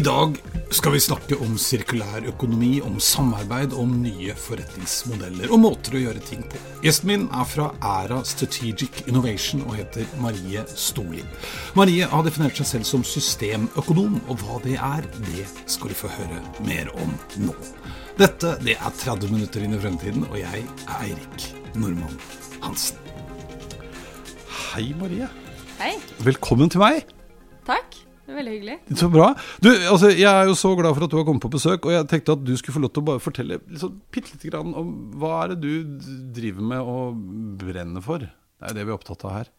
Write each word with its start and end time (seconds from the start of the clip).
I 0.00 0.02
dag 0.02 0.36
skal 0.72 0.94
vi 0.94 1.00
snakke 1.04 1.36
om 1.44 1.58
sirkulær 1.60 2.24
økonomi, 2.30 2.78
om 2.80 2.94
samarbeid, 3.04 3.74
om 3.76 3.90
nye 4.00 4.32
forretningsmodeller 4.32 5.52
og 5.52 5.60
måter 5.60 5.98
å 5.98 6.00
gjøre 6.00 6.22
ting 6.24 6.46
på. 6.48 6.56
Gjesten 6.86 7.10
min 7.10 7.26
er 7.36 7.44
fra 7.50 7.66
Æra 7.84 8.22
Strategic 8.24 9.02
Innovation 9.10 9.60
og 9.66 9.76
heter 9.76 10.08
Marie 10.22 10.64
Storli. 10.72 11.20
Marie 11.76 12.08
har 12.08 12.24
definert 12.24 12.56
seg 12.56 12.70
selv 12.70 12.88
som 12.88 13.04
systemøkonom, 13.04 14.16
og 14.32 14.40
hva 14.40 14.56
det 14.64 14.78
er, 14.78 15.04
det 15.28 15.44
skal 15.68 15.92
du 15.92 15.98
få 16.00 16.14
høre 16.16 16.40
mer 16.64 16.88
om 16.96 17.12
nå. 17.44 17.60
Dette 18.16 18.56
det 18.64 18.80
er 18.80 18.98
30 19.04 19.36
minutter 19.36 19.68
inn 19.68 19.76
i 19.76 19.84
fremtiden, 19.84 20.24
og 20.32 20.40
jeg 20.40 20.64
er 20.64 20.96
Eirik 21.10 21.50
Normann 21.76 22.16
Hansen. 22.64 22.96
Hei, 24.70 24.94
Marie. 24.96 25.28
Hei. 25.76 25.98
Velkommen 26.24 26.72
til 26.72 26.88
meg. 26.88 27.19
Veldig 28.30 28.52
hyggelig. 28.56 28.76
Så 28.96 29.08
bra. 29.12 29.30
Du, 29.62 29.70
altså, 29.70 30.10
Jeg 30.14 30.30
er 30.30 30.50
jo 30.50 30.56
så 30.58 30.72
glad 30.78 30.94
for 30.96 31.06
at 31.06 31.12
du 31.12 31.16
har 31.18 31.26
kommet 31.28 31.44
på 31.44 31.52
besøk, 31.52 31.86
og 31.86 31.94
jeg 31.94 32.08
tenkte 32.10 32.36
at 32.36 32.44
du 32.46 32.52
skulle 32.58 32.76
få 32.76 32.82
lov 32.84 32.92
til 32.94 33.02
å 33.02 33.08
bare 33.10 33.22
fortelle 33.22 33.60
liksom, 33.66 33.96
bitte 34.14 34.34
lite 34.34 34.50
grann 34.52 34.74
om 34.78 34.92
hva 35.20 35.32
er 35.44 35.54
det 35.54 35.60
du 35.64 36.04
driver 36.36 36.68
med 36.72 36.92
og 36.92 37.24
brenner 37.60 38.04
for. 38.04 38.26
Det 38.26 38.70
er 38.70 38.76
det 38.76 38.86
vi 38.86 38.92
er 38.92 38.98
opptatt 38.98 39.24
av 39.26 39.34
her. 39.38 39.50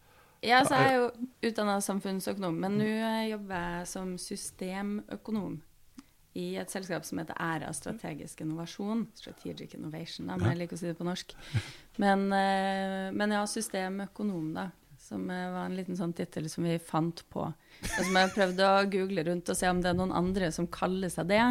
Ja, 0.42 0.64
så 0.66 0.74
er 0.74 0.88
jeg 0.88 0.96
jo 0.98 1.50
utdanna 1.50 1.76
samfunnsøkonom, 1.84 2.56
men 2.64 2.80
nå 2.80 2.88
jobber 3.30 3.68
jeg 3.76 3.90
som 3.92 4.16
systemøkonom 4.18 5.60
i 6.34 6.54
et 6.56 6.72
selskap 6.72 7.04
som 7.04 7.20
heter 7.20 7.36
Æra 7.40 7.70
strategisk 7.76 8.40
innovasjon. 8.42 9.04
Strategic 9.18 9.74
Innovation, 9.76 10.30
da, 10.30 10.38
men 10.40 10.52
jeg 10.52 10.62
liker 10.62 10.78
å 10.78 10.80
si 10.80 10.88
det 10.88 10.96
på 10.98 11.06
norsk. 11.06 11.34
Men, 12.00 12.24
eh, 12.32 13.10
men 13.12 13.34
ja, 13.36 13.42
systemøkonom, 13.46 14.54
da. 14.56 14.70
Som 15.02 15.30
eh, 15.30 15.50
var 15.50 15.66
en 15.66 15.76
liten 15.76 15.98
sånn 15.98 16.14
tittel 16.14 16.46
som 16.50 16.66
vi 16.66 16.76
fant 16.78 17.24
på. 17.32 17.48
Og 17.50 18.04
som 18.06 18.18
jeg 18.20 18.34
prøvde 18.36 18.68
å 18.68 18.84
google 18.90 19.24
rundt 19.26 19.50
og 19.50 19.58
se 19.58 19.70
om 19.70 19.80
det 19.82 19.90
er 19.90 19.98
noen 19.98 20.14
andre 20.14 20.52
som 20.54 20.70
kaller 20.70 21.10
seg 21.10 21.32
det. 21.32 21.42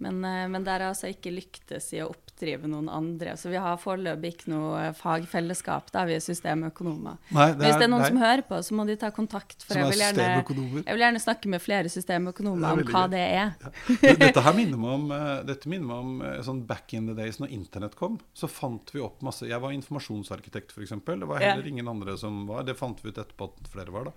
Men, 0.00 0.22
eh, 0.24 0.46
men 0.48 0.64
der 0.64 0.80
har 0.80 0.94
altså 0.94 1.10
ikke 1.12 1.34
lyktes 1.34 1.92
i 1.92 2.00
å 2.04 2.08
oppdrive 2.38 2.68
noen 2.70 2.88
andre. 2.88 3.34
Så 3.36 3.50
vi 3.50 3.58
har 3.58 3.76
foreløpig 3.82 4.30
ikke 4.36 4.50
noe 4.52 4.92
fagfellesskap. 4.94 5.90
Da 5.94 6.04
vi 6.06 6.14
er 6.16 6.22
systemøkonomer. 6.22 7.18
Nei, 7.34 7.46
det 7.58 7.66
Hvis 7.66 7.78
det 7.80 7.86
er 7.88 7.90
noen 7.90 8.04
nei. 8.04 8.10
som 8.12 8.20
hører 8.22 8.44
på, 8.46 8.60
så 8.62 8.74
må 8.78 8.86
de 8.86 8.96
ta 8.96 9.10
kontakt. 9.10 9.64
For 9.66 9.74
er 9.74 9.82
jeg 9.84 9.90
vil, 9.92 10.02
gjerne, 10.04 10.82
jeg 10.86 10.94
vil 10.94 11.04
gjerne 11.04 11.22
snakke 11.22 11.48
med 11.52 11.60
flere 11.64 11.88
systemøkonomer 11.92 12.72
om 12.78 12.84
hva 12.86 13.04
gøy. 13.06 13.10
det 13.10 13.24
er. 13.26 13.52
Ja. 13.98 14.14
Dette 14.22 14.40
her 14.46 14.54
minner 14.56 14.78
meg 14.78 14.90
om, 14.94 15.10
eh, 15.12 15.42
dette 15.48 15.68
minner 15.68 15.86
meg 15.90 15.98
om 15.98 16.22
eh, 16.22 16.40
sånn 16.46 16.64
back 16.68 16.94
in 16.94 17.06
the 17.10 17.14
days 17.18 17.40
når 17.42 17.50
internett 17.58 17.96
kom. 17.98 18.18
Så 18.34 18.48
fant 18.50 18.90
vi 18.94 19.00
opp 19.04 19.20
masse 19.22 19.46
Jeg 19.48 19.60
var 19.60 19.72
informasjonsarkitekt, 19.72 20.72
f.eks. 20.74 20.90
Det 21.04 21.26
var 21.28 21.38
heller 21.42 21.64
Ja. 21.64 21.68
ingen 21.68 21.88
andre 21.88 22.16
som 22.18 22.46
var. 22.46 22.62
Det 22.64 22.76
fant 22.78 23.00
vi 23.02 23.10
ut 23.10 23.18
etterpå 23.18 23.50
at 23.52 23.68
flere 23.72 23.90
var, 23.90 24.04
da. 24.04 24.12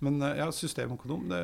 Men 0.00 0.20
eh, 0.22 0.36
ja, 0.38 0.44
systemøkonom, 0.54 1.24
det 1.32 1.38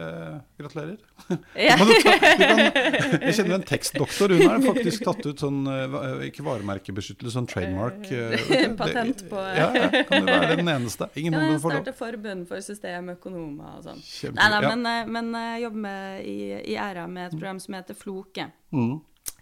gratulerer. 0.60 0.98
Ja. 1.58 1.74
Jeg 1.78 3.34
kjenner 3.38 3.56
en 3.58 3.64
tekstdoktor. 3.66 4.34
Hun 4.34 4.44
har 4.46 4.60
faktisk 4.62 5.04
tatt 5.06 5.26
ut 5.26 5.42
sånn 5.42 5.64
eh, 5.70 5.96
ikke 6.28 6.44
varemerkebeskyttelse, 6.46 7.34
sånn 7.34 7.48
trademark. 7.50 8.06
eh, 8.14 8.68
Patent 8.78 9.24
på- 9.30 9.42
Ja, 9.60 9.68
ja. 9.74 9.88
Kan 10.08 10.26
du 10.26 10.30
være 10.32 10.56
den 10.60 10.70
eneste? 10.70 11.08
Ingen 11.18 11.34
lov. 11.38 11.58
starte 11.64 11.94
forbund 11.98 12.46
for 12.50 12.62
systemøkonomer 12.62 13.80
og 13.80 13.88
sånn? 13.88 14.00
Nei 14.38 14.48
da, 14.54 14.60
ja. 14.62 14.70
men, 14.74 14.86
eh, 14.92 15.10
men 15.18 15.32
jeg 15.40 15.66
jobber 15.66 15.84
med, 15.88 16.24
i, 16.30 16.38
i 16.74 16.78
æra 16.78 17.08
med 17.10 17.28
et 17.32 17.36
program 17.38 17.60
som 17.62 17.74
heter 17.78 17.98
Floke. 17.98 18.48
Mm. 18.74 18.96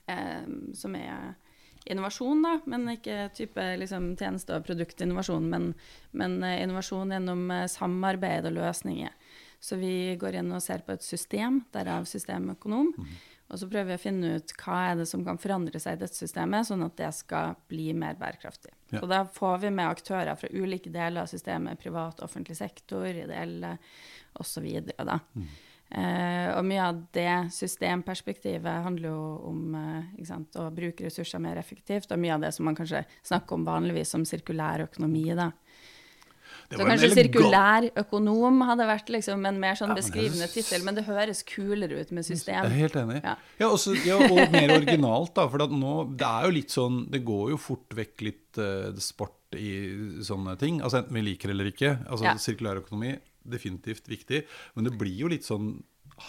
Eh, 0.08 0.42
som 0.78 0.96
er 0.96 1.34
innovasjon, 1.90 2.42
da, 2.44 2.56
men 2.70 2.94
ikke 2.94 3.26
type 3.36 3.64
liksom, 3.80 4.12
tjeneste- 4.20 4.56
og 4.56 4.66
produktinnovasjon, 4.66 5.48
men, 5.50 5.72
men 6.16 6.38
eh, 6.46 6.60
innovasjon 6.62 7.14
gjennom 7.14 7.50
eh, 7.50 7.68
samarbeid 7.70 8.48
og 8.50 8.56
løsninger. 8.60 9.14
Så 9.62 9.78
vi 9.78 10.16
går 10.18 10.40
inn 10.40 10.50
og 10.54 10.62
ser 10.62 10.82
på 10.82 10.94
et 10.96 11.04
system, 11.06 11.60
derav 11.74 12.08
systemøkonom. 12.10 12.88
Og 13.52 13.60
så 13.60 13.68
prøver 13.68 13.92
vi 13.92 13.98
å 13.98 14.00
finne 14.00 14.30
ut 14.40 14.54
hva 14.62 14.78
er 14.88 14.96
det 14.98 15.06
som 15.10 15.22
kan 15.26 15.38
forandre 15.38 15.78
seg 15.82 15.98
i 15.98 16.00
dette 16.00 16.16
systemet, 16.16 16.66
sånn 16.66 16.82
at 16.86 16.96
det 16.98 17.10
skal 17.14 17.52
bli 17.70 17.90
mer 17.94 18.16
bærekraftig. 18.18 18.72
Ja. 18.94 19.02
Og 19.02 19.10
da 19.12 19.20
får 19.28 19.60
vi 19.66 19.72
med 19.76 19.90
aktører 19.90 20.38
fra 20.40 20.50
ulike 20.50 20.90
deler 20.90 21.22
av 21.22 21.30
systemet, 21.30 21.78
privat, 21.82 22.24
offentlig 22.24 22.56
sektor, 22.58 23.06
ideelle 23.06 23.76
osv. 24.40 24.66
da. 24.96 25.18
Eh, 25.92 26.48
og 26.56 26.64
mye 26.64 26.84
av 26.88 27.00
det 27.12 27.32
systemperspektivet 27.52 28.84
handler 28.86 29.10
jo 29.10 29.22
om 29.50 29.74
ikke 30.16 30.28
sant, 30.30 30.56
å 30.56 30.70
bruke 30.72 31.04
ressurser 31.04 31.42
mer 31.42 31.60
effektivt, 31.60 32.10
og 32.12 32.22
mye 32.22 32.36
av 32.36 32.46
det 32.46 32.52
som 32.56 32.64
man 32.68 32.78
kanskje 32.78 33.04
snakker 33.20 33.58
om 33.58 33.66
vanligvis 33.68 34.14
som 34.14 34.24
sirkulær 34.28 34.86
økonomi. 34.86 35.26
da. 35.36 35.50
Så 36.72 36.86
kanskje 36.86 37.10
sirkulær 37.12 37.86
økonom 38.00 38.62
hadde 38.64 38.86
vært 38.88 39.10
liksom 39.12 39.44
en 39.48 39.58
mer 39.60 39.76
sånn 39.78 39.92
beskrivende 39.96 40.48
tittel, 40.52 40.84
men 40.86 40.96
det 40.96 41.04
høres 41.08 41.42
kulere 41.48 42.00
ut 42.00 42.12
med 42.16 42.26
system. 42.26 42.62
Jeg 42.64 42.70
er 42.70 42.78
helt 42.78 42.96
enig. 43.02 43.18
Ja. 43.20 43.34
Ja, 43.60 43.68
også, 43.68 43.94
ja, 44.06 44.18
og 44.22 44.54
mer 44.54 44.74
originalt, 44.78 45.34
da. 45.36 45.46
For 45.52 45.66
nå, 45.68 45.94
det 46.18 46.28
er 46.28 46.48
jo 46.48 46.54
litt 46.56 46.72
sånn 46.72 47.02
Det 47.12 47.22
går 47.26 47.52
jo 47.52 47.58
fort 47.60 47.94
vekk 47.96 48.24
litt 48.24 48.60
uh, 48.60 48.88
sport 49.02 49.56
i 49.58 49.72
sånne 50.24 50.56
ting. 50.60 50.80
Altså 50.80 51.02
Enten 51.02 51.18
vi 51.18 51.26
liker 51.26 51.52
eller 51.52 51.68
ikke. 51.72 51.96
Altså 52.06 52.30
Ja. 52.30 52.34
Sirkulærøkonomi, 52.40 53.12
definitivt 53.44 54.08
viktig. 54.10 54.44
Men 54.74 54.84
det 54.88 54.96
blir 54.98 55.16
jo 55.24 55.30
litt 55.32 55.46
sånn 55.48 55.76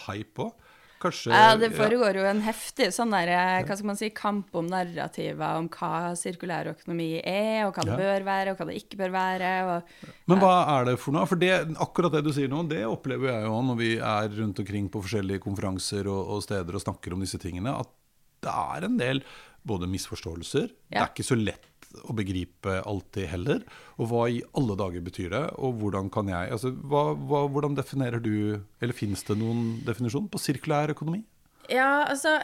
hype 0.06 0.48
òg. 0.48 0.70
Kanskje 1.04 1.34
Ja, 1.34 1.56
det 1.60 1.68
foregår 1.76 2.16
jo 2.16 2.22
en 2.24 2.40
heftig 2.40 2.86
sånn 2.94 3.10
der, 3.12 3.28
eh, 3.28 3.64
hva 3.66 3.74
skal 3.76 3.86
man 3.90 3.96
si, 3.98 4.08
kamp 4.08 4.54
om 4.56 4.66
narrativer 4.70 5.58
om 5.58 5.68
hva 5.68 6.14
sirkulær 6.16 6.70
økonomi 6.70 7.20
er, 7.20 7.66
og 7.66 7.74
hva 7.74 7.84
det 7.84 7.92
Ja. 7.92 7.96
bør 7.98 8.24
være, 8.24 8.50
og 8.52 8.56
hva 8.56 8.66
det 8.70 8.76
ikke 8.80 8.96
bør 9.02 9.12
være. 9.12 9.50
Og, 9.68 9.82
Men 10.26 10.38
hva 10.40 10.80
er 10.80 10.84
det 10.86 10.98
for 10.98 11.12
noe? 11.12 11.26
For 11.26 11.36
det, 11.36 11.76
akkurat 11.76 12.12
det 12.12 12.24
du 12.24 12.32
sier 12.32 12.48
nå, 12.48 12.66
det 12.68 12.84
opplever 12.88 13.28
jeg 13.34 13.44
jo 13.44 13.60
når 13.60 13.76
vi 13.76 13.90
er 13.98 14.28
rundt 14.40 14.58
omkring 14.64 14.88
på 14.88 15.02
forskjellige 15.02 15.40
konferanser 15.44 16.06
og, 16.08 16.28
og 16.38 16.42
steder 16.42 16.72
og 16.72 16.80
snakker 16.80 17.12
om 17.12 17.20
disse 17.20 17.38
tingene, 17.38 17.78
at 17.78 17.88
det 18.40 18.50
er 18.54 18.84
en 18.84 18.96
del 18.96 19.22
både 19.64 19.88
misforståelser 19.88 20.68
Det 20.68 21.00
er 21.00 21.08
ikke 21.08 21.24
så 21.24 21.36
lett 21.36 21.66
å 22.02 22.16
begripe 22.16 22.80
alltid 22.82 23.30
heller. 23.30 23.62
Og 23.98 24.10
hva 24.10 24.24
i 24.32 24.42
alle 24.58 24.76
dager 24.80 25.04
betyr 25.04 25.30
det? 25.34 25.44
Og 25.62 25.78
hvordan 25.80 26.10
kan 26.14 26.30
jeg 26.32 26.50
altså, 26.56 26.72
hva, 26.82 27.12
hva, 27.14 27.44
Hvordan 27.54 27.76
definerer 27.78 28.22
du 28.22 28.60
Eller 28.82 28.96
fins 28.96 29.22
det 29.28 29.36
noen 29.38 29.78
definisjon 29.86 30.26
på 30.32 30.40
sirkulær 30.42 30.92
økonomi? 30.94 31.22
Ja, 31.72 32.04
altså 32.10 32.38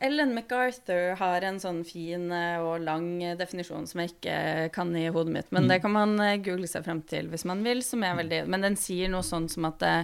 Ellen 0.00 0.32
MacArthur 0.34 1.16
har 1.18 1.44
en 1.46 1.58
sånn 1.62 1.80
fin 1.86 2.30
eh, 2.32 2.60
og 2.62 2.84
lang 2.84 3.08
eh, 3.24 3.34
definisjon 3.38 3.88
som 3.90 4.02
jeg 4.02 4.12
ikke 4.12 4.36
kan 4.74 4.92
i 4.96 5.08
hodet 5.10 5.34
mitt, 5.34 5.48
men 5.54 5.66
det 5.70 5.80
kan 5.82 5.94
man 5.94 6.14
eh, 6.22 6.38
google 6.42 6.68
seg 6.70 6.86
frem 6.86 7.02
til 7.10 7.28
hvis 7.32 7.44
man 7.50 7.64
vil, 7.66 7.82
som 7.82 8.04
er 8.06 8.18
veldig 8.20 8.40
Men 8.50 8.68
den 8.68 8.78
sier 8.78 9.10
noe 9.10 9.26
sånn 9.26 9.48
som 9.50 9.66
at 9.68 9.80
det, 9.82 9.94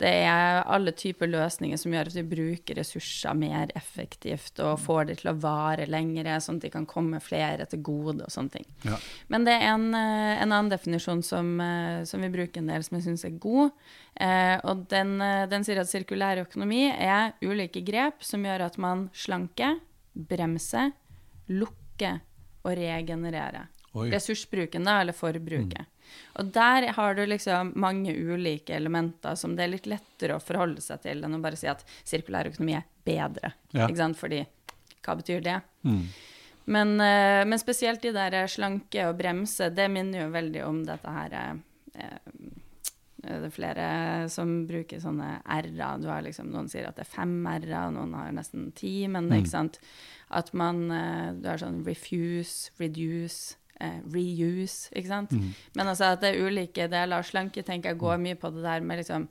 det 0.00 0.10
er 0.26 0.64
alle 0.66 0.90
typer 0.98 1.28
løsninger 1.30 1.78
som 1.78 1.92
gjør 1.94 2.08
at 2.10 2.16
vi 2.16 2.24
bruker 2.26 2.78
ressurser 2.80 3.36
mer 3.38 3.70
effektivt 3.78 4.58
og 4.64 4.80
får 4.82 5.06
det 5.10 5.16
til 5.20 5.30
å 5.30 5.36
vare 5.38 5.86
lengre, 5.86 6.34
sånn 6.42 6.58
at 6.58 6.66
de 6.66 6.72
kan 6.74 6.86
komme 6.90 7.20
flere 7.22 7.66
til 7.70 7.84
gode 7.86 8.26
og 8.26 8.32
sånne 8.32 8.56
ting. 8.56 8.66
Ja. 8.82 8.98
Men 9.30 9.46
det 9.46 9.54
er 9.54 9.68
en, 9.70 9.86
eh, 9.94 10.42
en 10.42 10.50
annen 10.50 10.72
definisjon 10.72 11.22
som, 11.22 11.60
eh, 11.60 12.02
som 12.10 12.20
vi 12.26 12.32
bruker 12.34 12.58
en 12.58 12.72
del, 12.72 12.82
som 12.82 12.98
jeg 12.98 13.06
syns 13.06 13.24
er 13.24 13.38
god. 13.38 13.70
Eh, 14.16 14.58
og 14.64 14.88
den, 14.88 15.20
eh, 15.22 15.46
den 15.46 15.62
sier 15.62 15.78
at 15.78 15.86
sirkulær 15.86 16.42
økonomi 16.42 16.90
er 16.90 17.34
ulike 17.42 17.84
grep 17.84 18.22
som 18.22 18.42
gjør 18.42 18.66
at 18.66 18.78
man 18.78 19.10
slanker, 19.14 19.78
bremser, 20.16 20.92
lukker 21.48 22.20
og 22.64 22.76
regenererer. 22.76 23.68
Oi. 23.94 24.10
Ressursbruken, 24.10 24.84
da, 24.84 25.00
eller 25.00 25.12
forbruket. 25.12 25.86
Og 26.40 26.52
der 26.52 26.88
har 26.96 27.14
du 27.14 27.24
liksom 27.26 27.72
mange 27.76 28.12
ulike 28.14 28.74
elementer 28.76 29.34
som 29.38 29.54
det 29.56 29.64
er 29.64 29.72
litt 29.76 29.86
lettere 29.86 30.36
å 30.36 30.42
forholde 30.42 30.80
seg 30.84 31.02
til 31.02 31.22
enn 31.24 31.34
å 31.38 31.42
bare 31.42 31.56
si 31.56 31.66
at 31.70 31.84
sirkulær 32.04 32.50
økonomi 32.50 32.74
er 32.78 32.84
bedre. 33.06 33.52
Ja. 33.72 33.86
Ikke 33.88 34.00
sant? 34.02 34.18
Fordi 34.18 34.42
hva 35.04 35.16
betyr 35.20 35.42
det? 35.44 35.60
Mm. 35.84 36.04
Men, 36.66 36.94
eh, 37.00 37.44
men 37.44 37.58
spesielt 37.60 38.00
de 38.02 38.10
der 38.16 38.46
slanke 38.48 39.02
og 39.10 39.18
bremse, 39.18 39.68
det 39.74 39.90
minner 39.92 40.24
jo 40.24 40.30
veldig 40.32 40.62
om 40.64 40.78
dette 40.86 41.10
her 41.12 41.34
eh, 41.36 41.54
eh, 42.00 42.18
Det 43.24 43.48
er 43.48 43.52
flere 43.52 43.84
som 44.28 44.66
bruker 44.68 45.00
sånne 45.00 45.42
r-er. 45.44 46.00
Du 46.00 46.08
har 46.08 46.22
liksom, 46.24 46.50
noen 46.52 46.66
sier 46.68 46.88
at 46.88 46.96
det 46.96 47.06
er 47.06 47.12
fem 47.14 47.36
r-er, 47.46 47.86
og 47.86 47.94
noen 47.96 48.12
har 48.18 48.32
nesten 48.36 48.70
ti. 48.76 49.06
Men 49.08 49.28
Mm. 49.30 49.38
ikke 49.38 49.48
sant? 49.52 49.78
At 50.30 50.52
man 50.54 50.88
Du 51.40 51.48
har 51.48 51.58
sånn 51.58 51.84
refuse, 51.86 52.70
reduce, 52.80 53.56
eh, 53.84 54.00
reuse, 54.14 54.90
ikke 54.92 55.10
sant? 55.10 55.36
Mm. 55.36 55.52
Men 55.76 55.92
altså 55.92 56.14
at 56.14 56.24
det 56.24 56.32
er 56.32 56.48
ulike 56.48 56.88
deler. 56.88 57.18
av 57.18 57.28
Slanke 57.28 57.62
tenker 57.62 57.92
jeg 57.92 58.00
går 58.00 58.18
mye 58.22 58.40
på 58.40 58.50
det 58.54 58.64
der 58.66 58.84
med 58.84 59.02
liksom 59.02 59.28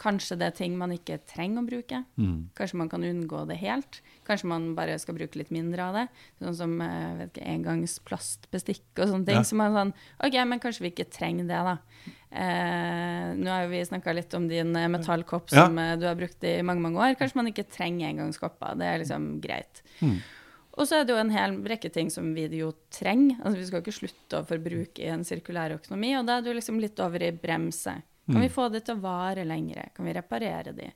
Kanskje 0.00 0.38
det 0.40 0.46
er 0.46 0.54
ting 0.56 0.76
man 0.80 0.94
ikke 0.94 1.18
trenger 1.28 1.60
å 1.60 1.66
bruke. 1.66 1.98
Mm. 2.16 2.48
Kanskje 2.56 2.78
man 2.80 2.88
kan 2.88 3.02
unngå 3.04 3.42
det 3.50 3.58
helt. 3.60 3.98
Kanskje 4.24 4.48
man 4.48 4.70
bare 4.72 4.94
skal 5.02 5.18
bruke 5.18 5.36
litt 5.36 5.50
mindre 5.52 5.90
av 5.90 5.98
det. 5.98 6.04
Sånn 6.40 6.56
som 6.56 6.72
jeg 6.80 7.18
vet 7.18 7.34
ikke, 7.34 7.50
engangsplastbestikk 7.52 8.86
og 8.96 9.10
sånne 9.10 9.28
ting. 9.28 9.42
Ja. 9.42 9.58
man 9.60 9.68
er 9.68 9.76
sånn 9.76 9.92
OK, 10.24 10.38
men 10.48 10.62
kanskje 10.62 10.86
vi 10.86 10.92
ikke 10.94 11.08
trenger 11.12 11.50
det, 11.50 11.60
da. 11.68 11.76
Eh, 12.30 13.28
nå 13.36 13.52
har 13.52 13.68
vi 13.68 13.84
snakka 13.84 14.16
litt 14.16 14.34
om 14.38 14.48
din 14.48 14.72
eh, 14.78 14.88
metallkopp 14.88 15.52
som 15.52 15.76
ja. 15.82 15.96
du 16.00 16.08
har 16.08 16.16
brukt 16.16 16.48
i 16.48 16.56
mange 16.64 16.84
mange 16.86 17.02
år. 17.02 17.16
Kanskje 17.20 17.42
man 17.42 17.52
ikke 17.52 17.68
trenger 17.68 18.08
engangskopper. 18.08 18.80
Det 18.80 18.88
er 18.88 19.02
liksom 19.04 19.32
greit. 19.44 19.84
Mm. 20.00 20.16
Og 20.80 20.88
så 20.88 20.96
er 20.96 21.04
det 21.04 21.12
jo 21.12 21.20
en 21.20 21.32
hel 21.34 21.58
rekke 21.68 21.90
ting 21.92 22.08
som 22.12 22.30
vi 22.32 22.46
jo 22.56 22.70
trenger. 22.94 23.42
Altså 23.42 23.58
Vi 23.58 23.66
skal 23.68 23.82
ikke 23.82 23.96
slutte 23.98 24.40
å 24.40 24.46
forbruke 24.48 25.04
i 25.04 25.10
en 25.12 25.26
sirkulær 25.28 25.76
økonomi, 25.76 26.14
og 26.16 26.24
da 26.28 26.38
er 26.38 26.46
du 26.46 26.54
liksom 26.56 26.80
litt 26.80 27.00
over 27.04 27.22
i 27.26 27.34
bremse. 27.36 27.98
Kan 28.30 28.40
vi 28.40 28.48
få 28.52 28.68
det 28.70 28.84
til 28.86 28.96
å 28.96 29.02
vare 29.02 29.44
lengre? 29.44 29.88
Kan 29.94 30.06
vi 30.06 30.14
reparere 30.14 30.72
de? 30.72 30.88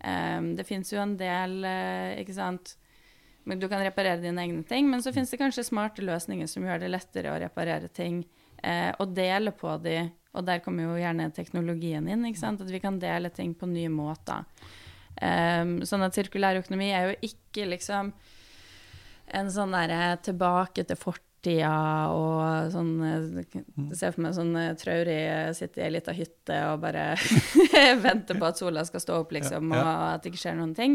Um, 0.00 0.52
det 0.56 0.66
fins 0.68 0.92
jo 0.92 1.00
en 1.02 1.16
del, 1.18 1.56
uh, 1.64 2.12
ikke 2.20 2.34
sant 2.36 2.74
Du 3.48 3.64
kan 3.64 3.80
reparere 3.80 4.20
dine 4.20 4.42
egne 4.42 4.60
ting, 4.68 4.90
men 4.90 5.00
så 5.00 5.12
fins 5.14 5.30
det 5.32 5.38
kanskje 5.40 5.64
smarte 5.64 6.04
løsninger 6.04 6.48
som 6.50 6.66
gjør 6.66 6.82
det 6.82 6.90
lettere 6.90 7.32
å 7.32 7.38
reparere 7.40 7.88
ting 7.88 8.20
uh, 8.60 8.92
og 9.00 9.14
dele 9.16 9.54
på 9.56 9.72
de. 9.82 10.00
Og 10.36 10.44
der 10.44 10.60
kommer 10.64 10.84
jo 10.84 10.98
gjerne 11.00 11.30
teknologien 11.32 12.08
inn, 12.12 12.26
ikke 12.28 12.42
sant? 12.42 12.60
at 12.60 12.70
vi 12.70 12.82
kan 12.82 13.00
dele 13.00 13.30
ting 13.32 13.54
på 13.56 13.68
nye 13.70 13.90
måter. 13.92 14.44
Um, 15.16 15.78
sånn 15.86 16.04
at 16.04 16.18
sirkulær 16.18 16.58
økonomi 16.60 16.90
er 16.92 17.08
jo 17.08 17.30
ikke 17.30 17.70
liksom 17.70 18.12
en 19.36 19.50
sånn 19.52 19.74
derre 19.76 20.16
tilbake 20.24 20.84
til 20.88 20.96
fortida 20.98 21.70
og 22.10 22.70
sånn 22.72 23.02
eh, 23.06 23.44
mm. 23.76 23.90
ser 23.94 24.10
for 24.14 24.22
meg 24.24 24.34
sånn 24.34 24.56
eh, 24.58 24.76
traurig 24.80 25.26
eh, 25.30 25.52
sitte 25.54 25.80
i 25.80 25.84
ei 25.84 25.90
lita 25.94 26.12
hytte 26.16 26.56
og 26.72 26.80
bare 26.82 27.04
vente 28.06 28.34
på 28.38 28.46
at 28.48 28.58
sola 28.58 28.84
skal 28.88 29.00
stå 29.02 29.12
opp, 29.22 29.30
liksom, 29.36 29.64
og 29.76 29.86
at 29.86 30.22
det 30.24 30.30
ikke 30.32 30.42
skjer 30.42 30.56
noen 30.58 30.74
ting. 30.76 30.92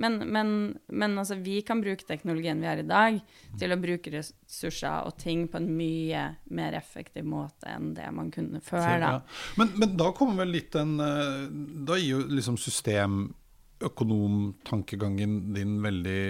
Men, 0.00 0.12
men, 0.32 0.48
men 0.88 1.18
altså, 1.20 1.34
vi 1.42 1.56
kan 1.66 1.82
bruke 1.82 2.04
teknologien 2.08 2.62
vi 2.62 2.70
har 2.70 2.78
i 2.80 2.88
dag, 2.88 3.12
til 3.60 3.70
å 3.74 3.80
bruke 3.80 4.12
ressurser 4.14 4.98
og 5.08 5.12
ting 5.20 5.40
på 5.50 5.56
en 5.60 5.70
mye 5.76 6.22
mer 6.56 6.72
effektiv 6.78 7.24
måte 7.28 7.66
enn 7.74 7.94
det 7.98 8.08
man 8.14 8.28
kunne 8.32 8.60
før. 8.64 9.00
Da. 9.02 9.10
Men, 9.60 9.68
men 9.80 9.90
da 10.00 10.08
kommer 10.16 10.34
vel 10.44 10.52
litt 10.54 10.72
den 10.74 10.92
Da 11.00 11.94
gir 11.98 12.10
jo 12.14 12.20
liksom 12.30 12.56
systemøkonomtankegangen 12.60 15.32
din 15.56 15.72
veldig 15.84 16.22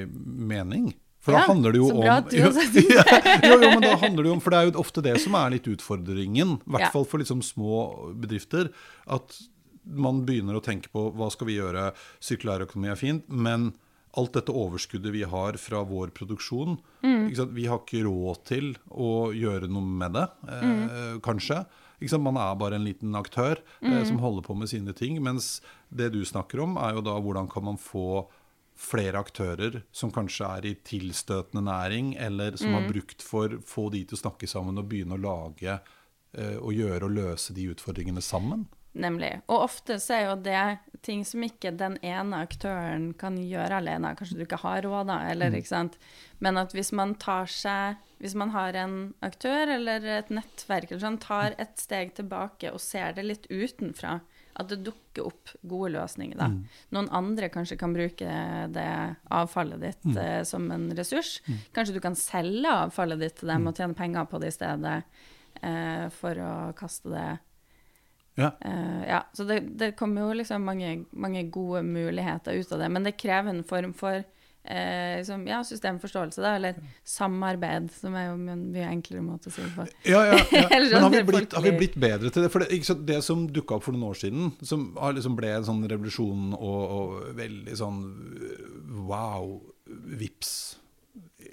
mening? 0.51 0.87
For 1.21 1.37
da 1.37 1.45
handler 1.45 1.75
det 1.75 1.83
jo 1.83 1.91
om 1.93 2.01
jo, 2.33 2.49
jo, 2.49 3.57
jo, 3.61 3.71
men 3.75 3.85
da 3.85 3.93
handler 4.01 4.25
det 4.25 4.31
jo 4.31 4.37
om 4.39 4.41
For 4.41 4.55
det 4.55 4.61
er 4.61 4.71
jo 4.71 4.81
ofte 4.81 5.05
det 5.05 5.19
som 5.21 5.37
er 5.37 5.53
litt 5.57 5.69
utfordringen, 5.69 6.57
i 6.65 6.75
hvert 6.77 6.95
fall 6.95 7.05
for 7.09 7.21
liksom 7.21 7.45
små 7.45 7.83
bedrifter. 8.23 8.73
At 9.05 9.37
man 9.85 10.25
begynner 10.29 10.57
å 10.57 10.65
tenke 10.65 10.93
på 10.93 11.11
hva 11.17 11.29
skal 11.33 11.51
vi 11.51 11.59
gjøre, 11.59 11.91
sirkulærøkonomi 12.25 12.93
er 12.93 13.01
fint, 13.01 13.29
men 13.29 13.73
alt 14.19 14.35
dette 14.35 14.55
overskuddet 14.55 15.13
vi 15.15 15.23
har 15.29 15.59
fra 15.61 15.85
vår 15.87 16.11
produksjon 16.17 16.81
mm. 17.05 17.29
Vi 17.55 17.67
har 17.71 17.79
ikke 17.79 18.03
råd 18.09 18.41
til 18.49 18.73
å 18.91 19.31
gjøre 19.37 19.69
noe 19.71 19.87
med 19.87 20.17
det, 20.17 20.27
eh, 20.51 20.65
mm. 20.67 21.21
kanskje. 21.23 21.63
Man 22.19 22.39
er 22.41 22.57
bare 22.59 22.79
en 22.81 22.87
liten 22.87 23.15
aktør 23.15 23.61
eh, 23.61 23.87
mm. 23.87 24.05
som 24.09 24.19
holder 24.23 24.47
på 24.47 24.57
med 24.59 24.73
sine 24.73 24.95
ting. 24.97 25.21
Mens 25.23 25.61
det 25.89 26.11
du 26.17 26.25
snakker 26.27 26.65
om, 26.65 26.79
er 26.81 26.97
jo 26.97 27.05
da 27.07 27.19
hvordan 27.21 27.51
kan 27.53 27.69
man 27.69 27.79
få 27.79 28.25
flere 28.81 29.21
aktører 29.21 29.83
som 29.93 30.13
kanskje 30.15 30.49
er 30.49 30.67
i 30.71 30.75
tilstøtende 30.87 31.63
næring, 31.67 32.15
eller 32.17 32.57
som 32.57 32.73
mm. 32.73 32.77
har 32.79 32.91
brukt 32.91 33.25
for 33.25 33.57
å 33.57 33.63
få 33.67 33.89
de 33.95 34.05
til 34.09 34.17
å 34.17 34.23
snakke 34.25 34.49
sammen 34.51 34.81
og 34.81 34.89
begynne 34.91 35.19
å 35.19 35.25
lage 35.25 35.77
eh, 35.77 36.57
og 36.57 36.73
gjøre 36.75 37.09
og 37.09 37.17
løse 37.19 37.57
de 37.57 37.69
utfordringene 37.75 38.25
sammen. 38.25 38.67
Nemlig. 38.93 39.37
Og 39.47 39.69
ofte 39.69 40.01
så 40.03 40.17
er 40.17 40.25
jo 40.25 40.39
det 40.43 40.63
ting 41.07 41.23
som 41.29 41.45
ikke 41.47 41.71
den 41.79 41.95
ene 42.03 42.41
aktøren 42.43 43.13
kan 43.19 43.37
gjøre 43.39 43.79
alene. 43.79 44.17
Kanskje 44.19 44.41
du 44.41 44.43
ikke 44.45 44.59
har 44.65 44.83
råd, 44.83 45.07
da, 45.13 45.21
eller 45.31 45.53
mm. 45.53 45.59
ikke 45.61 45.71
sant. 45.71 45.99
Men 46.43 46.59
at 46.59 46.75
hvis 46.75 46.91
man 46.97 47.15
tar 47.21 47.51
seg 47.51 48.07
Hvis 48.21 48.35
man 48.37 48.51
har 48.53 48.77
en 48.77 49.15
aktør 49.25 49.71
eller 49.79 50.05
et 50.05 50.29
nettverk 50.29 50.91
eller 50.91 51.01
sånn, 51.01 51.23
tar 51.23 51.55
et 51.57 51.79
steg 51.81 52.11
tilbake 52.19 52.69
og 52.69 52.83
ser 52.85 53.15
det 53.17 53.23
litt 53.25 53.47
utenfra, 53.49 54.19
at 54.61 54.71
det 54.71 54.81
dukker 54.87 55.27
opp 55.31 55.53
gode 55.67 55.93
løsninger. 55.97 56.39
Da. 56.39 56.49
Mm. 56.53 56.81
Noen 56.97 57.11
andre 57.17 57.51
kanskje 57.53 57.79
kan 57.81 57.95
bruke 57.97 58.39
det 58.75 58.89
avfallet 59.33 59.83
ditt 59.83 60.09
mm. 60.09 60.17
uh, 60.17 60.41
som 60.49 60.71
en 60.75 60.89
ressurs. 60.97 61.39
Mm. 61.47 61.61
Kanskje 61.77 61.97
du 61.97 62.03
kan 62.05 62.19
selge 62.19 62.73
avfallet 62.87 63.23
ditt 63.25 63.39
til 63.41 63.53
dem 63.53 63.65
mm. 63.65 63.71
og 63.71 63.81
tjene 63.81 63.99
penger 63.99 64.29
på 64.31 64.43
det 64.43 64.53
i 64.53 64.57
stedet 64.57 64.97
uh, 65.65 66.07
for 66.21 66.43
å 66.45 66.53
kaste 66.79 67.15
det. 67.15 67.29
Ja. 68.41 68.53
Uh, 68.65 69.03
ja. 69.09 69.23
Så 69.33 69.45
det, 69.49 69.61
det, 69.81 69.95
kommer 69.99 70.29
jo 70.29 70.37
liksom 70.41 70.65
mange, 70.65 71.05
mange, 71.11 71.47
gode 71.53 71.83
muligheter 71.87 72.61
ut 72.61 72.73
av 72.73 72.85
det. 72.85 72.93
Men 72.93 73.09
det 73.09 73.19
krever 73.21 73.53
en 73.53 73.67
form 73.67 73.97
for 73.97 74.23
eh, 74.65 75.21
som, 75.25 75.47
ja, 75.49 75.61
systemforståelse, 75.65 76.43
da, 76.43 76.55
eller 76.59 76.81
samarbeid, 77.07 77.91
som 77.95 78.17
er 78.19 78.29
jo 78.29 78.37
en 78.39 78.67
mye 78.75 78.89
enklere 78.91 79.25
måte 79.25 79.51
å 79.51 79.55
si 79.55 79.65
det 79.65 79.71
på. 79.77 79.87
Ja, 80.09 80.25
ja, 80.31 80.41
ja. 80.53 80.67
Men 80.71 81.07
har 81.07 81.15
vi, 81.15 81.23
blitt, 81.31 81.57
har 81.57 81.67
vi, 81.67 81.77
blitt, 81.79 81.97
bedre 82.01 82.33
til 82.33 82.47
det? 82.47 82.53
For 82.53 82.65
det, 82.65 82.99
det 83.09 83.21
som 83.27 83.47
dukka 83.51 83.79
opp 83.79 83.87
for 83.89 83.97
noen 83.97 84.11
år 84.11 84.21
siden, 84.21 84.53
som 84.67 84.91
liksom 85.17 85.39
ble 85.39 85.55
en 85.57 85.69
sånn 85.71 85.87
revolusjon 85.91 86.53
og, 86.59 86.83
og 86.99 87.17
veldig 87.39 87.79
sånn 87.81 88.05
wow, 89.09 89.57
vips. 90.21 90.53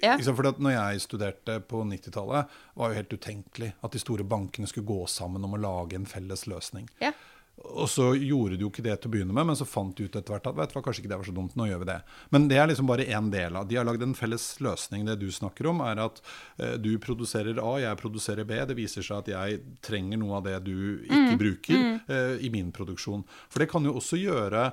Ja. 0.02 0.14
For 0.22 0.46
når 0.62 0.74
jeg 0.74 1.02
studerte 1.02 1.58
på 1.66 1.80
90-tallet, 1.88 2.52
var 2.78 2.92
jo 2.92 2.98
helt 3.00 3.14
utenkelig 3.14 3.72
at 3.82 3.94
de 3.94 4.02
store 4.02 4.26
bankene 4.28 4.68
skulle 4.70 4.86
gå 4.86 5.00
sammen 5.10 5.44
om 5.44 5.56
å 5.56 5.62
lage 5.62 5.98
en 5.98 6.06
felles 6.06 6.46
løsning. 6.50 6.86
Ja. 7.02 7.12
Og 7.58 7.88
så 7.90 8.12
gjorde 8.14 8.56
du 8.56 8.64
jo 8.64 8.70
ikke 8.70 8.84
det 8.84 8.94
til 9.00 9.10
å 9.10 9.12
begynne 9.12 9.34
med, 9.34 9.48
men 9.50 9.56
så 9.58 9.66
fant 9.66 9.96
du 9.96 10.04
ut 10.04 10.14
etter 10.14 10.30
hvert 10.30 10.46
at 10.46 10.56
vet 10.56 10.70
du 10.70 10.76
hva, 10.76 10.82
kanskje 10.86 11.02
ikke 11.02 11.10
det 11.10 11.18
var 11.20 11.28
så 11.28 11.34
dumt, 11.34 11.56
nå 11.58 11.66
gjør 11.66 11.80
vi 11.82 11.88
det. 11.90 11.96
Men 12.34 12.46
det 12.50 12.58
er 12.60 12.70
liksom 12.70 12.90
bare 12.90 13.06
én 13.10 13.30
del 13.32 13.58
av 13.58 13.66
De 13.68 13.78
har 13.78 13.86
lagd 13.88 14.04
en 14.04 14.14
felles 14.18 14.44
løsning. 14.64 15.06
Det 15.08 15.16
du 15.20 15.26
snakker 15.34 15.70
om, 15.72 15.82
er 15.86 16.02
at 16.04 16.20
eh, 16.62 16.76
du 16.78 16.92
produserer 17.02 17.58
A, 17.62 17.72
jeg 17.82 18.00
produserer 18.00 18.46
B. 18.48 18.60
Det 18.68 18.78
viser 18.78 19.06
seg 19.06 19.24
at 19.24 19.32
jeg 19.32 19.58
trenger 19.84 20.22
noe 20.22 20.38
av 20.38 20.46
det 20.46 20.56
du 20.68 20.76
ikke 21.08 21.24
mm. 21.24 21.40
bruker 21.42 21.82
mm. 21.82 21.98
Eh, 22.08 22.46
i 22.46 22.52
min 22.54 22.70
produksjon. 22.74 23.26
For 23.50 23.64
det 23.64 23.70
kan 23.72 23.84
jo 23.84 23.96
også 23.98 24.20
gjøre 24.20 24.70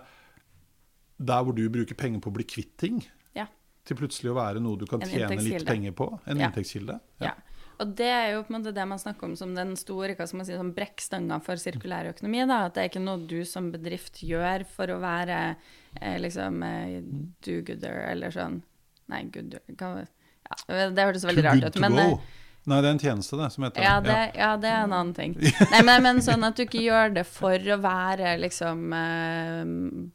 der 1.16 1.44
hvor 1.48 1.56
du 1.58 1.66
bruker 1.72 1.98
penger 1.98 2.22
på 2.22 2.32
å 2.32 2.38
bli 2.38 2.46
kvitt 2.48 2.76
ting, 2.80 3.02
ja. 3.36 3.48
til 3.88 3.98
plutselig 3.98 4.34
å 4.34 4.38
være 4.38 4.62
noe 4.64 4.78
du 4.80 4.86
kan 4.90 5.04
tjene 5.04 5.40
litt 5.42 5.66
penger 5.68 5.96
på. 5.98 6.12
En 6.26 6.38
ja. 6.38 6.50
inntektskilde. 6.52 7.00
Ja. 7.24 7.34
ja. 7.34 7.55
Og 7.82 7.92
det 8.00 8.08
er 8.08 8.30
jo 8.34 8.44
på 8.46 8.54
en 8.54 8.58
måte 8.60 8.74
det 8.76 8.86
man 8.88 9.02
snakker 9.02 9.28
om 9.28 9.36
som 9.40 9.52
den 9.56 9.74
store 9.80 10.16
hva 10.16 10.28
skal 10.28 10.40
man 10.40 10.48
si, 10.48 10.56
sånn 10.56 10.74
brekkstanga 10.76 11.40
for 11.44 11.60
sirkulær 11.60 12.12
økonomi. 12.14 12.44
Da. 12.48 12.62
At 12.70 12.78
det 12.78 12.84
er 12.84 12.92
ikke 12.92 13.04
noe 13.04 13.26
du 13.28 13.42
som 13.48 13.72
bedrift 13.74 14.22
gjør 14.24 14.64
for 14.70 14.94
å 14.94 15.02
være 15.04 15.40
eh, 15.52 16.16
liksom 16.24 16.64
eh, 16.68 17.02
do-gooder 17.46 18.06
eller 18.14 18.36
sånn 18.36 18.62
Nei, 19.06 19.20
good 19.30 19.52
ja, 19.70 20.88
Det 20.90 21.04
hørtes 21.04 21.28
veldig 21.28 21.44
rart 21.46 21.68
ut. 21.68 21.76
Men, 21.84 22.00
eh, 22.02 22.40
Nei, 22.66 22.80
det 22.82 22.90
er 22.90 22.96
en 22.96 23.02
tjeneste, 23.02 23.38
det, 23.38 23.48
som 23.54 23.66
heter 23.68 23.84
ja, 23.86 23.96
det. 24.02 24.18
Ja, 24.40 24.50
det 24.58 24.70
er 24.72 24.88
en 24.88 24.94
annen 24.96 25.14
ting. 25.14 25.36
Nei, 25.74 25.82
men, 25.86 26.02
men, 26.02 26.22
sånn 26.26 26.46
at 26.48 26.58
du 26.58 26.64
ikke 26.64 26.82
gjør 26.82 27.14
det 27.14 27.26
for 27.30 27.62
å 27.76 27.78
være 27.84 28.32
liksom 28.42 28.96
eh, 28.98 29.62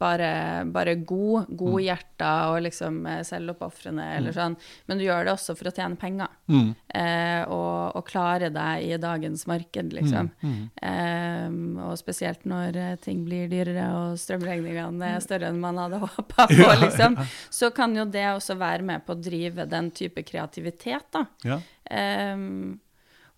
bare, 0.01 0.31
bare 0.75 0.97
god, 0.99 1.47
godhjerta 1.47 2.31
mm. 2.41 2.51
og 2.51 2.59
liksom 2.67 2.99
eh, 3.07 3.21
selvoppofrende 3.27 4.09
eller 4.17 4.35
mm. 4.35 4.37
sånn, 4.41 4.59
men 4.91 4.99
du 4.99 5.05
gjør 5.07 5.29
det 5.29 5.35
også 5.37 5.55
for 5.55 5.71
å 5.71 5.75
tjene 5.77 5.99
penger. 6.01 6.35
Mm. 6.51 6.69
Eh, 6.91 7.41
og, 7.47 7.95
og, 7.95 8.03
klare 8.11 8.51
deg 8.51 8.83
i 8.89 8.99
dagens 8.99 9.47
marked, 9.47 9.95
liksom. 9.95 10.31
Mm. 10.43 10.51
mm. 10.51 10.69
Eh, 10.91 11.87
og 11.87 11.95
spesielt 11.99 12.43
når 12.49 12.79
eh, 12.83 12.95
ting 12.99 13.23
blir 13.23 13.47
dyrere 13.51 13.87
og 13.95 14.19
strømregningene 14.19 15.15
er 15.15 15.23
større 15.23 15.47
enn 15.51 15.61
man 15.63 15.79
hadde 15.79 16.03
håpa 16.03 16.49
på, 16.51 16.71
liksom, 16.83 17.15
så 17.47 17.71
kan 17.75 17.95
jo 17.95 18.03
det 18.11 18.27
også 18.33 18.59
være 18.59 18.83
med 18.91 19.07
på 19.07 19.15
å 19.15 19.21
drive 19.21 19.71
den 19.71 19.93
type 19.95 20.27
kreativitet, 20.27 21.07
da. 21.15 21.29
Ja. 21.47 21.63
Um, 21.91 22.79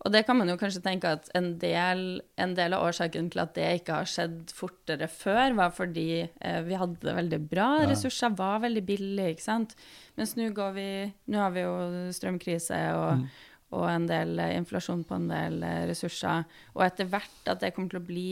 og 0.04 0.12
det 0.12 0.26
kan 0.28 0.36
man 0.36 0.50
jo 0.52 0.58
kanskje 0.60 0.82
tenke 0.84 1.14
at 1.16 1.30
en 1.38 1.54
del, 1.62 2.02
en 2.42 2.54
del, 2.58 2.74
av 2.76 2.84
årsaken 2.90 3.30
til 3.32 3.42
at 3.44 3.54
det 3.56 3.70
ikke 3.80 4.02
har 4.02 4.10
skjedd 4.10 4.52
fortere 4.52 5.08
før, 5.08 5.56
var 5.56 5.72
fordi 5.76 6.26
eh, 6.26 6.60
vi 6.66 6.76
hadde 6.80 7.00
det 7.00 7.16
veldig 7.16 7.40
bra. 7.48 7.70
Ja. 7.80 7.88
Ressurser 7.94 8.36
var 8.36 8.60
veldig 8.66 8.84
billige, 8.84 9.32
ikke 9.32 9.46
sant. 9.46 9.78
Mens 10.20 10.36
nå 10.36 10.50
går 10.56 10.76
vi 10.76 10.88
Nå 11.32 11.40
har 11.40 11.56
vi 11.56 11.64
jo 11.64 11.74
strømkrise 12.14 12.82
og, 12.98 13.24
mm. 13.24 13.24
og 13.80 13.86
en 13.94 14.10
del 14.12 14.44
inflasjon 14.50 15.06
på 15.08 15.22
en 15.22 15.30
del 15.32 15.64
eh, 15.64 15.86
ressurser. 15.94 16.44
Og 16.76 16.84
etter 16.84 17.08
hvert 17.08 17.54
at 17.56 17.64
det 17.64 17.72
kommer 17.72 17.96
til 17.96 18.04
å 18.04 18.08
bli 18.12 18.28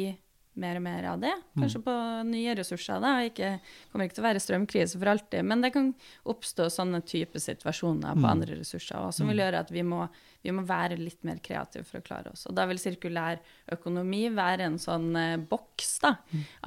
mer 0.59 0.79
og 0.79 0.83
mer 0.83 1.07
av 1.13 1.21
det. 1.21 1.31
Mm. 1.53 1.63
Kanskje 1.63 1.81
på 1.85 1.95
nye 2.27 2.55
ressurser. 2.59 2.99
Det 3.03 3.31
ikke, 3.31 3.51
kommer 3.91 4.07
ikke 4.07 4.17
til 4.17 4.23
å 4.23 4.27
være 4.27 4.43
strømkrise 4.43 4.99
for 4.99 5.11
alltid, 5.13 5.47
men 5.47 5.63
det 5.63 5.71
kan 5.75 5.93
oppstå 6.31 6.67
sånne 6.73 7.01
type 7.07 7.39
situasjoner 7.39 8.17
på 8.17 8.25
mm. 8.25 8.31
andre 8.33 8.59
ressurser 8.59 8.99
også, 8.99 9.21
som 9.21 9.31
vil 9.31 9.39
mm. 9.39 9.45
gjøre 9.45 9.63
at 9.65 9.73
vi 9.73 9.85
må 9.87 10.03
vi 10.41 10.49
må 10.55 10.63
være 10.65 10.95
litt 10.97 11.19
mer 11.27 11.37
kreative 11.43 11.83
for 11.85 11.99
å 11.99 12.01
klare 12.05 12.29
oss. 12.33 12.47
Og 12.49 12.55
da 12.57 12.65
vil 12.69 12.79
sirkulær 12.81 13.37
økonomi 13.71 14.29
være 14.33 14.63
en 14.69 14.79
sånn 14.81 15.15
eh, 15.17 15.37
boks 15.37 15.99
da, 16.03 16.15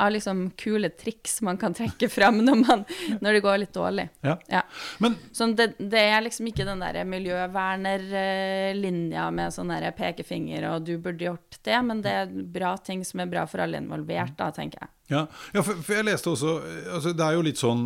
av 0.00 0.12
liksom 0.14 0.50
kule 0.61 0.88
triks 0.95 1.43
man 1.47 1.57
kan 1.61 1.75
trekke 1.76 2.09
fram 2.12 2.37
når, 2.45 2.57
man, 2.62 2.85
når 3.25 3.31
det 3.38 3.43
går 3.47 3.57
litt 3.64 3.75
dårlig. 3.75 4.07
Ja. 4.26 4.35
Ja. 4.52 4.62
Men, 5.02 5.12
sånn, 5.35 5.57
det, 5.59 5.66
det, 5.78 6.02
er 6.04 6.21
liksom 6.25 6.47
ikke 6.50 6.69
den 6.69 6.81
der 6.85 6.95
miljøvernerlinja 7.09 9.25
med 9.35 9.49
sånn 9.54 9.73
pekefinger 9.95 10.62
og 10.71 10.76
'du 10.85 10.95
burde 11.02 11.25
gjort 11.26 11.52
det', 11.62 11.83
men 11.83 12.02
det 12.04 12.12
er 12.12 12.26
bra 12.31 12.76
ting 12.78 13.04
som 13.04 13.21
er 13.21 13.26
bra 13.31 13.47
for 13.50 13.59
alle 13.64 13.76
involvert, 13.83 14.37
da, 14.38 14.50
tenker 14.54 14.78
jeg. 14.85 14.90
Ja, 15.06 15.26
ja 15.52 15.62
for, 15.62 15.76
for, 15.84 15.99
jeg 15.99 16.06
leste 16.06 16.30
også 16.32 16.52
altså 16.96 17.11
Det 17.12 17.25
er 17.26 17.34
jo 17.37 17.42
litt 17.44 17.61
sånn, 17.61 17.82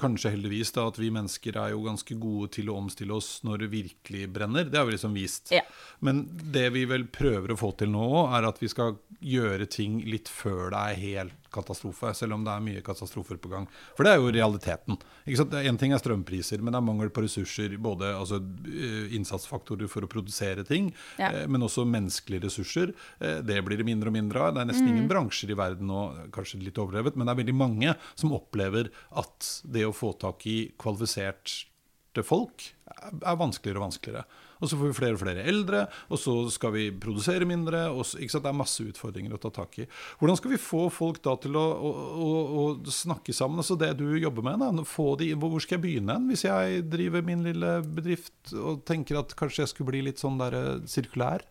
kanskje 0.00 0.32
heldigvis, 0.32 0.72
da, 0.72 0.86
at 0.88 1.00
vi 1.00 1.10
mennesker 1.12 1.58
er 1.60 1.74
jo 1.74 1.82
ganske 1.84 2.16
gode 2.20 2.48
til 2.56 2.72
å 2.72 2.78
omstille 2.80 3.12
oss 3.16 3.42
når 3.46 3.64
det 3.64 3.72
virkelig 3.74 4.30
brenner. 4.32 4.70
Det 4.70 4.80
har 4.80 4.88
vi 4.88 4.96
liksom 4.96 5.16
vist. 5.16 5.52
Ja. 5.52 5.64
Men 6.00 6.24
det 6.54 6.70
vi 6.76 6.86
vel 6.88 7.06
prøver 7.12 7.52
å 7.52 7.60
få 7.60 7.74
til 7.76 7.92
nå, 7.92 8.08
er 8.32 8.48
at 8.48 8.62
vi 8.62 8.72
skal 8.72 8.96
gjøre 9.20 9.68
ting 9.68 10.00
litt 10.08 10.32
før 10.32 10.72
det 10.72 10.82
er 10.82 11.00
helt 11.02 11.41
katastrofe, 11.52 12.12
selv 12.16 12.36
om 12.36 12.44
det 12.46 12.52
er 12.54 12.64
mye 12.64 12.82
katastrofer 12.84 13.38
på 13.42 13.50
gang. 13.52 13.68
For 13.96 14.06
det 14.06 14.14
er 14.14 14.20
jo 14.20 14.32
realiteten. 14.34 14.98
Én 15.26 15.78
ting 15.80 15.94
er 15.94 16.02
strømpriser, 16.02 16.62
men 16.62 16.74
det 16.74 16.80
er 16.80 16.86
mangel 16.86 17.12
på 17.14 17.24
ressurser. 17.24 17.76
Både 17.82 18.12
altså, 18.16 18.40
eh, 18.68 19.14
innsatsfaktorer 19.18 19.90
for 19.92 20.04
å 20.04 20.10
produsere 20.10 20.66
ting, 20.68 20.92
ja. 21.18 21.32
Eh, 21.32 21.48
men 21.48 21.64
også 21.64 21.86
menneskelige 21.88 22.46
ressurser. 22.48 22.94
Eh, 23.20 23.40
det 23.44 23.60
blir 23.64 23.80
det 23.80 23.88
mindre 23.88 24.12
og 24.12 24.16
mindre 24.16 24.46
av. 24.46 24.54
Det 24.54 24.64
er 24.64 24.70
nesten 24.72 24.88
mm. 24.88 24.94
ingen 24.94 25.10
bransjer 25.10 25.52
i 25.52 25.58
verden 25.58 25.90
nå, 25.90 26.02
kanskje 26.34 26.62
litt 26.62 26.80
overdrevet, 26.80 27.16
men 27.16 27.28
det 27.28 27.34
er 27.34 27.42
veldig 27.42 27.58
mange 27.58 27.96
som 28.14 28.34
opplever 28.36 28.92
at 29.10 29.50
det 29.64 29.86
å 29.86 29.96
få 29.96 30.14
tak 30.20 30.46
i 30.50 30.58
kvalifiserte 30.80 32.24
folk 32.26 32.66
er 32.92 33.36
vanskeligere 33.40 33.80
og 33.80 33.86
vanskeligere. 33.86 34.24
Og 34.62 34.70
så 34.70 34.78
får 34.78 34.92
vi 34.92 34.96
flere 34.96 35.16
og 35.16 35.22
flere 35.22 35.44
eldre, 35.50 35.84
og 36.08 36.20
så 36.22 36.36
skal 36.54 36.74
vi 36.76 36.86
produsere 37.02 37.48
mindre. 37.48 37.84
Og 37.90 38.06
så, 38.06 38.20
Det 38.22 38.48
er 38.48 38.56
masse 38.56 38.84
utfordringer 38.86 39.34
å 39.34 39.40
ta 39.42 39.50
tak 39.50 39.80
i. 39.82 39.88
Hvordan 40.20 40.38
skal 40.38 40.54
vi 40.54 40.60
få 40.62 40.86
folk 40.94 41.18
da 41.24 41.34
til 41.42 41.58
å, 41.58 41.64
å, 41.74 41.92
å, 42.22 42.30
å 42.62 42.94
snakke 42.94 43.34
sammen? 43.36 43.62
Altså 43.62 43.76
Det 43.80 43.92
du 43.98 44.06
jobber 44.16 44.46
med, 44.46 44.62
da, 44.62 44.86
få 44.86 45.12
de, 45.20 45.32
hvor 45.34 45.58
skal 45.62 45.78
jeg 45.78 45.86
begynne 45.86 46.16
hen 46.16 46.30
hvis 46.30 46.46
jeg 46.46 46.84
driver 46.92 47.24
min 47.26 47.42
lille 47.46 47.74
bedrift 47.82 48.54
og 48.54 48.84
tenker 48.88 49.20
at 49.20 49.34
kanskje 49.38 49.64
jeg 49.64 49.72
skulle 49.72 49.92
bli 49.92 50.04
litt 50.06 50.22
sånn 50.22 50.38
der 50.40 50.56
eh, 50.58 50.74
sirkulær? 50.90 51.44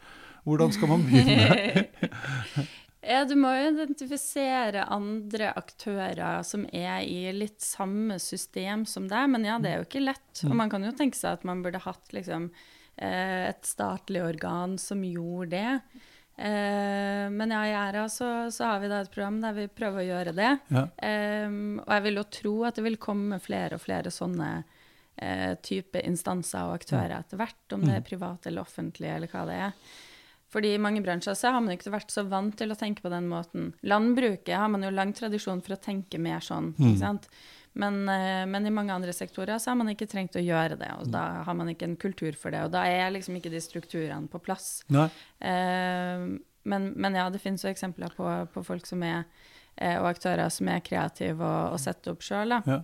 Hvordan 0.47 0.71
skal 0.73 0.89
man 0.95 1.03
begynne? 1.05 2.65
Ja, 3.01 3.23
Du 3.25 3.33
må 3.33 3.49
jo 3.57 3.71
identifisere 3.71 4.83
andre 4.93 5.47
aktører 5.57 6.43
som 6.45 6.67
er 6.69 7.01
i 7.01 7.31
litt 7.33 7.57
samme 7.65 8.19
system 8.21 8.85
som 8.85 9.07
deg, 9.09 9.25
men 9.33 9.47
ja, 9.47 9.55
det 9.57 9.71
er 9.71 9.79
jo 9.81 9.87
ikke 9.87 10.03
lett. 10.03 10.43
Og 10.45 10.53
man 10.57 10.69
kan 10.69 10.85
jo 10.85 10.93
tenke 10.93 11.17
seg 11.17 11.39
at 11.39 11.47
man 11.47 11.63
burde 11.65 11.81
hatt 11.81 12.13
liksom 12.13 12.51
et 13.07 13.65
statlig 13.65 14.23
organ 14.23 14.77
som 14.81 15.03
gjorde 15.05 15.55
det. 15.55 16.03
Eh, 16.41 17.25
men 17.33 17.53
ja, 17.53 17.61
i 17.67 17.73
Æra 17.77 18.05
så, 18.09 18.51
så, 18.51 18.67
har 18.69 18.83
vi 18.83 18.91
da 18.91 19.01
et 19.01 19.11
program 19.13 19.39
der 19.43 19.57
vi 19.57 19.67
prøver 19.67 20.03
å 20.03 20.07
gjøre 20.09 20.35
det. 20.37 20.51
Ja. 20.73 20.85
Um, 21.47 21.81
og 21.83 21.91
jeg 21.95 22.05
vil 22.07 22.21
jo 22.21 22.27
tro 22.37 22.53
at 22.69 22.79
det 22.79 22.85
vil 22.85 23.01
komme 23.01 23.41
flere 23.43 23.77
og 23.77 23.83
flere 23.85 24.13
sånne 24.13 24.53
type 25.61 25.99
instanser 26.07 26.65
og 26.65 26.79
aktører 26.79 27.11
etter 27.19 27.37
hvert, 27.37 27.73
om 27.75 27.83
det 27.83 27.91
er 27.91 27.99
mm. 28.01 28.05
privat 28.07 28.47
eller 28.49 28.63
offentlig 28.63 29.11
eller 29.11 29.29
hva 29.29 29.43
det 29.45 29.57
er. 29.67 29.91
Fordi 30.51 30.73
i 30.73 30.79
mange 30.81 31.01
bransjer 31.03 31.35
så 31.37 31.53
har 31.55 31.63
man 31.63 31.75
ikke 31.75 31.93
vært 31.93 32.11
så 32.11 32.25
vant 32.27 32.55
til 32.59 32.73
å 32.73 32.77
tenke 32.79 33.03
på 33.03 33.11
den 33.11 33.29
måten. 33.31 33.69
Landbruket 33.87 34.51
har 34.57 34.71
man 34.71 34.83
jo 34.83 34.91
lang 34.91 35.13
tradisjon 35.15 35.61
for 35.63 35.77
å 35.77 35.81
tenke 35.83 36.19
mer 36.19 36.43
sånn. 36.43 36.73
ikke 36.75 37.11
mm. 37.13 37.27
Men, 37.73 38.09
eh, 38.09 38.45
men, 38.45 38.67
i 38.67 38.73
mange 38.73 38.93
andre 38.93 39.13
sektorer 39.13 39.59
så 39.59 39.71
har 39.71 39.77
man 39.79 39.91
ikke 39.93 40.09
trengt 40.11 40.35
å 40.35 40.43
gjøre 40.43 40.77
det. 40.79 40.91
Og 40.99 41.11
da 41.13 41.43
har 41.45 41.55
man 41.57 41.71
ikke 41.71 41.87
en 41.87 41.99
kultur 41.99 42.35
for 42.39 42.51
det. 42.51 42.65
Og 42.67 42.73
da 42.73 42.83
er 42.89 43.13
liksom 43.15 43.37
ikke 43.39 43.53
de 43.53 43.61
strukturene 43.63 44.27
på 44.31 44.41
plass. 44.43 44.81
Eh, 45.39 46.25
men, 46.63 46.89
men, 46.93 47.17
ja, 47.17 47.29
det 47.31 47.41
finnes 47.41 47.63
jo 47.63 47.71
eksempler 47.71 48.13
på, 48.17 48.27
på 48.53 48.65
folk 48.65 48.89
som 48.89 49.03
er, 49.07 49.23
eh, 49.77 49.95
og 50.01 50.11
aktører 50.11 50.51
som 50.53 50.69
er 50.69 50.83
kreative 50.85 51.39
og, 51.39 51.77
og 51.77 51.81
setter 51.81 52.13
opp 52.13 52.27
sjøl. 52.27 52.59
Ja. 52.67 52.81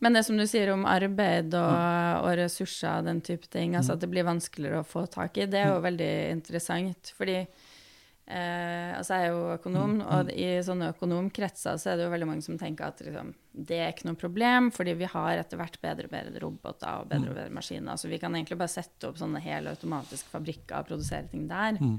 Men 0.00 0.16
det 0.16 0.22
som 0.24 0.38
du 0.40 0.46
sier 0.48 0.70
om 0.72 0.86
arbeid 0.88 1.52
og, 1.56 1.74
og 2.24 2.36
ressurser, 2.40 3.02
den 3.04 3.20
type 3.24 3.50
ting, 3.52 3.74
altså 3.76 3.96
at 3.96 4.04
det 4.04 4.08
blir 4.12 4.24
vanskeligere 4.24 4.80
å 4.80 4.88
få 4.88 5.04
tak 5.12 5.36
i, 5.36 5.48
det 5.50 5.60
er 5.60 5.74
jo 5.74 5.82
veldig 5.84 6.12
interessant. 6.32 7.12
fordi 7.16 7.42
Eh, 8.30 8.90
altså 8.94 9.16
jeg 9.18 9.26
er 9.26 9.32
jo 9.34 9.54
økonom, 9.56 9.96
mm, 9.98 10.02
og 10.06 10.28
mm. 10.28 10.32
i 10.38 10.48
sånne 10.62 10.90
økonomkretser 10.92 11.78
så 11.82 11.90
er 11.90 11.98
det 11.98 12.04
jo 12.06 12.12
veldig 12.12 12.28
mange 12.30 12.44
som 12.46 12.58
tenker 12.60 12.92
at 12.92 13.02
liksom, 13.02 13.32
det 13.50 13.80
er 13.82 13.90
ikke 13.90 14.06
noe 14.06 14.20
problem, 14.20 14.68
fordi 14.74 14.94
vi 15.00 15.08
har 15.10 15.40
etter 15.40 15.58
hvert 15.58 15.78
bedre 15.82 16.06
og 16.06 16.14
bedre 16.14 16.42
roboter 16.44 17.02
og 17.02 17.10
bedre 17.10 17.32
og 17.32 17.34
mm. 17.34 17.40
bedre 17.40 17.56
maskiner. 17.58 17.98
Så 17.98 18.10
vi 18.12 18.20
kan 18.22 18.36
egentlig 18.38 18.60
bare 18.60 18.70
sette 18.70 19.10
opp 19.10 19.18
sånne 19.18 19.42
helautomatiske 19.42 20.30
fabrikker 20.30 20.78
og 20.78 20.92
produsere 20.92 21.26
ting 21.32 21.48
der. 21.50 21.80
Mm. 21.82 21.98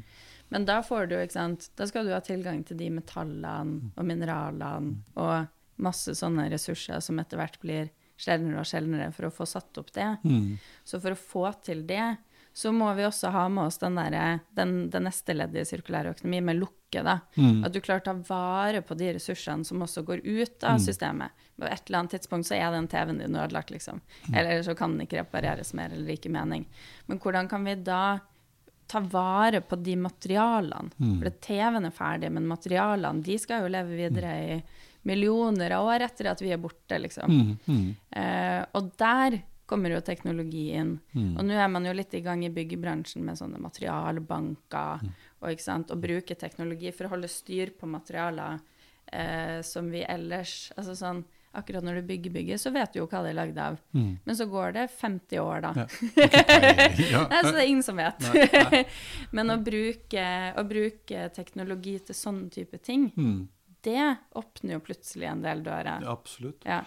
Men 0.56 0.68
da 0.68 0.80
får 0.84 1.12
du, 1.12 1.18
ikke 1.20 1.36
sant, 1.36 1.68
da 1.80 1.88
skal 1.88 2.08
du 2.08 2.16
ha 2.16 2.22
tilgang 2.24 2.64
til 2.68 2.80
de 2.80 2.88
metallene 2.96 3.92
og 3.96 4.08
mineralene 4.08 5.02
og 5.20 5.82
masse 5.82 6.16
sånne 6.16 6.48
ressurser 6.52 7.04
som 7.04 7.20
etter 7.20 7.40
hvert 7.40 7.60
blir 7.64 7.92
sjeldnere 8.22 8.62
og 8.62 8.68
sjeldnere 8.70 9.12
for 9.16 9.28
å 9.28 9.34
få 9.34 9.48
satt 9.50 9.80
opp 9.82 9.92
det. 9.96 10.10
Mm. 10.24 10.60
Så 10.88 11.00
for 11.02 11.16
å 11.16 11.20
få 11.20 11.46
til 11.66 11.84
det, 11.90 12.14
så 12.54 12.72
må 12.76 12.94
vi 12.94 13.06
også 13.08 13.32
ha 13.32 13.46
med 13.50 13.70
oss 13.70 13.78
den, 13.80 13.96
der, 13.96 14.40
den, 14.58 14.90
den 14.92 15.06
neste 15.08 15.36
leddet 15.36 15.64
i 15.64 15.70
sirkulær 15.70 16.10
økonomi 16.12 16.42
med 16.44 16.60
lukke. 16.60 17.04
da. 17.06 17.20
Mm. 17.40 17.64
At 17.64 17.72
du 17.72 17.80
klarer 17.80 18.04
å 18.04 18.08
ta 18.10 18.16
vare 18.28 18.82
på 18.84 18.98
de 19.00 19.14
ressursene 19.16 19.64
som 19.68 19.84
også 19.84 20.04
går 20.08 20.26
ut 20.26 20.66
av 20.68 20.76
mm. 20.80 20.84
systemet. 20.84 21.46
På 21.56 21.70
et 21.70 21.88
eller 21.88 22.02
annet 22.02 22.18
tidspunkt 22.18 22.50
så 22.50 22.58
er 22.58 22.76
den 22.76 22.90
TV-en 22.92 23.22
din 23.24 23.38
ødelagt, 23.40 23.72
liksom. 23.72 24.02
Mm. 24.28 24.36
Eller 24.36 24.66
så 24.68 24.76
kan 24.76 24.98
den 24.98 25.06
ikke 25.06 25.22
repareres 25.22 25.72
mer, 25.78 25.96
eller 25.96 26.12
ikke 26.12 26.34
mening. 26.34 26.68
Men 27.08 27.24
hvordan 27.24 27.48
kan 27.52 27.64
vi 27.68 27.78
da 27.80 28.04
ta 28.92 29.00
vare 29.00 29.62
på 29.64 29.80
de 29.80 29.96
materialene? 30.04 30.92
Mm. 31.00 31.18
For 31.22 31.42
TV-en 31.48 31.88
er 31.88 31.96
ferdig, 31.96 32.34
men 32.36 32.52
materialene 32.52 33.24
de 33.24 33.40
skal 33.40 33.64
jo 33.64 33.72
leve 33.72 33.96
videre 33.96 34.36
i 34.44 34.62
millioner 35.08 35.78
av 35.78 35.88
år 35.88 36.04
etter 36.06 36.30
at 36.34 36.44
vi 36.44 36.52
er 36.54 36.60
borte, 36.62 37.00
liksom. 37.00 37.32
Mm, 37.32 37.56
mm. 37.66 37.88
Eh, 38.22 38.60
og 38.78 38.92
der 39.00 39.40
kommer 39.72 39.96
jo 39.96 40.02
teknologi 40.04 40.68
inn. 40.76 40.98
Mm. 41.16 41.34
Og 41.38 41.48
nå 41.48 41.56
er 41.56 41.70
man 41.72 41.88
jo 41.88 41.96
litt 41.96 42.14
i 42.18 42.24
gang 42.26 42.44
i 42.46 42.52
byggebransjen 42.54 43.24
med 43.26 43.40
sånne 43.40 43.62
materialbanker 43.64 45.06
mm. 45.08 45.12
og, 45.40 45.68
og 45.82 45.98
bruke 46.04 46.38
teknologi 46.40 46.92
for 46.96 47.08
å 47.08 47.16
holde 47.16 47.32
styr 47.32 47.72
på 47.80 47.90
materialer 47.90 48.60
eh, 49.12 49.62
som 49.66 49.92
vi 49.92 50.04
ellers 50.04 50.72
Altså 50.76 50.98
sånn 50.98 51.24
Akkurat 51.52 51.84
når 51.84 51.98
du 52.00 52.08
bygger 52.08 52.32
bygget, 52.32 52.62
så 52.64 52.72
vet 52.72 52.94
du 52.94 53.02
jo 53.02 53.08
hva 53.12 53.26
det 53.26 53.34
er 53.34 53.36
lagd 53.36 53.58
av. 53.60 53.76
Mm. 53.92 54.12
Men 54.24 54.36
så 54.40 54.46
går 54.48 54.70
det 54.78 54.86
50 54.88 55.42
år, 55.42 55.66
da. 55.66 55.72
Ja. 55.76 55.88
ja. 57.12 57.24
Nei, 57.28 57.42
så 57.44 57.52
det 57.52 57.58
er 57.58 57.68
ingen 57.68 57.84
som 57.84 58.00
vet. 58.00 58.24
Nei, 58.24 58.46
nei. 58.56 58.80
Men 59.36 59.52
å 59.52 59.58
bruke, 59.60 60.24
å 60.56 60.64
bruke, 60.70 61.26
teknologi 61.36 61.98
til 62.08 62.16
sånne 62.16 62.48
type 62.56 62.80
ting, 62.80 63.10
mm. 63.20 63.36
det 63.84 64.06
åpner 64.40 64.78
jo 64.78 64.86
plutselig 64.88 65.28
en 65.28 65.44
del 65.44 65.66
dører. 65.68 66.08
Ja, 66.08 66.16
absolutt. 66.16 66.64
Ja. 66.64 66.80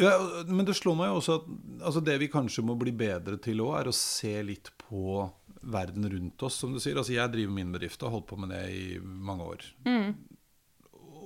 Ja, 0.00 0.14
men 0.48 0.64
det 0.68 0.76
slår 0.78 0.96
meg 0.96 1.10
jo 1.10 1.20
også 1.20 1.36
at 1.40 1.50
altså 1.90 2.02
det 2.04 2.16
vi 2.22 2.30
kanskje 2.32 2.64
må 2.64 2.76
bli 2.80 2.94
bedre 2.96 3.36
til 3.42 3.62
òg, 3.64 3.74
er 3.80 3.90
å 3.90 3.96
se 3.96 4.32
litt 4.46 4.72
på 4.80 5.22
verden 5.60 6.08
rundt 6.08 6.42
oss, 6.46 6.56
som 6.62 6.72
du 6.72 6.80
sier. 6.80 6.96
Altså 6.96 7.14
jeg 7.14 7.32
driver 7.34 7.56
min 7.56 7.72
bedrift 7.74 8.00
og 8.00 8.08
har 8.08 8.16
holdt 8.16 8.30
på 8.30 8.38
med 8.40 8.54
det 8.54 8.62
i 8.72 8.84
mange 9.00 9.48
år. 9.54 9.66
Mm 9.88 10.12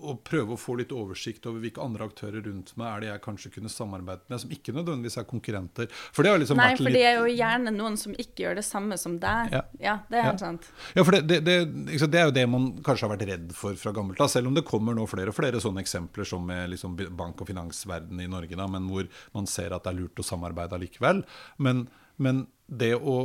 og 0.05 0.21
prøve 0.27 0.55
å 0.55 0.61
få 0.61 0.77
litt 0.81 0.93
oversikt 0.95 1.47
over 1.49 1.63
hvilke 1.63 1.83
andre 1.83 2.07
aktører 2.09 2.45
rundt 2.45 2.73
meg 2.81 2.91
er 2.91 3.03
det 3.03 3.09
jeg 3.11 3.23
kanskje 3.25 3.53
kunne 3.57 3.73
samarbeidet 3.73 4.29
med, 4.31 4.43
som 4.43 4.55
ikke 4.55 4.75
nødvendigvis 4.77 5.19
er 5.21 5.27
konkurrenter. 5.29 5.89
For 6.15 6.27
det 6.27 6.35
har 6.35 6.43
liksom 6.43 6.61
Nei, 6.61 6.71
for 6.77 6.89
litt... 6.89 6.99
det 6.99 7.05
er 7.09 7.19
jo 7.19 7.31
gjerne 7.33 7.75
noen 7.75 7.99
som 8.01 8.15
ikke 8.15 8.47
gjør 8.47 8.59
det 8.61 8.67
samme 8.67 8.99
som 9.01 9.17
deg. 9.23 9.55
Ja, 9.55 9.63
ja 9.83 9.97
det 10.11 10.21
er 10.21 10.29
ja. 10.31 10.37
sant. 10.41 10.69
Ja, 10.97 11.05
for 11.07 11.17
det, 11.17 11.23
det, 11.31 11.41
det, 11.47 11.99
det, 12.05 12.21
er 12.21 12.29
jo 12.29 12.37
det 12.37 12.47
man 12.51 12.71
kanskje 12.85 13.09
har 13.09 13.15
vært 13.17 13.27
redd 13.33 13.55
for 13.57 13.79
fra 13.81 13.95
gammelt 13.97 14.21
av, 14.21 14.31
selv 14.33 14.51
om 14.51 14.59
det 14.59 14.67
kommer 14.69 14.97
nå 14.97 15.07
flere 15.11 15.33
og 15.33 15.39
flere 15.39 15.63
sånne 15.63 15.85
eksempler 15.85 16.29
som 16.29 16.45
med 16.47 16.75
liksom 16.75 16.97
bank- 17.17 17.43
og 17.43 17.51
finansverden 17.51 18.21
i 18.23 18.31
Norge, 18.31 18.59
da, 18.59 18.69
men 18.71 18.89
hvor 18.91 19.09
man 19.37 19.49
ser 19.51 19.75
at 19.75 19.87
det 19.87 19.95
er 19.95 20.01
lurt 20.03 20.21
å 20.21 20.27
samarbeide 20.27 20.79
allikevel. 20.79 21.25
Men, 21.65 21.87
men 22.17 22.47
det 22.67 22.95
å 22.99 23.19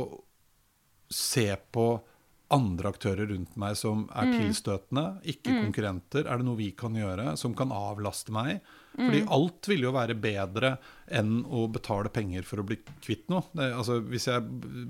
se 1.10 1.48
på 1.74 1.86
andre 2.54 2.90
aktører 2.90 3.30
rundt 3.30 3.56
meg 3.60 3.76
som 3.78 4.06
er 4.10 4.28
mm. 4.28 4.36
tilstøtende, 4.40 5.06
ikke 5.32 5.54
mm. 5.54 5.58
konkurrenter? 5.66 6.26
Er 6.26 6.40
det 6.40 6.46
noe 6.48 6.58
vi 6.58 6.70
kan 6.78 6.96
gjøre 6.98 7.34
som 7.40 7.54
kan 7.58 7.74
avlaste 7.74 8.34
meg? 8.34 8.60
Fordi 8.94 9.20
mm. 9.22 9.28
alt 9.28 9.68
ville 9.70 9.86
jo 9.86 9.92
være 9.94 10.16
bedre 10.18 10.74
enn 11.10 11.40
å 11.46 11.64
betale 11.70 12.10
penger 12.12 12.46
for 12.46 12.62
å 12.62 12.64
bli 12.66 12.76
kvitt 13.02 13.28
noe. 13.30 13.44
Det, 13.56 13.70
altså, 13.74 13.98
hvis 14.10 14.26
jeg 14.30 14.42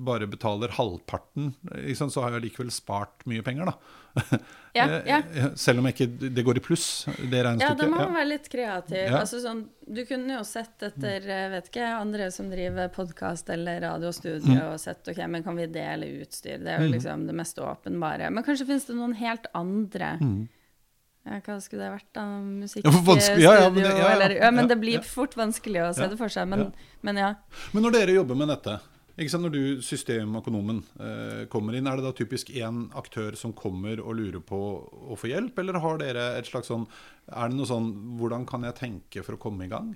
bare 0.07 0.29
betaler 0.31 0.73
halvparten, 0.77 1.53
liksom, 1.87 2.13
så 2.13 2.25
har 2.25 2.37
jeg 2.37 2.47
likevel 2.49 2.73
spart 2.75 3.27
mye 3.31 3.45
penger, 3.47 3.73
da. 3.73 4.41
Ja, 4.71 4.85
ja. 5.03 5.17
Selv 5.59 5.81
om 5.81 5.89
ikke 5.91 6.07
det 6.07 6.45
går 6.47 6.61
i 6.61 6.63
pluss, 6.63 6.85
det 7.09 7.41
regnestykket. 7.43 7.65
Ja, 7.65 7.75
da 7.75 7.89
må 7.91 7.97
man 8.05 8.13
være 8.15 8.29
litt 8.29 8.45
kreativ. 8.53 9.01
Ja. 9.01 9.17
Altså, 9.19 9.41
sånn, 9.43 9.65
du 9.83 10.05
kunne 10.07 10.37
jo 10.37 10.45
sett 10.47 10.85
etter 10.87 11.27
vet 11.51 11.73
ikke, 11.73 11.89
andre 11.97 12.29
som 12.31 12.53
driver 12.53 12.87
podkast 12.95 13.51
eller 13.51 13.83
radiostudio, 13.83 14.55
mm. 14.55 14.69
og 14.69 14.79
sett 14.79 15.11
ok, 15.11 15.19
men 15.27 15.43
kan 15.43 15.59
vi 15.59 15.67
dele 15.75 16.13
utstyr? 16.21 16.63
Det 16.63 16.71
er 16.71 16.85
jo 16.85 16.87
mm. 16.87 16.95
liksom 16.95 17.27
det 17.27 17.35
mest 17.43 17.59
åpenbare. 17.59 18.31
Men 18.31 18.47
kanskje 18.47 18.69
finnes 18.71 18.87
det 18.87 18.95
noen 19.01 19.19
helt 19.19 19.51
andre 19.59 20.15
mm 20.23 20.41
ja, 21.31 21.39
hva 21.47 21.57
skulle 21.63 21.85
det 21.87 21.93
vært, 21.93 22.09
da? 22.17 22.25
Musikkstudio? 22.43 23.27
Ja, 23.39 23.53
ja, 23.61 23.67
men 23.71 23.85
det, 23.85 23.91
ja, 23.95 24.07
eller, 24.17 24.33
ja, 24.35 24.49
men 24.55 24.71
det 24.71 24.77
blir 24.83 25.05
fort 25.07 25.37
vanskelig 25.39 25.85
å 25.85 25.91
se 25.95 26.09
det 26.11 26.19
for 26.19 26.33
seg. 26.33 26.49
Men, 26.51 26.73
men, 27.07 27.21
ja. 27.23 27.35
Men 27.71 27.87
når 27.87 27.95
dere 28.01 28.17
jobber 28.17 28.41
med 28.41 28.51
dette, 28.51 28.81
når 29.21 29.53
du, 29.55 29.63
systemøkonomen, 29.85 30.83
eh, 30.99 31.47
kommer 31.53 31.77
inn, 31.77 31.87
er 31.87 32.01
det 32.01 32.07
da 32.09 32.13
typisk 32.17 32.51
én 32.51 32.89
aktør 32.99 33.37
som 33.39 33.53
kommer 33.55 34.01
og 34.01 34.17
lurer 34.19 34.43
på 34.43 34.59
å 35.13 35.19
få 35.19 35.31
hjelp, 35.31 35.59
eller 35.61 35.79
har 35.79 36.03
dere 36.03 36.27
et 36.39 36.49
slags 36.49 36.73
sånn 36.73 36.89
Er 37.29 37.51
det 37.51 37.59
noe 37.59 37.69
sånn 37.69 38.17
Hvordan 38.19 38.47
kan 38.49 38.65
jeg 38.65 38.79
tenke 38.81 39.23
for 39.23 39.37
å 39.37 39.43
komme 39.43 39.69
i 39.69 39.71
gang? 39.71 39.93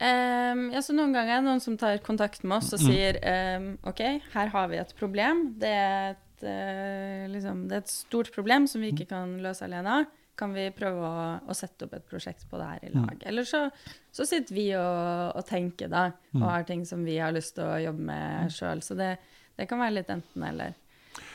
Um, 0.00 0.70
ja, 0.72 0.80
så 0.80 0.94
Noen 0.96 1.12
ganger 1.12 1.34
er 1.34 1.42
det 1.42 1.48
noen 1.50 1.60
som 1.60 1.76
tar 1.76 1.98
kontakt 2.00 2.40
med 2.44 2.62
oss 2.62 2.72
og 2.72 2.80
mm. 2.80 2.86
sier 2.86 3.18
um, 3.58 3.66
OK, 3.90 4.00
her 4.32 4.52
har 4.54 4.70
vi 4.70 4.80
et 4.80 4.94
problem. 4.96 5.50
Det 5.60 5.74
er 5.76 6.14
et 6.40 7.28
uh, 7.28 7.28
liksom, 7.32 7.66
det 7.68 7.78
er 7.78 7.84
et 7.84 7.92
stort 7.92 8.32
problem 8.34 8.66
som 8.70 8.82
vi 8.82 8.92
ikke 8.94 9.06
mm. 9.08 9.12
kan 9.12 9.36
løse 9.44 9.64
alene. 9.66 10.02
Kan 10.40 10.54
vi 10.56 10.70
prøve 10.72 11.04
å, 11.04 11.24
å 11.44 11.56
sette 11.56 11.84
opp 11.84 11.96
et 11.98 12.06
prosjekt 12.08 12.46
på 12.48 12.60
det 12.60 12.68
her 12.68 12.84
i 12.86 12.92
mm. 12.92 13.00
lag? 13.00 13.16
Mm. 13.18 13.24
Eller 13.28 13.48
så, 13.48 13.66
så, 14.12 14.24
sitter 14.24 14.56
vi 14.56 14.68
og, 14.78 15.36
og 15.36 15.46
tenker, 15.48 15.90
da, 15.92 16.10
og 16.38 16.46
har 16.48 16.68
ting 16.68 16.86
som 16.88 17.04
vi 17.04 17.18
har 17.20 17.34
lyst 17.36 17.58
til 17.58 17.66
å 17.66 17.80
jobbe 17.82 18.06
med 18.12 18.54
sjøl. 18.54 18.84
Så 18.84 18.96
det, 18.98 19.14
det 19.58 19.68
kan 19.68 19.82
være 19.82 19.98
litt 20.00 20.12
enten-eller. 20.12 20.76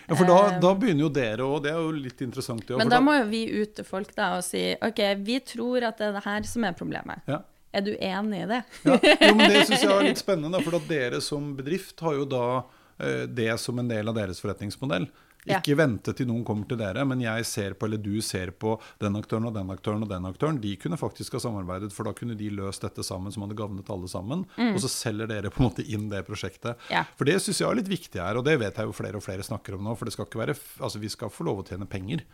Ja, 0.05 0.13
for 0.15 0.25
da, 0.29 0.37
da, 0.61 0.69
eh, 0.71 0.77
begynner 0.79 1.07
jo 1.07 1.09
dere 1.13 1.45
òg, 1.45 1.57
det 1.65 1.73
er 1.73 1.81
jo 1.81 1.91
litt 1.97 2.21
interessant. 2.21 2.63
Ja, 2.69 2.77
men 2.79 2.89
da, 2.89 2.99
da, 2.99 3.03
må 3.03 3.17
jo 3.17 3.25
vi 3.29 3.43
ut 3.57 3.75
til 3.77 3.85
folk 3.87 4.13
da 4.17 4.35
og 4.37 4.45
si 4.45 4.69
OK, 4.85 5.01
vi 5.25 5.41
tror 5.45 5.89
at 5.89 5.99
det 5.99 6.09
er 6.09 6.17
det 6.17 6.23
her 6.25 6.47
som 6.49 6.65
er 6.65 6.77
problemet. 6.77 7.25
Ja. 7.29 7.41
Er 7.75 7.83
du 7.83 7.91
enig 7.91 8.45
i 8.45 8.47
det? 8.47 8.61
ja, 8.87 8.95
jo, 8.95 9.33
men 9.35 9.51
Det 9.51 9.65
syns 9.67 9.83
jeg 9.83 9.91
er 9.91 10.05
litt 10.07 10.21
spennende, 10.25 10.61
for 10.63 10.77
at 10.79 10.85
dere 10.87 11.19
som 11.21 11.51
bedrift 11.57 11.99
har 12.05 12.15
jo 12.21 12.27
da 12.29 12.45
Eh, 12.61 12.83
det 12.97 13.51
som 13.59 13.79
en 13.79 13.89
del 13.91 14.07
av 14.07 14.15
deres 14.17 14.41
forretningsmodell. 14.43 15.09
Ja. 15.45 15.59
Ikke 15.59 15.75
vente 15.77 16.09
til 16.17 16.25
noen 16.25 16.41
kommer 16.41 16.65
til 16.65 16.79
dere, 16.79 17.03
men 17.05 17.19
jeg 17.21 17.45
ser 17.45 17.75
på, 17.77 17.85
eller 17.85 17.99
du 18.01 18.17
ser 18.25 18.49
på 18.57 18.71
den 19.01 19.13
aktøren 19.19 19.45
og 19.45 19.53
den 19.53 19.69
aktøren 19.69 20.01
og 20.01 20.09
den 20.09 20.25
aktøren. 20.25 20.57
De 20.63 20.71
kunne 20.81 20.97
faktisk 20.97 21.37
ha 21.37 21.41
samarbeidet, 21.43 21.91
for 21.93 22.07
da 22.07 22.15
kunne 22.17 22.37
de 22.39 22.47
løst 22.49 22.81
dette 22.81 23.05
sammen 23.05 23.33
som 23.33 23.45
hadde 23.45 23.57
gavnet 23.59 23.91
alle 23.93 24.09
sammen. 24.09 24.41
Og 24.71 24.79
så 24.81 24.89
selger 24.89 25.29
dere 25.29 25.51
på 25.53 25.61
en 25.61 25.67
måte 25.67 25.85
inn 25.85 26.07
det 26.09 26.23
prosjektet. 26.25 26.81
Mm. 26.87 26.89
Ja. 26.95 27.03
For 27.19 27.29
det 27.29 27.37
syns 27.45 27.61
jeg 27.61 27.69
er 27.69 27.77
litt 27.77 27.91
viktig 27.93 28.23
her, 28.23 28.39
og 28.41 28.47
det 28.47 28.57
vet 28.63 28.81
jeg 28.81 28.89
jo 28.89 28.97
flere 28.97 29.21
og 29.21 29.25
flere 29.27 29.45
snakker 29.45 29.77
om 29.77 29.85
nå. 29.85 29.93
For 29.99 30.09
det 30.09 30.15
skal 30.17 30.25
ikke 30.25 30.41
være, 30.41 30.57
altså 30.81 31.03
vi 31.03 31.13
skal 31.13 31.33
få 31.33 31.45
lov 31.45 31.61
å 31.61 31.67
tjene 31.69 31.85
penger. 31.93 32.25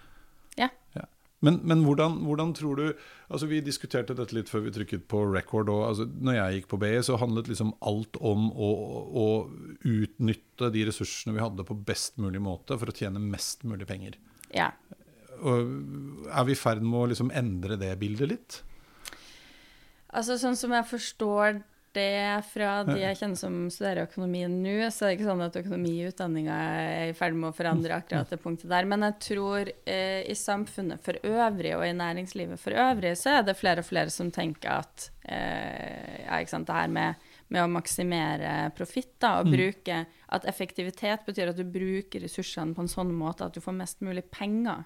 Ja. 0.56 0.72
Ja. 0.96 1.04
Men, 1.42 1.58
men 1.66 1.82
hvordan, 1.86 2.20
hvordan 2.28 2.52
tror 2.54 2.78
du 2.78 2.84
altså 3.32 3.48
Vi 3.50 3.64
diskuterte 3.66 4.14
dette 4.14 4.36
litt 4.36 4.50
før 4.52 4.66
vi 4.68 4.74
trykket 4.76 5.08
på 5.10 5.24
record. 5.32 5.72
Og, 5.74 5.86
altså, 5.88 6.06
når 6.06 6.38
jeg 6.38 6.58
gikk 6.58 6.68
på 6.74 6.80
BI, 6.84 6.94
så 7.06 7.18
handlet 7.22 7.50
liksom 7.50 7.74
alt 7.88 8.20
om 8.20 8.50
å, 8.52 8.72
å 9.24 9.28
utnytte 9.88 10.70
de 10.74 10.86
ressursene 10.90 11.38
vi 11.38 11.44
hadde 11.44 11.66
på 11.66 11.78
best 11.88 12.20
mulig 12.22 12.44
måte 12.44 12.78
for 12.78 12.92
å 12.92 12.96
tjene 12.96 13.24
mest 13.24 13.66
mulig 13.68 13.90
penger. 13.90 14.20
ja. 14.56 14.74
Og 15.42 16.28
er 16.30 16.44
vi 16.46 16.54
i 16.54 16.60
ferd 16.60 16.84
med 16.86 17.00
å 17.00 17.08
liksom 17.10 17.32
endre 17.34 17.74
det 17.82 17.96
bildet 17.98 18.30
litt? 18.30 18.58
Altså 20.14 20.36
sånn 20.38 20.58
som 20.60 20.74
jeg 20.76 20.86
forstår 20.86 21.64
det 21.96 22.44
fra 22.52 22.72
de 22.88 22.98
jeg 23.02 23.18
kjenner 23.20 23.40
som 23.40 23.56
studerer 23.74 24.08
økonomi 24.08 24.44
nå, 24.50 24.76
så 24.94 25.06
er 25.06 25.12
det 25.12 25.18
ikke 25.18 25.28
sånn 25.28 25.44
at 25.46 25.58
økonomi 25.60 25.94
i 25.98 26.08
utdanninga 26.10 26.58
er 26.82 27.12
i 27.12 27.16
ferd 27.18 27.36
med 27.38 27.50
å 27.50 27.56
forandre 27.56 27.98
akkurat 27.98 28.32
det 28.32 28.40
punktet 28.42 28.72
der. 28.72 28.88
Men 28.90 29.06
jeg 29.08 29.18
tror 29.28 29.72
eh, 29.86 30.22
i 30.24 30.36
samfunnet 30.38 31.04
for 31.04 31.20
øvrig 31.28 31.74
og 31.78 31.86
i 31.88 31.92
næringslivet 31.98 32.62
for 32.62 32.78
øvrig, 32.78 33.14
så 33.20 33.38
er 33.38 33.48
det 33.48 33.58
flere 33.60 33.84
og 33.84 33.90
flere 33.90 34.14
som 34.14 34.32
tenker 34.34 34.78
at 34.78 35.10
eh, 35.26 36.24
ja, 36.26 36.40
ikke 36.40 36.56
sant, 36.56 36.70
det 36.70 36.78
her 36.80 36.94
med, 36.96 37.28
med 37.52 37.66
å 37.66 37.72
maksimere 37.72 38.54
profitt 38.78 39.18
da, 39.22 39.38
mm. 39.42 39.52
bruke 39.52 40.04
At 40.32 40.48
effektivitet 40.48 41.28
betyr 41.28 41.52
at 41.52 41.60
du 41.60 41.66
bruker 41.68 42.24
ressursene 42.24 42.76
på 42.78 42.86
en 42.86 42.92
sånn 42.92 43.12
måte 43.16 43.48
at 43.48 43.58
du 43.58 43.64
får 43.64 43.78
mest 43.78 44.02
mulig 44.06 44.28
penger 44.32 44.86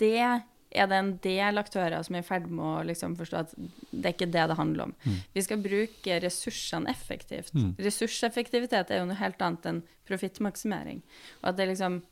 det 0.00 0.40
er 0.70 0.88
det 0.90 0.96
en 0.98 1.10
del 1.24 1.60
aktører 1.60 2.02
som 2.04 2.16
er 2.18 2.24
i 2.24 2.26
ferd 2.26 2.48
med 2.50 2.64
å 2.64 2.82
liksom 2.88 3.14
forstå 3.16 3.38
at 3.40 3.54
det 3.56 4.04
er 4.04 4.14
ikke 4.14 4.28
det 4.28 4.44
det 4.50 4.58
handler 4.58 4.90
om. 4.90 4.94
Vi 5.32 5.44
skal 5.44 5.62
bruke 5.64 6.20
ressursene 6.20 6.90
effektivt. 6.92 7.54
Ressurseffektivitet 7.80 8.90
er 8.92 9.02
jo 9.02 9.08
noe 9.08 9.18
helt 9.20 9.40
annet 9.42 9.68
enn 9.70 9.82
profittmaksimering. 10.08 11.02
Og 11.42 11.50
at 11.52 11.56
det 11.60 11.70
liksom 11.72 12.02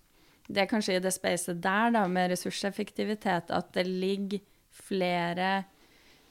Det 0.47 0.61
er 0.63 0.69
kanskje 0.71 0.95
i 0.95 1.01
det 1.03 1.11
spacet 1.11 1.59
der, 1.59 1.91
da, 1.91 2.05
med 2.07 2.31
ressurseffektivitet, 2.31 3.49
at 3.51 3.73
det 3.75 3.83
ligger 3.83 4.39
flere 4.71 5.65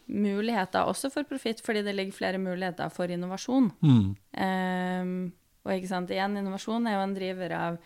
muligheter 0.07 0.87
også 0.87 1.09
for 1.11 1.27
profitt, 1.27 1.59
fordi 1.59 1.81
det 1.83 1.95
ligger 1.97 2.15
flere 2.15 2.37
muligheter 2.39 2.87
for 2.93 3.11
innovasjon. 3.11 3.71
Ehm, 4.39 5.33
og 5.65 5.73
ikke 5.73 5.89
sant, 5.89 6.13
igjen, 6.15 6.37
innovasjon 6.39 6.87
er 6.87 6.95
jo 6.95 7.03
en 7.03 7.15
driver 7.17 7.55
av, 7.57 7.77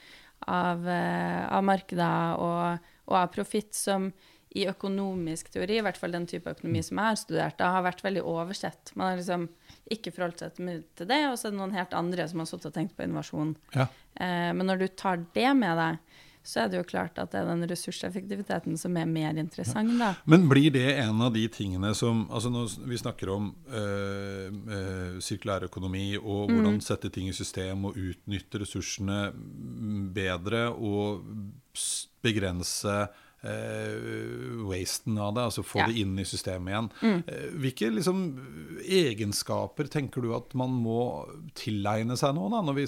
av, 0.45 0.87
eh, 0.87 1.47
av 1.49 1.63
markeder 1.65 2.37
og, 2.37 2.91
og 3.07 3.17
av 3.23 3.31
profitt 3.33 3.73
som 3.73 4.11
i 4.57 4.65
økonomisk 4.69 5.51
teori, 5.53 5.77
i 5.77 5.83
hvert 5.85 5.97
fall 5.99 6.15
den 6.15 6.25
type 6.29 6.49
økonomi 6.49 6.81
som 6.85 6.97
jeg 6.97 7.11
har 7.11 7.19
studert, 7.21 7.57
da, 7.59 7.73
har 7.75 7.85
vært 7.85 8.01
veldig 8.01 8.23
oversett. 8.25 8.93
Man 8.97 9.11
har 9.11 9.19
liksom 9.19 9.45
ikke 9.93 10.13
forholdt 10.15 10.41
seg 10.41 10.55
til 10.57 11.09
det, 11.09 11.19
og 11.29 11.37
så 11.37 11.49
er 11.49 11.53
det 11.53 11.59
noen 11.59 11.75
helt 11.77 11.93
andre 11.97 12.25
som 12.29 12.41
har 12.41 12.49
sittet 12.49 12.71
og 12.71 12.79
tenkt 12.79 12.95
på 12.97 13.05
innovasjon. 13.05 13.53
Ja. 13.75 13.85
Eh, 14.17 14.49
men 14.57 14.65
når 14.65 14.81
du 14.81 14.87
tar 14.97 15.21
det 15.35 15.53
med 15.57 15.77
deg, 15.77 16.17
så 16.49 16.63
er 16.63 16.71
det 16.71 16.79
jo 16.79 16.87
klart 16.87 17.19
at 17.21 17.33
det 17.33 17.41
er 17.41 17.49
den 17.49 17.67
ressurseffektiviteten 17.69 18.77
som 18.79 18.95
er 18.97 19.09
mer 19.09 19.37
interessant, 19.37 19.91
da. 19.99 20.13
Men 20.29 20.47
blir 20.49 20.71
det 20.73 20.85
en 21.03 21.21
av 21.21 21.33
de 21.35 21.43
tingene 21.51 21.91
som 21.97 22.23
altså 22.31 22.49
Når 22.49 22.77
vi 22.89 22.97
snakker 22.97 23.29
om 23.33 23.51
øh, 23.67 24.47
øh, 24.49 25.19
sirkulær 25.21 25.67
økonomi 25.67 26.15
og 26.17 26.49
hvordan 26.49 26.79
sette 26.81 27.11
ting 27.13 27.29
i 27.29 27.35
system 27.35 27.85
og 27.91 27.99
utnytte 27.99 28.63
ressursene 28.63 29.19
mm, 29.35 30.05
bedre 30.15 30.69
og 30.73 31.27
begrense 32.23 32.95
øh, 33.47 34.63
wasten 34.69 35.17
av 35.21 35.33
det, 35.35 35.43
altså 35.49 35.63
få 35.63 35.79
Ja. 35.79 35.87
det 35.87 35.97
inn 36.01 36.17
i 36.19 36.25
systemet 36.27 36.71
igjen. 36.73 36.89
Eh, 37.27 37.45
Hvilke 37.59 37.89
liksom, 37.95 38.21
egenskaper 38.83 39.87
tenker 39.91 40.21
du 40.25 40.33
at 40.35 40.53
man 40.59 40.69
må 40.83 40.97
tilegne 41.55 42.17
seg 42.19 42.35
nå, 42.35 42.49
da, 42.51 42.61
når 42.65 42.75
vi 42.81 42.87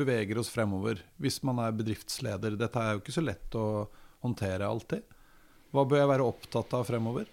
beveger 0.00 0.38
oss 0.42 0.50
fremover? 0.52 1.00
Hvis 1.20 1.40
man 1.46 1.58
er 1.64 1.72
bedriftsleder. 1.72 2.56
Dette 2.58 2.76
er 2.82 2.94
jo 2.96 3.02
ikke 3.02 3.16
så 3.16 3.24
lett 3.24 3.50
å 3.58 3.88
håndtere 4.24 4.66
alltid. 4.68 5.02
Hva 5.72 5.84
bør 5.88 6.00
jeg 6.02 6.08
være 6.12 6.26
opptatt 6.28 6.72
av 6.74 6.86
fremover? 6.88 7.26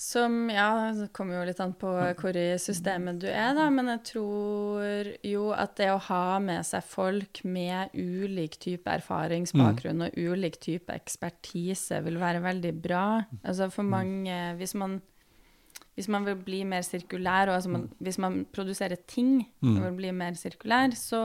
Som, 0.00 0.48
ja, 0.48 0.92
det 0.96 1.10
kommer 1.12 1.36
jo 1.36 1.42
litt 1.44 1.58
an 1.60 1.74
på 1.76 1.90
hvor 2.16 2.36
i 2.40 2.54
systemet 2.56 3.18
du 3.20 3.26
er, 3.28 3.50
da, 3.52 3.66
men 3.68 3.90
jeg 3.92 4.00
tror 4.08 5.10
jo 5.28 5.50
at 5.52 5.74
det 5.76 5.90
å 5.92 5.98
ha 6.06 6.38
med 6.40 6.64
seg 6.64 6.86
folk 6.88 7.42
med 7.44 7.92
ulik 7.92 8.56
type 8.64 8.88
erfaringsbakgrunn 8.88 10.06
og 10.06 10.16
ulik 10.16 10.56
type 10.64 10.96
ekspertise 10.96 12.00
vil 12.06 12.16
være 12.22 12.40
veldig 12.46 12.72
bra. 12.80 13.04
Altså 13.42 13.68
for 13.74 13.84
mange, 13.84 14.38
hvis 14.56 14.72
man, 14.80 14.96
hvis 16.00 16.08
man 16.08 16.24
vil 16.30 16.40
bli 16.48 16.62
mer 16.72 16.88
sirkulær, 16.88 17.52
og 17.52 17.58
altså 17.58 17.76
man, 17.76 17.86
hvis 18.00 18.22
man 18.24 18.40
produserer 18.56 19.04
ting 19.04 19.42
og 19.60 19.84
vil 19.84 20.00
bli 20.00 20.16
mer 20.16 20.40
sirkulær, 20.40 20.96
så, 20.96 21.20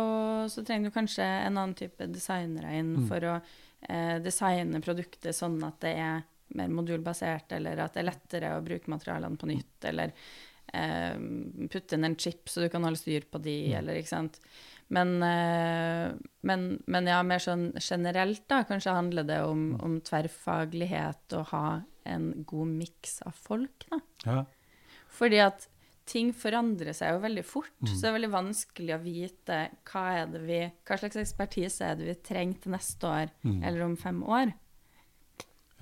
så 0.51 0.67
trenger 0.67 0.91
du 0.91 0.99
kanskje 0.99 1.23
en 1.23 1.55
annen 1.55 1.79
type 1.79 2.11
designere 2.11 2.75
inn 2.75 3.07
for 3.07 3.23
å 3.23 3.39
eh, 3.39 4.17
designe 4.19 4.83
produktet 4.83 5.31
sånn 5.39 5.61
at 5.63 5.79
det 5.87 5.95
er 5.95 6.25
mer 6.55 6.71
modulbasert, 6.71 7.55
eller 7.57 7.81
at 7.83 7.95
det 7.95 8.03
er 8.03 8.09
lettere 8.11 8.53
å 8.55 8.63
bruke 8.65 8.91
materialene 8.91 9.39
på 9.39 9.49
nytt, 9.49 9.77
eller 9.89 10.13
eh, 10.73 11.17
putte 11.71 11.97
inn 11.97 12.07
en 12.09 12.17
chip 12.19 12.49
så 12.51 12.63
du 12.63 12.69
kan 12.73 12.85
holde 12.85 13.01
styr 13.01 13.27
på 13.29 13.41
de, 13.43 13.57
eller 13.79 13.99
ikke 13.99 14.13
sant. 14.13 14.39
Men, 14.93 15.15
eh, 15.25 16.13
men, 16.45 16.65
men 16.85 17.09
ja, 17.09 17.21
mer 17.25 17.41
sånn 17.41 17.71
generelt, 17.81 18.43
da, 18.51 18.61
kanskje 18.69 18.97
handler 18.97 19.25
det 19.27 19.41
om, 19.47 19.71
om 19.81 19.99
tverrfaglighet 20.05 21.39
og 21.39 21.47
ha 21.53 21.67
en 22.05 22.29
god 22.45 22.75
miks 22.83 23.19
av 23.25 23.33
folk, 23.47 23.87
da. 23.89 24.01
Ja. 24.27 24.43
Fordi 25.15 25.39
at 25.41 25.65
ting 26.05 26.29
forandrer 26.37 26.93
seg 26.93 27.15
jo 27.15 27.21
veldig 27.23 27.43
fort, 27.47 27.73
så 27.81 27.95
det 27.97 28.09
er 28.11 28.15
veldig 28.19 28.33
vanskelig 28.33 28.93
å 28.93 29.01
vite 29.01 29.55
hva, 29.89 30.03
er 30.19 30.27
det 30.29 30.41
vi, 30.45 30.59
hva 30.85 30.97
slags 31.01 31.17
ekspertise 31.17 31.87
er 31.87 31.97
det 31.97 32.09
vi 32.11 32.15
trenger 32.27 32.61
til 32.61 32.75
neste 32.75 33.09
år, 33.09 33.31
eller 33.55 33.85
om 33.87 33.95
fem 33.97 34.19
år. 34.21 34.53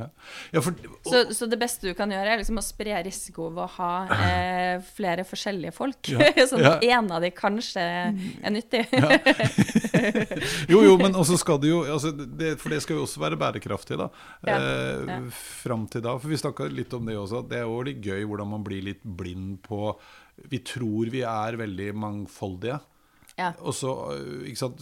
Ja. 0.03 0.09
Ja, 0.53 0.61
for, 0.63 0.75
Så, 1.07 1.23
så 1.35 1.47
det 1.49 1.59
beste 1.61 1.89
du 1.89 1.95
kan 1.97 2.11
gjøre, 2.11 2.35
er 2.35 2.41
liksom 2.41 2.59
å 2.61 2.65
spre 2.65 2.99
risiko 3.05 3.49
ved 3.53 3.63
å 3.65 3.69
ha 3.77 3.91
eh, 4.17 4.83
flere 4.95 5.25
forskjellige 5.27 5.73
folk. 5.75 6.11
Ja, 6.13 6.29
sånn 6.51 6.65
at 6.67 6.85
en 6.85 7.11
av 7.15 7.23
de 7.23 7.31
kanskje 7.35 7.83
er 7.83 8.53
nyttig. 8.53 8.85
jo, 10.71 10.83
jo, 10.85 10.95
men 11.01 11.17
også 11.19 11.39
skal 11.41 11.61
det 11.63 11.71
jo 11.71 11.83
altså 11.83 12.13
det, 12.13 12.55
For 12.61 12.73
det 12.73 12.81
skal 12.83 12.99
jo 12.99 13.05
også 13.07 13.23
være 13.23 13.39
bærekraftig, 13.39 13.99
da. 14.01 14.09
Eh. 14.47 15.29
Fram 15.63 15.87
til 15.91 16.05
da. 16.05 16.17
For 16.19 16.31
vi 16.31 16.39
snakka 16.39 16.69
litt 16.71 16.93
om 16.95 17.07
det 17.09 17.17
også. 17.19 17.43
at 17.43 17.51
Det 17.51 17.61
er 17.61 17.67
jo 17.67 17.83
litt 17.87 18.03
gøy 18.03 18.25
hvordan 18.29 18.51
man 18.55 18.65
blir 18.65 18.83
litt 18.85 19.03
blind 19.03 19.61
på 19.65 19.93
Vi 20.49 20.63
tror 20.65 21.11
vi 21.13 21.23
er 21.27 21.59
veldig 21.59 21.91
mangfoldige. 22.03 22.79
Ja. 23.37 23.51
Og 23.65 23.73
så, 23.73 23.89
øh, 24.13 24.55
sant, 24.55 24.77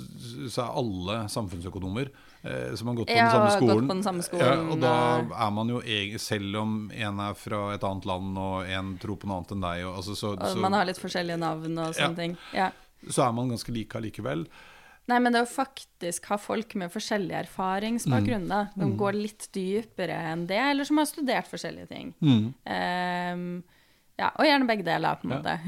så 0.51 0.65
er 0.65 0.77
alle 0.81 1.13
samfunnsøkonomer 1.31 2.09
eh, 2.43 2.73
som 2.75 2.87
har 2.91 2.95
gått 2.99 3.07
på 3.07 3.15
Ja, 3.15 3.29
den 3.29 3.31
samme 3.31 3.45
og 3.45 3.51
gått 3.61 3.69
skolen. 3.69 3.87
på 3.87 3.95
den 3.95 4.03
samme 4.03 4.41
Ja, 4.41 4.55
og 4.73 4.81
da 4.81 4.95
er 5.45 5.51
man 5.55 5.69
jo 5.69 5.79
egen, 5.81 6.19
selv 6.19 6.57
om 6.59 6.73
en 6.91 7.19
er 7.19 7.33
fra 7.39 7.61
et 7.75 7.83
annet 7.87 8.05
land 8.05 8.37
og 8.37 8.67
en 8.67 8.97
tror 8.99 9.15
på 9.21 9.27
noe 9.29 9.37
annet 9.39 9.51
enn 9.55 9.61
deg, 9.61 9.85
og, 9.85 9.95
altså, 10.01 10.15
så, 10.19 10.33
Og 10.35 10.43
så, 10.51 10.59
man 10.59 10.73
har 10.73 10.85
litt 10.85 10.99
forskjellige 10.99 11.39
navn 11.39 11.77
og 11.79 11.95
sånne 11.95 12.11
Ja. 12.11 12.13
ting. 12.19 12.37
Ja. 12.53 12.71
så 13.09 13.23
er 13.27 13.31
man 13.33 13.49
ganske 13.49 13.71
like 13.73 13.97
allikevel. 13.97 14.45
Nei, 15.07 15.17
men 15.19 15.33
det 15.33 15.41
å 15.41 15.47
faktisk 15.49 16.25
ha 16.29 16.37
folk 16.37 16.75
med 16.75 16.91
forskjellig 16.93 17.33
erfaringsbakgrunn, 17.47 18.47
da, 18.47 18.67
som 18.77 18.93
går 18.99 19.13
litt 19.17 19.47
dypere 19.51 20.13
enn 20.31 20.45
det, 20.47 20.59
eller 20.59 20.83
som 20.87 20.97
har 21.01 21.05
studert 21.09 21.47
forskjellige 21.49 21.87
ting. 21.89 22.13
Mm. 22.21 22.53
Ehm, 22.69 23.63
ja, 24.21 24.29
og 24.37 24.45
gjerne 24.47 24.67
begge 24.69 24.85
deler, 24.85 25.15
på 25.21 25.27
en 25.27 25.33
måte. 25.37 25.53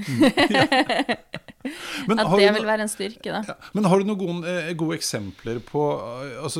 Men 2.09 2.19
At 2.19 2.27
det 2.35 2.49
vil 2.57 2.65
være 2.67 2.83
en 2.83 2.91
styrke, 2.91 3.29
da. 3.31 3.39
Ja, 3.47 3.53
men 3.71 3.85
har 3.87 4.01
du 4.01 4.05
noen 4.09 4.19
gode, 4.19 4.43
eh, 4.51 4.73
gode 4.75 4.97
eksempler 4.99 5.61
på 5.63 5.83
eh, 5.95 6.43
altså, 6.43 6.59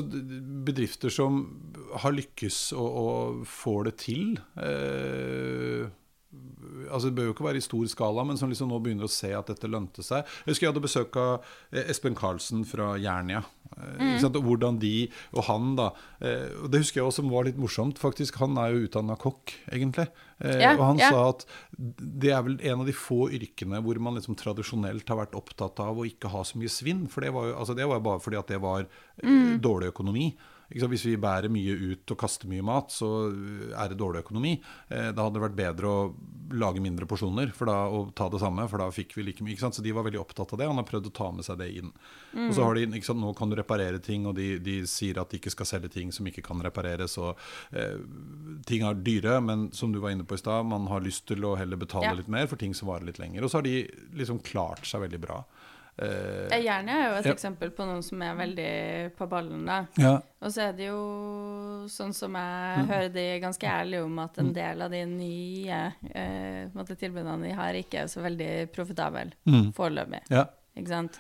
bedrifter 0.64 1.12
som 1.12 1.42
har 2.00 2.16
lykkes 2.16 2.72
og, 2.78 2.88
og 3.02 3.44
får 3.50 3.84
det 3.90 3.96
til? 4.06 4.40
Eh, 4.56 5.92
altså 6.90 7.10
Det 7.10 7.16
bør 7.18 7.28
jo 7.30 7.34
ikke 7.36 7.46
være 7.46 7.60
i 7.62 7.64
stor 7.66 7.86
skala, 7.92 8.24
men 8.28 8.38
som 8.40 8.50
liksom 8.52 8.70
nå 8.72 8.80
begynner 8.84 9.06
å 9.08 9.12
se 9.12 9.30
at 9.36 9.48
dette 9.52 9.70
lønte 9.70 10.04
seg. 10.06 10.24
Jeg 10.46 10.52
husker 10.54 10.66
jeg 10.68 10.72
hadde 10.74 10.84
besøk 10.86 11.18
av 11.22 11.44
eh, 11.72 11.84
Espen 11.92 12.16
Karlsen 12.18 12.64
fra 12.68 12.94
Jernia. 13.02 13.44
Mm. 13.74 14.20
og 14.28 14.36
Hvordan 14.46 14.78
de 14.82 15.10
og 15.34 15.44
han, 15.48 15.72
da 15.80 15.88
eh, 16.22 16.52
og 16.62 16.68
Det 16.70 16.84
husker 16.84 17.00
jeg 17.02 17.08
også 17.08 17.24
som 17.24 17.32
var 17.34 17.48
litt 17.48 17.58
morsomt. 17.58 17.98
faktisk, 18.02 18.36
Han 18.42 18.58
er 18.62 18.74
jo 18.76 18.84
utdanna 18.88 19.16
kokk, 19.18 19.54
egentlig. 19.72 20.08
Eh, 20.40 20.60
Ja, 20.62 20.74
og 20.78 20.84
han 20.92 21.02
ja. 21.02 21.10
sa 21.10 21.30
at 21.32 21.46
det 21.78 22.32
er 22.36 22.44
vel 22.46 22.60
en 22.62 22.82
av 22.84 22.86
de 22.90 22.94
få 22.94 23.30
yrkene 23.34 23.82
hvor 23.82 23.98
man 24.00 24.16
liksom 24.20 24.36
tradisjonelt 24.38 25.08
har 25.10 25.18
vært 25.24 25.38
opptatt 25.40 25.80
av 25.82 25.98
å 25.98 26.06
ikke 26.06 26.30
ha 26.30 26.44
så 26.46 26.58
mye 26.62 26.70
svinn. 26.70 27.08
For 27.10 27.22
det 27.26 27.34
var 27.34 27.50
jo 27.50 27.56
altså 27.58 27.76
det 27.78 27.88
var 27.90 28.00
bare 28.06 28.22
fordi 28.22 28.38
at 28.40 28.48
det 28.54 28.62
var 28.62 28.86
eh, 28.86 29.24
Mm. 29.24 29.60
dårlig 29.62 29.90
økonomi. 29.94 30.34
Hvis 30.74 31.06
vi 31.06 31.16
bærer 31.22 31.50
mye 31.54 31.74
ut 31.94 32.12
og 32.14 32.18
kaster 32.18 32.50
mye 32.50 32.64
mat, 32.66 32.90
så 32.92 33.10
er 33.78 33.90
det 33.94 34.00
dårlig 34.00 34.24
økonomi. 34.26 34.56
Eh, 34.90 35.12
da 35.14 35.24
hadde 35.28 35.38
det 35.38 35.44
vært 35.46 35.60
bedre 35.60 35.86
å 35.92 36.14
lage 36.54 36.82
mindre 36.84 37.08
porsjoner 37.10 37.50
for 37.56 37.66
da, 37.70 37.76
og 37.90 38.12
ta 38.18 38.28
det 38.30 38.40
samme, 38.42 38.66
for 38.70 38.78
da 38.82 38.90
fikk 38.94 39.16
vi 39.18 39.24
like 39.24 39.44
mye. 39.44 39.54
ikke 39.56 39.66
sant? 39.66 39.76
Så 39.78 39.82
de 39.86 39.94
var 39.96 40.04
veldig 40.06 40.20
opptatt 40.22 40.54
av 40.54 40.60
det, 40.60 40.68
og 40.68 40.74
han 40.76 40.82
har 40.84 40.90
prøvd 40.90 41.10
å 41.10 41.14
ta 41.18 41.32
med 41.34 41.46
seg 41.48 41.58
det 41.62 41.70
inn. 41.80 41.92
Mm. 42.34 42.48
Og 42.50 42.54
så 42.58 42.66
har 42.68 42.76
de, 42.78 42.86
ikke 42.90 43.10
sant, 43.10 43.22
Nå 43.24 43.34
kan 43.38 43.50
du 43.50 43.56
reparere 43.56 44.00
ting, 44.04 44.26
og 44.30 44.36
de, 44.36 44.60
de 44.60 44.82
sier 44.90 45.18
at 45.22 45.30
de 45.32 45.40
ikke 45.40 45.54
skal 45.54 45.66
selge 45.70 45.90
ting 45.94 46.12
som 46.12 46.28
ikke 46.30 46.44
kan 46.46 46.62
repareres. 46.62 47.18
og 47.18 47.38
eh, 47.72 47.98
Ting 48.68 48.84
er 48.86 48.94
dyre, 49.02 49.40
men 49.42 49.70
som 49.72 49.94
du 49.94 50.00
var 50.04 50.14
inne 50.14 50.26
på 50.28 50.36
i 50.38 50.42
stad, 50.42 50.66
man 50.66 50.88
har 50.92 51.02
lyst 51.06 51.26
til 51.30 51.44
å 51.46 51.56
heller 51.58 51.78
betale 51.78 52.12
Ja. 52.12 52.14
litt 52.18 52.28
mer 52.30 52.48
for 52.48 52.58
ting 52.58 52.74
som 52.74 52.90
varer 52.90 53.06
litt 53.06 53.20
lenger. 53.20 53.44
Og 53.44 53.50
så 53.50 53.58
har 53.62 53.64
de 53.68 53.88
liksom 54.14 54.42
klart 54.44 54.86
seg 54.86 55.02
veldig 55.06 55.22
bra. 55.24 55.44
Eh, 56.02 56.58
Jernia 56.64 56.94
er 56.96 57.10
jo 57.12 57.16
et 57.20 57.26
Ja. 57.28 57.34
eksempel 57.34 57.70
på 57.70 57.86
noen 57.86 58.02
som 58.04 58.22
er 58.22 58.34
veldig 58.36 59.16
på 59.16 59.28
ballen, 59.30 59.66
da. 59.66 59.86
ja. 59.98 60.16
Og 60.42 60.50
så 60.52 60.70
er 60.70 60.74
det 60.74 60.88
jo 60.88 61.86
sånn 61.88 62.14
som 62.14 62.32
Mm. 62.34 62.38
jeg 62.78 62.88
hører 62.88 63.14
de 63.14 63.40
ganske 63.40 63.68
ærlige 63.68 64.04
om, 64.04 64.18
at 64.20 64.38
en 64.40 64.54
del 64.54 64.82
av 64.82 64.90
de 64.92 65.06
nye 65.06 65.94
måte 66.74 66.96
tilbudene 66.98 67.44
de 67.44 67.54
har, 67.54 67.74
ikke 67.74 68.00
er 68.02 68.06
så 68.08 68.22
veldig 68.24 68.72
profitable 68.72 69.32
Mm. 69.48 69.72
foreløpig. 69.74 70.22
ja. 70.30 70.46
Ikke 70.76 70.88
sant? 70.88 71.20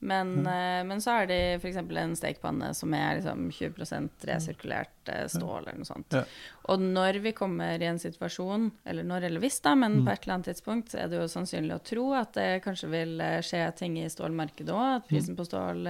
Men, 0.00 0.46
eh, 0.46 0.84
men 0.86 1.00
så 1.02 1.10
har 1.16 1.26
de 1.26 1.36
f.eks. 1.58 1.76
en 1.76 2.12
stekepanne 2.16 2.68
som 2.74 2.92
er 2.94 3.16
liksom 3.18 3.48
20 3.50 4.10
resirkulert 4.30 5.08
eh, 5.10 5.24
stål 5.26 5.64
eller 5.66 5.80
noe 5.80 5.88
sånt. 5.88 6.14
Ja. 6.14 6.22
Og 6.70 6.78
når 6.84 7.18
vi 7.24 7.32
kommer 7.34 7.82
i 7.82 7.88
en 7.88 7.98
situasjon, 7.98 8.70
eller 8.86 9.02
når 9.02 9.26
eller 9.26 9.42
hvis, 9.42 9.58
da, 9.64 9.74
men 9.74 9.98
Mm. 9.98 10.04
på 10.06 10.12
et 10.12 10.22
eller 10.22 10.34
annet 10.36 10.50
tidspunkt, 10.52 10.90
så 10.92 11.00
er 11.02 11.08
det 11.10 11.18
jo 11.18 11.26
sannsynlig 11.26 11.74
å 11.74 11.82
tro 11.82 12.06
at 12.14 12.32
det 12.38 12.62
kanskje 12.62 12.90
vil 12.92 13.20
eh, 13.20 13.40
skje 13.42 13.64
ting 13.74 13.98
i 13.98 14.06
stålmarkedet 14.08 14.70
òg, 14.70 14.96
at 15.00 15.08
prisen 15.10 15.34
på 15.34 15.46
stål 15.48 15.82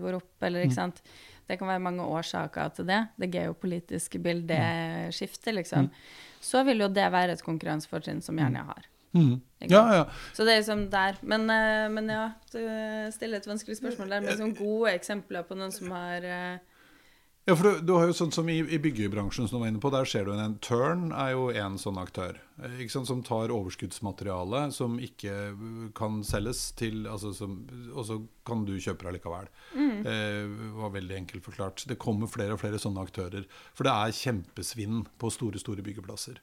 går 0.00 0.16
opp, 0.22 0.32
eller 0.42 0.64
ikke 0.64 0.78
sant. 0.80 1.02
Det 1.46 1.58
kan 1.60 1.68
være 1.68 1.84
mange 1.84 2.02
årsaker 2.02 2.72
til 2.74 2.86
det. 2.88 3.02
Det 3.20 3.28
geopolitiske 3.30 4.18
bildet 4.18 5.12
skifter, 5.14 5.52
liksom. 5.60 5.90
Så 6.40 6.64
vil 6.66 6.80
jo 6.82 6.88
det 6.88 7.04
være 7.12 7.36
et 7.36 7.42
konkurransefortrinn 7.44 8.22
som 8.22 8.38
Jernia 8.38 8.64
har. 8.64 8.88
Mm. 9.16 9.34
Ja, 9.72 9.82
ja. 9.96 10.04
Så 10.36 10.44
det 10.44 10.52
er 10.52 10.60
liksom 10.60 10.86
der. 10.92 11.16
Men, 11.24 11.48
eh, 11.50 11.88
men 11.88 12.08
ja, 12.12 12.26
du 12.52 12.60
stiller 13.14 13.40
et 13.40 13.48
vanskelig 13.48 13.78
spørsmål 13.80 14.12
der 14.12 14.24
med 14.24 14.34
liksom 14.34 14.56
gode 14.58 14.92
eksempler 14.92 15.46
på 15.48 15.56
noen 15.56 15.72
som 15.72 15.90
har 15.96 16.24
eh, 16.28 16.58
Ja, 17.46 17.54
for 17.54 17.62
du, 17.62 17.80
du 17.86 17.92
har 17.94 18.08
jo 18.10 18.14
sånn 18.18 18.32
som 18.34 18.48
i, 18.50 18.56
i 18.58 18.78
byggebransjen 18.82 19.46
som 19.46 19.56
du 19.56 19.62
var 19.62 19.70
inne 19.70 19.80
på, 19.82 19.90
der 19.94 20.08
ser 20.10 20.26
du 20.26 20.32
en 20.34 20.56
Turn 20.66 21.12
er 21.14 21.30
jo 21.36 21.44
en 21.54 21.76
sånn 21.78 22.00
aktør. 22.02 22.40
eh, 22.58 22.80
sant, 22.90 23.06
som 23.06 23.22
tar 23.22 23.54
overskuddsmateriale 23.54 24.64
som 24.74 24.98
ikke 24.98 25.34
eh, 25.52 25.86
kan 25.96 26.20
selges 26.26 26.72
til 26.76 27.06
altså 27.06 27.30
som, 27.38 27.60
Og 27.94 28.02
så 28.08 28.18
kan 28.44 28.66
du 28.66 28.74
kjøpe 28.76 29.06
det 29.06 29.14
likevel. 29.20 29.48
Eh, 29.78 30.42
var 30.82 30.90
veldig 30.98 31.16
enkelt 31.22 31.46
forklart. 31.46 31.86
Det 31.88 31.96
kommer 32.02 32.26
flere 32.28 32.58
og 32.58 32.60
flere 32.60 32.82
sånne 32.82 33.06
aktører. 33.06 33.46
For 33.72 33.86
det 33.88 33.94
er 33.94 34.18
kjempesvinn 34.20 35.06
på 35.16 35.30
store, 35.32 35.62
store 35.62 35.86
byggeplasser. 35.86 36.42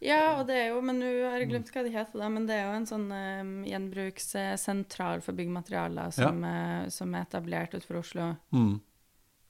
Ja, 0.00 0.38
og 0.38 0.46
det 0.46 0.54
er 0.54 0.68
jo 0.70 0.80
Men 0.80 1.00
nå 1.00 1.06
har 1.30 1.40
jeg 1.40 1.48
glemt 1.50 1.70
hva 1.74 1.82
det 1.82 1.92
heter, 1.92 2.18
da. 2.20 2.28
Men 2.28 2.46
det 2.46 2.54
er 2.54 2.68
jo 2.68 2.76
en 2.78 2.86
sånn 2.86 3.08
um, 3.10 3.64
gjenbrukssentral 3.66 5.22
for 5.24 5.32
byggmaterialer 5.38 6.12
som, 6.14 6.44
eh, 6.44 6.88
som 6.94 7.14
er 7.14 7.24
etablert 7.26 7.74
utenfor 7.74 7.98
Oslo. 8.02 8.36
Mm. 8.54 8.80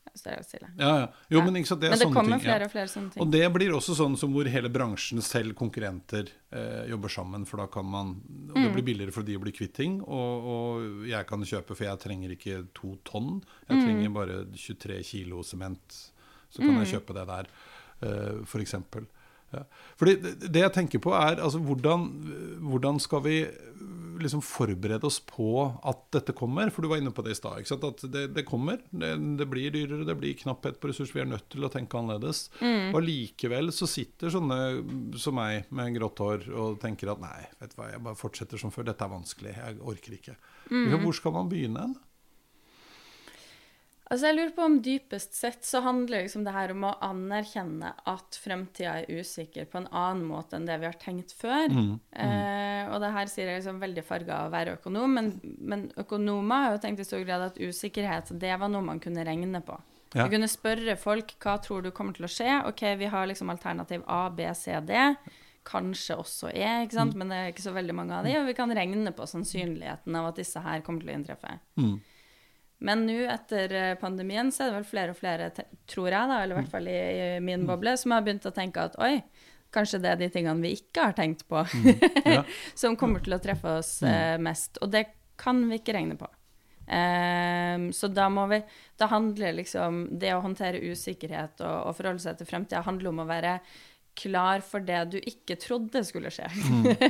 Ja. 0.09 0.41
Ja, 0.79 0.99
ja. 1.03 1.09
Jo, 1.31 1.39
Ja. 1.39 1.45
men, 1.51 1.65
sant, 1.65 1.81
det 1.83 1.91
Men 1.91 1.99
det 1.99 2.07
kommer 2.07 2.23
ting. 2.39 2.41
ja. 2.41 2.57
flere 2.57 2.65
og 2.65 2.71
flere 2.73 2.89
sånne 2.89 3.13
ting. 3.13 3.23
Og 3.23 3.31
det 3.31 3.53
blir 3.53 3.71
også 3.77 3.95
sånn 3.95 4.17
som 4.19 4.33
hvor 4.33 4.49
hele 4.49 4.69
bransjen 4.73 5.21
selv, 5.23 5.55
konkurrenter, 5.55 6.29
eh, 6.51 6.89
jobber 6.89 7.09
sammen. 7.13 7.45
For 7.47 7.59
da 7.59 7.67
kan 7.67 7.85
man 7.85 8.09
Og 8.49 8.57
Mm. 8.57 8.63
det 8.65 8.73
blir 8.75 8.83
billigere 8.97 9.13
for 9.13 9.23
de 9.23 9.37
å 9.37 9.41
bli 9.41 9.53
kvitt 9.53 9.75
ting. 9.75 10.01
Og, 10.01 10.45
og 10.45 11.07
jeg 11.07 11.27
kan 11.27 11.41
kjøpe, 11.43 11.77
for 11.77 11.85
jeg 11.85 11.99
trenger 12.01 12.31
ikke 12.35 12.67
to 12.75 12.97
tonn. 13.05 13.43
Jeg 13.69 13.77
Mm. 13.79 13.85
trenger 13.85 14.15
bare 14.15 14.45
23 14.57 15.03
kilo 15.05 15.43
sement. 15.43 16.11
Så 16.51 16.59
kan 16.61 16.71
Mm. 16.75 16.85
jeg 16.85 17.01
kjøpe 17.03 17.15
det 17.15 17.27
der, 17.27 17.47
eh, 18.03 18.45
eksempel. 18.63 19.07
Ja. 19.55 19.65
Fordi 20.01 20.17
det, 20.21 20.61
jeg 20.61 20.75
tenker 20.75 21.01
på, 21.03 21.15
er 21.17 21.41
altså 21.41 21.61
hvordan, 21.65 22.07
hvordan 22.65 23.01
skal 23.01 23.23
vi 23.25 23.39
liksom 24.19 24.43
forberede 24.43 25.07
oss 25.07 25.21
på 25.23 25.63
at 25.87 26.01
dette 26.15 26.35
kommer? 26.37 26.73
For 26.75 26.83
du 26.83 26.91
var 26.91 27.01
inne 27.01 27.13
på 27.15 27.23
det 27.25 27.37
i 27.37 27.39
stad. 27.39 27.63
At 27.77 28.03
det, 28.13 28.25
det 28.37 28.45
kommer. 28.49 28.81
Det, 28.91 29.13
det 29.39 29.47
blir 29.51 29.73
dyrere, 29.75 30.07
det 30.09 30.17
blir 30.19 30.37
knapphet 30.39 30.81
på 30.81 30.91
ressurser. 30.91 31.17
Vi 31.17 31.25
er 31.25 31.31
nødt 31.31 31.49
til 31.53 31.65
å 31.65 31.73
tenke 31.73 32.01
annerledes. 32.01 32.49
Mm. 32.61 32.91
Og 32.93 33.01
likevel 33.07 33.73
så 33.75 33.89
sitter 33.91 34.35
sånne 34.35 34.59
som 35.21 35.39
meg 35.39 35.71
med 35.75 35.95
grått 35.97 36.25
hår 36.25 36.49
og 36.51 36.81
tenker 36.83 37.15
at 37.15 37.23
nei, 37.23 37.41
vet 37.63 37.73
du 37.73 37.81
hva, 37.81 37.93
jeg 37.95 38.05
bare 38.11 38.19
fortsetter 38.19 38.61
som 38.61 38.75
før. 38.75 38.91
Dette 38.91 39.07
er 39.07 39.15
vanskelig. 39.15 39.55
Jeg 39.57 39.81
orker 39.95 40.19
ikke. 40.19 40.37
Mm. 40.69 40.99
Hvor 41.07 41.17
skal 41.17 41.37
man 41.39 41.51
begynne 41.53 41.87
hen? 41.87 41.97
Altså 44.09 44.31
jeg 44.31 44.37
lurer 44.39 44.53
på 44.57 44.65
om 44.65 44.77
dypest 44.81 45.35
sett 45.37 45.67
så 45.69 45.83
handler 45.85 46.25
liksom 46.25 46.45
det 46.47 46.55
her 46.55 46.73
om 46.73 46.87
å 46.89 46.95
anerkjenne 47.05 47.91
at 48.09 48.39
fremtida 48.41 48.95
er 49.03 49.21
usikker 49.21 49.69
på 49.69 49.83
en 49.83 49.89
annen 49.93 50.23
måte 50.31 50.57
enn 50.57 50.69
det 50.69 50.79
vi 50.81 50.89
har 50.89 50.97
tenkt 51.01 51.35
før. 51.37 51.69
Mm, 51.69 51.93
Eh, 52.19 52.89
og 52.89 53.03
det 53.03 53.11
her 53.13 53.29
sier 53.29 53.51
jeg 53.51 53.61
liksom 53.61 53.83
veldig 53.83 54.05
farga 54.07 54.39
av 54.39 54.49
å 54.49 54.55
være 54.55 54.79
økonom, 54.79 55.13
men, 55.13 55.29
men 55.61 55.85
økonomer 56.01 56.65
har 56.65 56.77
jo 56.77 56.81
tenkt 56.87 57.03
i 57.05 57.07
stor 57.07 57.21
grad 57.29 57.45
at 57.51 57.61
usikkerhet 57.61 58.33
det 58.41 58.55
var 58.57 58.73
noe 58.73 58.87
man 58.87 59.03
kunne 59.03 59.27
regne 59.29 59.61
på. 59.65 59.77
Ja. 60.17 60.25
Kunne 60.33 60.49
spørre 60.49 60.97
folk 60.97 61.35
hva 61.43 61.59
tror 61.61 61.85
du 61.85 61.91
kommer 61.93 62.17
til 62.17 62.25
å 62.25 62.33
skje. 62.33 62.49
Ok, 62.71 62.81
vi 62.97 63.11
har 63.13 63.29
liksom 63.29 63.53
alternativ 63.53 64.07
A, 64.09 64.23
B, 64.33 64.47
C, 64.57 64.73
D. 64.89 64.97
Kanskje 65.69 66.17
også 66.17 66.49
E, 66.55 66.65
ikke 66.87 66.97
sant? 66.97 67.17
men 67.19 67.29
det 67.29 67.39
er 67.39 67.51
ikke 67.53 67.67
så 67.67 67.75
veldig 67.77 67.97
mange 67.99 68.17
av 68.17 68.25
de, 68.25 68.33
og 68.41 68.49
vi 68.49 68.57
kan 68.57 68.73
regne 68.73 69.13
på 69.13 69.27
sannsynligheten 69.29 70.17
av 70.17 70.31
at 70.31 70.41
disse 70.41 70.63
her 70.65 70.81
kommer 70.87 71.05
til 71.05 71.13
å 71.13 71.19
inntreffe. 71.19 71.59
Mm. 71.77 71.99
Men 72.85 73.05
nå 73.09 73.19
etter 73.27 73.73
eh, 73.75 73.95
pandemien 73.99 74.53
så 74.55 74.65
er 74.65 74.71
det 74.71 74.79
vel 74.79 74.89
flere 74.89 75.15
og 75.15 75.19
flere, 75.19 75.51
tror 75.91 76.09
jeg, 76.13 76.31
da, 76.31 76.41
eller 76.43 76.55
i 76.55 76.59
hvert 76.61 76.73
fall 76.73 76.91
i, 76.91 76.99
i 76.99 77.29
min 77.43 77.67
boble, 77.67 77.97
som 77.99 78.15
har 78.15 78.23
begynt 78.27 78.47
å 78.47 78.55
tenke 78.55 78.85
at 78.87 78.99
oi, 79.03 79.17
kanskje 79.75 80.01
det 80.05 80.13
er 80.13 80.21
de 80.21 80.31
tingene 80.33 80.63
vi 80.63 80.77
ikke 80.79 81.09
har 81.11 81.17
tenkt 81.19 81.47
på, 81.51 81.65
Ja. 82.25 82.45
som 82.79 82.97
kommer 82.99 83.25
til 83.25 83.35
å 83.37 83.43
treffe 83.43 83.79
oss 83.81 83.99
eh, 84.07 84.37
mest. 84.43 84.79
Og 84.85 84.93
det 84.95 85.09
kan 85.39 85.61
vi 85.71 85.81
ikke 85.81 85.97
regne 85.99 86.19
på. 86.19 86.31
Um, 86.89 87.91
så 87.93 88.09
da 88.09 88.31
må 88.33 88.47
vi 88.49 88.63
Da 88.97 89.11
handler 89.11 89.53
liksom 89.59 90.07
det 90.17 90.31
å 90.33 90.39
håndtere 90.41 90.81
usikkerhet 90.89 91.61
og, 91.61 91.91
og 91.91 91.97
forholde 91.99 92.23
seg 92.25 92.39
til 92.39 92.49
fremtida 92.49 92.81
handler 92.87 93.11
om 93.11 93.21
å 93.21 93.27
være 93.29 93.59
klar 94.19 94.63
for 94.67 94.85
det 94.85 95.01
du 95.13 95.17
ikke 95.19 95.57
trodde 95.61 96.03
skulle 96.07 96.33
skje. 96.35 96.49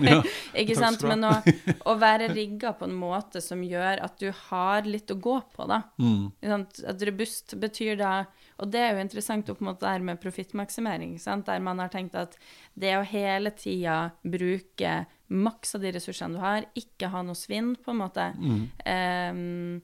Ja. 0.09 0.21
Ikke 0.57 0.77
Takk 0.77 0.81
sant? 0.81 1.05
Men 1.09 1.25
å, 1.27 1.33
å 1.91 1.95
være 1.99 2.31
rigga 2.33 2.73
på 2.77 2.87
en 2.87 2.95
måte 2.97 3.43
som 3.45 3.61
gjør 3.65 4.03
at 4.05 4.17
du 4.21 4.29
har 4.49 4.87
litt 4.89 5.11
å 5.13 5.19
gå 5.21 5.37
på, 5.55 5.67
da. 5.69 5.83
Mm. 6.01 6.31
At 6.89 7.05
robust 7.09 7.57
betyr 7.61 7.99
da 8.01 8.13
Og 8.59 8.71
det 8.73 8.81
er 8.83 8.97
jo 8.97 9.03
interessant 9.05 9.51
opp 9.53 9.61
mot 9.65 9.79
det 9.79 9.91
her 9.91 10.05
med 10.05 10.21
profittmaksimering, 10.23 11.17
der 11.47 11.61
man 11.63 11.79
har 11.83 11.93
tenkt 11.93 12.17
at 12.19 12.35
det 12.75 12.97
å 12.99 13.05
hele 13.07 13.53
tida 13.55 13.99
bruke 14.23 15.05
maks 15.29 15.77
av 15.77 15.85
de 15.85 15.93
ressursene 15.95 16.35
du 16.35 16.43
har, 16.43 16.67
ikke 16.79 17.11
ha 17.13 17.23
noe 17.23 17.39
svinn, 17.39 17.75
på 17.77 17.93
en 17.93 18.01
måte 18.01 18.25
em, 18.89 19.79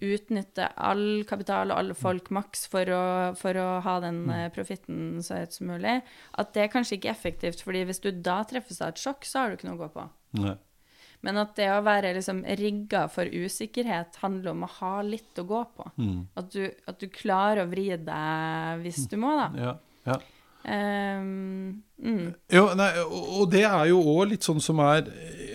Utnytte 0.00 0.70
all 0.80 1.22
kapital 1.28 1.72
og 1.72 1.80
alle 1.80 1.96
folk 1.98 2.30
maks 2.32 2.64
for 2.72 2.88
å, 2.94 3.02
for 3.38 3.58
å 3.60 3.68
ha 3.84 3.98
den 4.04 4.22
eh, 4.32 4.48
profitten 4.54 5.20
så 5.24 5.42
høyt 5.42 5.56
som 5.56 5.70
mulig. 5.72 5.98
At 6.40 6.54
det 6.56 6.70
kanskje 6.72 6.96
ikke 6.96 7.12
er 7.12 7.18
effektivt, 7.18 7.62
fordi 7.66 7.84
hvis 7.88 8.02
du 8.04 8.10
da 8.14 8.40
treffes 8.48 8.80
av 8.80 8.94
et 8.94 9.02
sjokk, 9.02 9.28
så 9.28 9.42
har 9.42 9.50
du 9.50 9.58
ikke 9.58 9.70
noe 9.70 9.78
å 9.78 9.84
gå 9.84 9.90
på. 9.98 10.08
Nei. 10.40 10.56
Men 11.26 11.36
at 11.42 11.52
det 11.58 11.68
å 11.68 11.82
være 11.84 12.14
liksom 12.16 12.42
rigga 12.56 13.04
for 13.12 13.28
usikkerhet 13.28 14.16
handler 14.22 14.54
om 14.54 14.64
å 14.64 14.72
ha 14.78 14.94
litt 15.04 15.36
å 15.40 15.44
gå 15.48 15.60
på. 15.76 15.88
Mm. 16.00 16.20
At, 16.40 16.54
du, 16.54 16.64
at 16.88 17.00
du 17.02 17.10
klarer 17.12 17.66
å 17.66 17.70
vri 17.70 17.90
deg 17.92 18.84
hvis 18.84 19.04
du 19.10 19.18
må, 19.20 19.34
da. 19.36 19.48
Ja. 19.60 19.74
ja. 20.08 20.16
Ehm, 20.72 21.82
mm. 22.02 22.34
Jo, 22.52 22.74
nei, 22.74 22.90
og 23.04 23.50
det 23.50 23.64
er 23.64 23.86
jo 23.92 24.00
òg 24.02 24.30
litt 24.30 24.42
sånn 24.46 24.60
som 24.60 24.78
er 24.80 25.06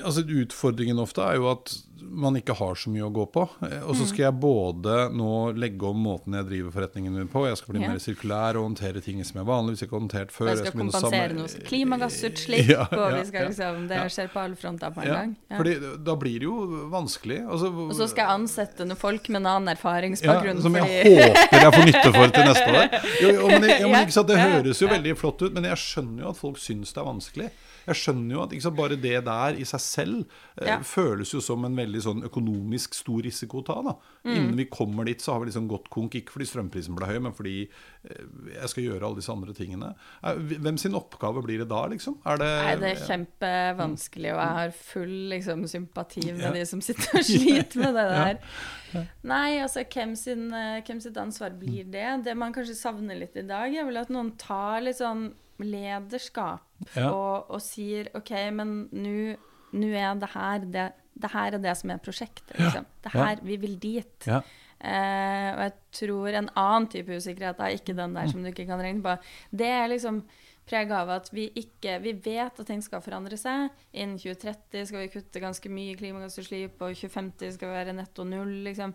altså 0.06 0.22
Utfordringen 0.28 1.00
ofte 1.02 1.22
er 1.26 1.36
jo 1.40 1.50
at 1.52 1.74
man 2.16 2.36
ikke 2.38 2.54
har 2.56 2.76
så 2.80 2.88
mye 2.94 3.02
å 3.04 3.12
gå 3.12 3.24
på. 3.34 3.42
Eh, 3.66 3.82
Og 3.84 3.96
Mm. 3.96 3.98
så 4.00 4.06
skal 4.08 4.24
jeg 4.30 4.40
både 4.40 5.10
nå 5.12 5.52
legge 5.58 5.84
om 5.90 5.98
måten 6.06 6.32
jeg 6.38 6.46
driver 6.48 6.72
forretningen 6.72 7.12
min 7.12 7.28
på, 7.28 7.42
jeg 7.50 7.58
skal 7.58 7.74
bli 7.74 7.82
Ja. 7.82 7.90
mer 7.90 7.98
sirkulær 8.00 8.56
og 8.56 8.64
håndtere 8.70 9.02
ting 9.04 9.22
som 9.26 9.40
jeg 9.42 9.46
vanligvis 9.50 9.82
ikke 9.84 9.92
har 9.98 10.00
håndtert 10.00 10.32
før. 10.32 10.48
Jeg 10.48 10.58
skal 10.58 10.66
jeg 10.66 10.72
skal 10.72 11.02
kompensere 11.02 11.34
noe 11.36 11.48
klimagassutslipp, 11.68 12.70
Ja, 12.70 12.86
og 12.92 13.14
vi 13.20 13.26
skal 13.26 13.48
liksom 13.50 13.88
Det 13.90 13.98
Ja. 13.98 14.06
skjer 14.08 14.30
på 14.32 14.40
alle 14.44 14.56
fronter 14.56 14.94
på 14.94 15.02
en 15.02 15.08
Ja, 15.08 15.14
gang. 15.16 15.36
Ja. 15.52 15.58
fordi 15.58 15.74
da 16.06 16.16
blir 16.16 16.40
det 16.40 16.44
jo 16.48 16.90
vanskelig. 16.92 17.40
Altså, 17.50 17.68
Og 17.74 17.92
så 17.96 18.08
skal 18.10 18.26
jeg 18.28 18.40
ansette 18.40 18.86
noen 18.86 18.98
folk 18.98 19.28
med 19.30 19.42
en 19.42 19.46
annen 19.48 19.68
ja, 19.68 19.76
erfaringsbakgrunn. 19.76 20.62
som 20.62 20.74
jeg 20.76 20.84
fordi 20.86 21.16
håper 21.20 21.62
jeg 21.66 21.74
får 21.74 21.86
nytte 21.86 22.14
for 22.14 22.28
til 22.30 22.44
neste 22.46 22.70
år. 22.70 22.90
Jo, 23.22 23.30
jo, 23.32 23.48
men, 23.48 23.64
ja, 23.70 23.88
men 23.88 24.06
Det 24.06 24.38
høres 24.40 24.80
jo 24.80 24.88
ja. 24.88 24.94
veldig 24.94 25.18
flott 25.18 25.42
ut, 25.42 25.54
men 25.54 25.64
jeg 25.64 25.78
skjønner 25.78 26.22
jo 26.22 26.30
at 26.30 26.35
folk 26.38 26.58
syns 26.62 26.94
det 26.94 27.02
er 27.02 27.08
vanskelig. 27.08 27.50
Jeg 27.86 27.96
skjønner 28.02 28.36
jo 28.36 28.42
at 28.44 28.56
sant, 28.62 28.76
Bare 28.76 28.96
det 28.98 29.24
der 29.26 29.56
i 29.62 29.64
seg 29.66 29.80
selv 29.84 30.26
eh, 30.58 30.68
Ja. 30.68 30.80
føles 30.82 31.32
jo 31.34 31.40
som 31.42 31.64
en 31.66 31.76
veldig 31.76 32.02
sånn 32.02 32.24
økonomisk 32.26 32.94
stor 32.98 33.22
risiko 33.22 33.62
å 33.62 33.66
ta. 33.66 33.82
da. 33.86 33.94
Mm. 34.26 34.36
Innen 34.36 34.56
vi 34.58 34.66
kommer 34.66 35.06
dit, 35.06 35.22
så 35.22 35.34
har 35.34 35.40
vi 35.44 35.52
liksom 35.52 35.68
gått 35.70 35.90
konk, 35.90 36.16
ikke 36.16 36.32
fordi 36.34 36.48
strømprisen 36.50 36.96
ble 36.98 37.06
høy, 37.06 37.20
men 37.22 37.34
fordi 37.38 37.70
eh, 38.10 38.24
jeg 38.56 38.70
skal 38.74 38.84
gjøre 38.88 39.06
alle 39.06 39.20
disse 39.22 39.32
andre 39.32 39.54
tingene. 39.54 39.94
Hvem 40.24 40.78
sin 40.82 40.96
oppgave 40.98 41.44
blir 41.46 41.60
det 41.64 41.70
da, 41.70 41.86
liksom? 41.92 42.18
Er 42.26 42.38
det, 42.42 42.50
Nei, 42.66 42.76
det 42.82 42.92
er 42.96 43.06
kjempevanskelig, 43.06 44.32
og 44.34 44.42
jeg 44.42 44.58
har 44.60 44.72
full 44.80 45.16
liksom, 45.32 45.68
sympati 45.70 46.26
med 46.32 46.42
Ja. 46.42 46.52
de 46.52 46.66
som 46.66 46.82
sitter 46.82 47.20
og 47.20 47.24
sliter 47.26 47.80
med 47.86 47.96
det 47.96 48.06
Ja. 48.16 48.26
der. 48.26 49.08
Nei, 49.28 49.58
altså, 49.60 49.84
hvem, 49.92 50.16
sin, 50.16 50.54
eh, 50.54 50.82
hvem 50.88 51.02
sitt 51.04 51.18
ansvar 51.18 51.52
blir 51.60 51.84
det? 51.92 52.24
Det 52.24 52.36
man 52.38 52.54
kanskje 52.56 52.76
savner 52.80 53.18
litt 53.20 53.36
i 53.36 53.42
dag, 53.44 53.74
er 53.76 53.86
vel 53.86 53.98
at 53.98 54.10
noen 54.14 54.34
tar 54.40 54.82
litt 54.86 54.98
sånn 55.02 55.34
lederskap 55.64 56.62
Ja. 56.96 57.10
og, 57.12 57.50
og 57.56 57.62
sier 57.64 58.10
OK, 58.18 58.32
men 58.52 58.76
nå 58.92 59.92
er 59.96 60.16
det 60.20 60.30
her 60.34 60.60
det, 60.66 60.86
det 61.16 61.32
her 61.32 61.56
er 61.56 61.62
det 61.64 61.76
som 61.80 61.90
er 61.94 62.02
prosjektet. 62.04 62.58
Liksom. 62.60 62.86
Det 63.04 63.12
her, 63.16 63.40
Vi 63.44 63.56
vil 63.58 63.78
dit. 63.80 64.28
Ja. 64.28 64.42
Eh, 64.86 65.50
og 65.56 65.62
jeg 65.64 65.74
tror 65.96 66.36
en 66.36 66.50
annen 66.60 66.88
type 66.92 67.16
usikkerhet, 67.16 67.58
da, 67.58 67.70
ikke 67.72 67.96
den 67.96 68.14
der 68.14 68.28
som 68.28 68.44
du 68.44 68.50
ikke 68.52 68.66
kan 68.68 68.82
regne 68.84 69.02
på, 69.02 69.16
det 69.56 69.70
er 69.72 69.88
liksom 69.88 70.24
preget 70.68 70.92
av 70.98 71.10
at 71.14 71.30
vi 71.32 71.46
ikke 71.56 72.00
Vi 72.02 72.12
vet 72.26 72.60
at 72.60 72.66
ting 72.68 72.82
skal 72.84 73.02
forandre 73.02 73.38
seg. 73.38 73.70
Innen 73.94 74.18
2030 74.20 74.86
skal 74.90 75.00
vi 75.06 75.12
kutte 75.14 75.40
ganske 75.44 75.70
mye 75.72 75.96
klimagassutslipp, 75.96 76.82
og 76.82 76.96
2050 76.98 77.54
skal 77.56 77.70
vi 77.72 77.78
være 77.80 77.94
netto 77.96 78.24
null, 78.28 78.64
liksom. 78.68 78.94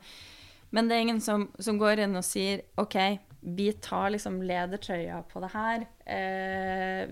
Men 0.72 0.88
det 0.88 0.96
er 0.96 1.00
ingen 1.06 1.20
som, 1.24 1.48
som 1.58 1.78
går 1.80 2.04
inn 2.04 2.14
og 2.18 2.24
sier 2.26 2.60
OK, 2.78 2.96
vi 3.42 3.70
tar 3.80 4.10
liksom 4.12 4.42
ledertrøya 4.44 5.22
på 5.30 5.40
det 5.40 5.50
her. 5.54 5.86
Eh, 6.04 7.06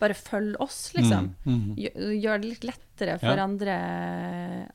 bare 0.00 0.14
følg 0.16 0.56
oss, 0.64 0.92
liksom. 0.96 1.34
Gjør, 1.76 2.12
gjør 2.22 2.40
det 2.42 2.50
litt 2.54 2.64
lettere 2.70 3.18
for 3.20 3.26
Mm, 3.28 3.36
Ja. 3.36 3.44
andre, 3.44 3.74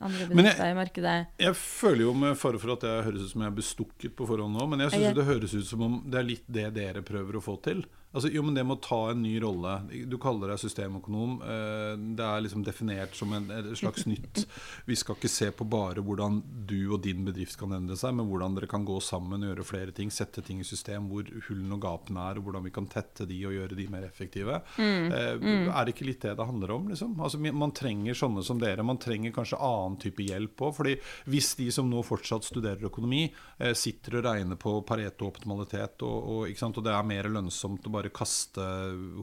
andre 0.00 0.26
bedrifter 0.30 0.70
i 0.70 0.76
markedet. 0.78 1.26
Jeg 1.42 1.54
føler 1.58 2.04
jo 2.06 2.12
med 2.14 2.36
fare 2.38 2.58
for 2.62 2.72
at 2.76 2.84
jeg 2.86 3.04
høres 3.08 3.24
ut 3.26 3.32
som 3.32 3.42
jeg 3.42 3.50
er 3.50 3.56
bestukket 3.58 4.14
på 4.18 4.26
forhånd 4.28 4.54
nå, 4.56 4.68
men 4.70 4.84
jeg 4.84 4.90
syns 4.94 5.14
det 5.18 5.24
høres 5.26 5.54
ut 5.58 5.66
som 5.66 5.82
om 5.88 5.96
det 6.08 6.20
er 6.20 6.28
litt 6.28 6.44
det 6.46 6.68
dere 6.76 7.02
prøver 7.02 7.38
å 7.40 7.42
få 7.42 7.56
til. 7.62 7.82
Altså, 8.12 8.28
jo, 8.32 8.42
men 8.44 8.54
Det 8.54 8.64
med 8.66 8.76
å 8.76 8.84
ta 8.84 9.00
en 9.10 9.22
ny 9.24 9.34
rolle 9.40 9.72
Du 10.08 10.18
kaller 10.20 10.52
deg 10.52 10.60
systemøkonom. 10.60 11.38
eh, 11.42 11.94
Det 12.18 12.26
er 12.26 12.44
liksom 12.44 12.64
definert 12.64 13.16
som 13.16 13.32
en, 13.32 13.48
et 13.50 13.72
slags 13.78 14.04
nytt 14.06 14.44
Vi 14.86 14.96
skal 14.96 15.16
ikke 15.16 15.30
se 15.32 15.50
på 15.50 15.64
bare 15.68 16.02
hvordan 16.04 16.42
du 16.68 16.92
og 16.92 17.02
din 17.04 17.24
bedrift 17.24 17.56
kan 17.58 17.72
endre 17.72 17.96
seg, 17.98 18.14
men 18.16 18.28
hvordan 18.28 18.54
dere 18.56 18.68
kan 18.70 18.84
gå 18.86 18.98
sammen 19.02 19.42
gjøre 19.44 19.64
flere 19.66 19.92
ting. 19.94 20.10
Sette 20.12 20.42
ting 20.44 20.60
i 20.60 20.66
system, 20.66 21.08
hvor 21.10 21.26
hullene 21.48 21.76
og 21.76 21.82
gapene 21.82 22.22
er, 22.30 22.38
og 22.38 22.46
hvordan 22.46 22.64
vi 22.66 22.72
kan 22.74 22.86
tette 22.90 23.26
de 23.28 23.38
og 23.48 23.54
gjøre 23.56 23.76
de 23.78 23.86
mer 23.92 24.06
effektive. 24.06 24.60
Mm. 24.78 25.12
Er 25.12 25.84
det 25.84 25.94
ikke 25.94 26.06
litt 26.08 26.24
det 26.24 26.34
det 26.38 26.46
handler 26.48 26.74
om? 26.76 26.88
Liksom? 26.92 27.14
Altså, 27.22 27.40
man 27.42 27.74
trenger 27.76 28.18
sånne 28.18 28.44
som 28.46 28.60
dere. 28.62 28.84
Man 28.86 29.00
trenger 29.02 29.34
kanskje 29.34 29.60
annen 29.62 29.98
type 30.02 30.24
hjelp 30.26 30.64
òg. 30.66 30.74
fordi 30.78 30.96
hvis 31.30 31.52
de 31.60 31.68
som 31.74 31.90
nå 31.90 32.02
fortsatt 32.06 32.46
studerer 32.46 32.88
økonomi, 32.88 33.26
eh, 33.58 33.74
sitter 33.78 34.18
og 34.20 34.26
regner 34.30 34.60
på 34.60 34.78
Pareto-optimalitet, 34.88 36.02
og, 36.02 36.48
og, 36.48 36.64
og 36.72 36.84
det 36.84 36.94
er 36.94 37.08
mer 37.08 37.30
lønnsomt 37.30 37.86
å 37.86 37.92
bare 37.92 38.01
kaste 38.10 38.60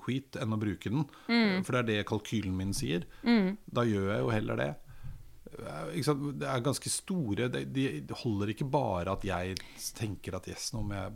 skit 0.05 0.35
enn 0.41 0.53
å 0.53 0.59
bruke 0.59 0.89
den, 0.89 1.05
Mm. 1.27 1.63
for 1.65 1.71
det 1.73 1.79
er 1.79 1.83
det 1.83 2.05
kalkylen 2.07 2.55
min 2.55 2.73
sier, 2.73 3.03
da 3.23 3.81
gjør 3.83 4.11
jeg 4.13 4.19
jo 4.19 4.29
heller 4.29 4.55
det. 4.55 4.75
Eh? 5.57 6.13
Det 6.39 6.47
er 6.47 6.61
ganske 6.65 6.89
store 6.91 7.49
De, 7.51 7.63
de 7.65 8.13
holder 8.23 8.53
ikke 8.53 8.67
bare 8.69 9.11
at 9.15 9.23
jeg 9.25 9.55
tenker 9.97 10.35
at 10.37 10.47
yes, 10.51 10.69
nå 10.75 10.83
må 10.85 10.93
jeg 10.95 11.11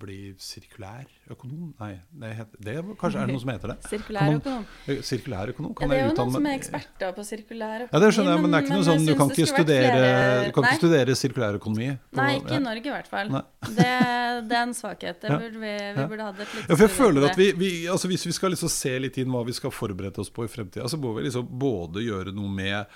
bli 0.00 0.30
sirkulær 0.40 1.04
økonom. 1.30 1.74
Nei, 1.78 1.90
det, 2.22 2.28
heter, 2.38 2.60
det 2.64 2.74
kanskje 3.00 3.20
er 3.20 3.28
det 3.28 3.34
noe 3.34 3.42
som 3.42 3.50
heter 3.52 3.72
det? 3.74 3.76
Sirkulær 3.90 4.20
Kan 4.22 4.30
man- 4.32 4.38
økonom. 4.40 4.62
Eh, 4.88 5.00
Sirkulær 5.04 5.50
økonom? 5.52 5.74
Ja, 5.76 5.88
det 5.90 5.98
er 5.98 6.06
jo 6.08 6.14
noen 6.16 6.32
som 6.32 6.46
er 6.48 6.54
eksperter 6.56 7.12
på 7.18 7.24
sirkulær 7.28 7.84
økonomi. 7.84 7.92
Ja, 7.92 8.00
det 8.00 8.08
skjønner 8.16 8.32
jeg, 8.32 8.40
men 8.40 8.50
det 8.50 8.56
er 8.60 8.64
ikke 8.64 8.78
noe 8.78 8.86
sånn 8.88 9.04
Du 9.06 9.12
kan 9.18 9.28
ikke 9.34 9.44
det 9.44 9.50
studere, 9.52 9.90
flere- 9.92 10.46
du 10.46 10.52
kan 10.56 10.64
ikke 10.70 10.80
studere 10.80 11.16
sirkulærøkonomi. 11.20 11.88
på- 12.00 12.16
Nei, 12.22 12.30
ikke 12.40 12.56
i 12.56 12.64
Norge 12.64 12.86
i 12.86 12.94
hvert 12.96 13.10
fall. 13.12 13.28
Det, 13.80 13.90
det 14.48 14.56
er 14.56 14.62
en 14.64 14.72
svakhet. 14.74 15.20
Det 15.20 15.28
burde 15.36 15.60
vi, 15.60 15.74
vi 16.00 16.06
burde 16.14 16.24
hatt 16.30 16.40
et 16.40 16.54
lite 16.56 16.68
Ja, 16.70 16.74
for 16.74 16.86
jeg 16.86 16.94
føler 16.96 17.28
at 17.28 17.36
det. 17.36 17.44
vi, 17.44 17.52
vi 17.60 17.86
altså 17.92 18.08
Hvis 18.08 18.24
vi 18.26 18.32
skal 18.32 18.50
liksom 18.56 18.70
se 18.72 18.98
litt 18.98 19.18
inn 19.20 19.28
hva 19.30 19.44
vi 19.44 19.52
skal 19.52 19.70
forberede 19.70 20.18
oss 20.18 20.30
på 20.32 20.44
i 20.44 20.48
fremtida, 20.48 20.88
så 20.88 20.96
må 20.98 21.12
vi 21.18 21.28
liksom 21.28 21.44
både 21.60 22.00
gjøre 22.08 22.32
noe 22.34 22.48
med 22.48 22.86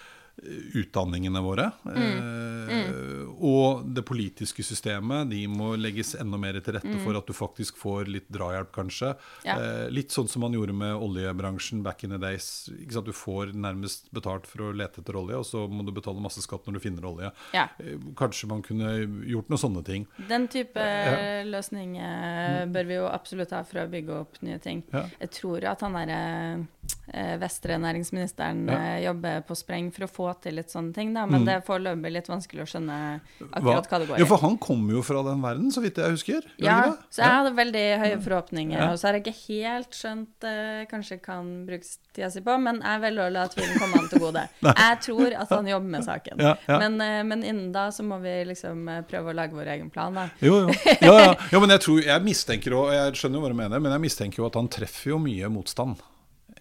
utdanningene 0.74 1.40
våre. 1.44 1.70
Mm. 1.84 2.54
Mm. 2.64 3.34
og 3.44 3.84
det 3.94 4.02
politiske 4.06 4.64
systemet. 4.64 5.28
De 5.30 5.42
må 5.50 5.74
legges 5.78 6.14
enda 6.18 6.38
mer 6.40 6.56
til 6.64 6.76
rette 6.78 6.94
for 7.04 7.16
at 7.18 7.28
du 7.28 7.34
faktisk 7.36 7.76
får 7.80 8.08
litt 8.10 8.28
drahjelp, 8.32 8.70
kanskje. 8.74 9.12
Mm. 9.14 9.46
Ja. 9.46 9.56
Eh, 9.60 9.90
litt 9.94 10.14
sånn 10.14 10.28
som 10.30 10.44
man 10.44 10.54
gjorde 10.56 10.74
med 10.76 10.94
oljebransjen 10.96 11.82
back 11.84 12.04
in 12.06 12.14
the 12.14 12.18
days. 12.22 12.68
Ikke 12.74 12.96
sant? 12.98 13.06
Du 13.10 13.16
får 13.16 13.52
nærmest 13.54 14.10
betalt 14.16 14.48
for 14.50 14.66
å 14.68 14.72
lete 14.76 15.02
etter 15.02 15.18
olje, 15.20 15.38
og 15.40 15.46
så 15.48 15.64
må 15.70 15.84
du 15.86 15.92
betale 15.94 16.22
masse 16.24 16.42
skatt 16.44 16.66
når 16.66 16.78
du 16.78 16.82
finner 16.86 17.08
olje. 17.10 17.32
Ja. 17.56 17.68
Eh, 17.78 17.98
Kanskje 18.18 18.48
man 18.50 18.62
kunne 18.64 18.94
gjort 19.28 19.50
noen 19.52 19.60
sånne 19.60 19.84
ting. 19.86 20.06
Den 20.28 20.48
type 20.48 20.80
Ja. 20.80 21.42
løsning 21.44 21.96
eh, 21.98 22.64
bør 22.66 22.86
vi 22.88 22.94
jo 22.98 23.06
absolutt 23.10 23.50
ha 23.54 23.62
for 23.66 23.84
å 23.84 23.88
bygge 23.90 24.20
opp 24.20 24.40
nye 24.42 24.58
ting. 24.58 24.82
Jeg 24.92 25.30
tror 25.36 25.64
at 25.68 25.80
han 25.84 25.92
derre 25.96 26.66
eh, 27.12 27.36
vestre 27.40 27.76
næringsministeren 27.80 28.68
eh, 28.72 29.04
jobber 29.04 29.42
på 29.48 29.56
spreng 29.58 29.90
for 29.94 30.06
å 30.06 30.10
få 30.10 30.23
til 30.42 30.54
litt 30.56 30.70
sånne 30.72 30.94
ting, 30.94 31.12
da. 31.14 31.26
Men 31.26 31.42
Mm. 31.42 31.46
det 31.46 31.54
er 31.54 31.60
foreløpig 31.66 32.12
litt 32.12 32.26
vanskelig 32.28 32.62
å 32.64 32.68
skjønne 32.70 33.20
akkurat 33.52 33.88
hva 33.90 33.98
det 34.00 34.08
går 34.08 34.18
Ja, 34.18 34.24
i. 34.24 34.28
for 34.28 34.38
han 34.38 34.56
kommer 34.58 34.92
jo 34.92 35.02
fra 35.02 35.22
den 35.22 35.42
verden, 35.42 35.70
så 35.70 35.82
vidt 35.82 35.96
jeg 35.96 36.10
husker. 36.16 36.42
Ja, 36.58 36.96
så 37.10 37.22
jeg 37.22 37.30
hadde 37.30 37.52
veldig 37.56 37.84
høye 38.00 38.18
forhåpninger. 38.24 38.78
Ja. 38.78 38.90
Og 38.92 38.98
så 38.98 39.08
har 39.08 39.14
jeg 39.18 39.24
ikke 39.24 39.36
helt 39.48 39.90
skjønt 39.90 40.44
uh, 40.48 40.84
Kanskje 40.90 41.20
kan 41.22 41.66
brukes 41.66 41.98
tida 42.14 42.30
si 42.30 42.40
på, 42.40 42.56
men 42.60 42.80
jeg 42.80 43.00
velger 43.00 43.28
å 43.28 43.32
la 43.32 43.46
tvilen 43.48 43.78
komme 43.78 43.96
han 44.00 44.08
til 44.08 44.20
gode. 44.20 44.48
Jeg 44.62 44.98
tror 45.02 45.34
at 45.42 45.48
han 45.50 45.66
jobber 45.66 45.88
med 45.88 46.04
saken. 46.04 46.38
Ja, 46.38 46.54
ja. 46.68 46.78
Men, 46.78 47.00
uh, 47.00 47.22
men 47.24 47.42
innen 47.44 47.72
da 47.72 47.88
så 47.90 48.02
må 48.06 48.20
vi 48.22 48.44
liksom 48.44 48.88
eh, 48.88 49.02
prøve 49.02 49.32
å 49.32 49.34
lage 49.34 49.52
vår 49.54 49.66
egen 49.76 49.90
plan, 49.90 50.14
da. 50.14 50.28
Jo, 50.40 50.60
jo. 50.68 50.74
Ja, 51.00 51.18
ja. 51.18 51.34
ja, 51.52 51.60
men 51.60 51.70
jeg 51.70 51.80
tror 51.80 52.00
Jeg 52.04 52.22
mistenker 52.22 52.70
jo, 52.70 52.84
jeg 52.92 53.12
skjønner 53.18 53.38
jo 53.38 53.44
hva 53.44 53.48
du 53.50 53.54
mener, 53.58 53.80
men 53.80 53.92
jeg 53.92 54.00
mistenker 54.00 54.42
jo 54.42 54.46
at 54.46 54.54
han 54.54 54.68
treffer 54.68 55.10
jo 55.14 55.18
mye 55.18 55.48
motstand. 55.52 55.96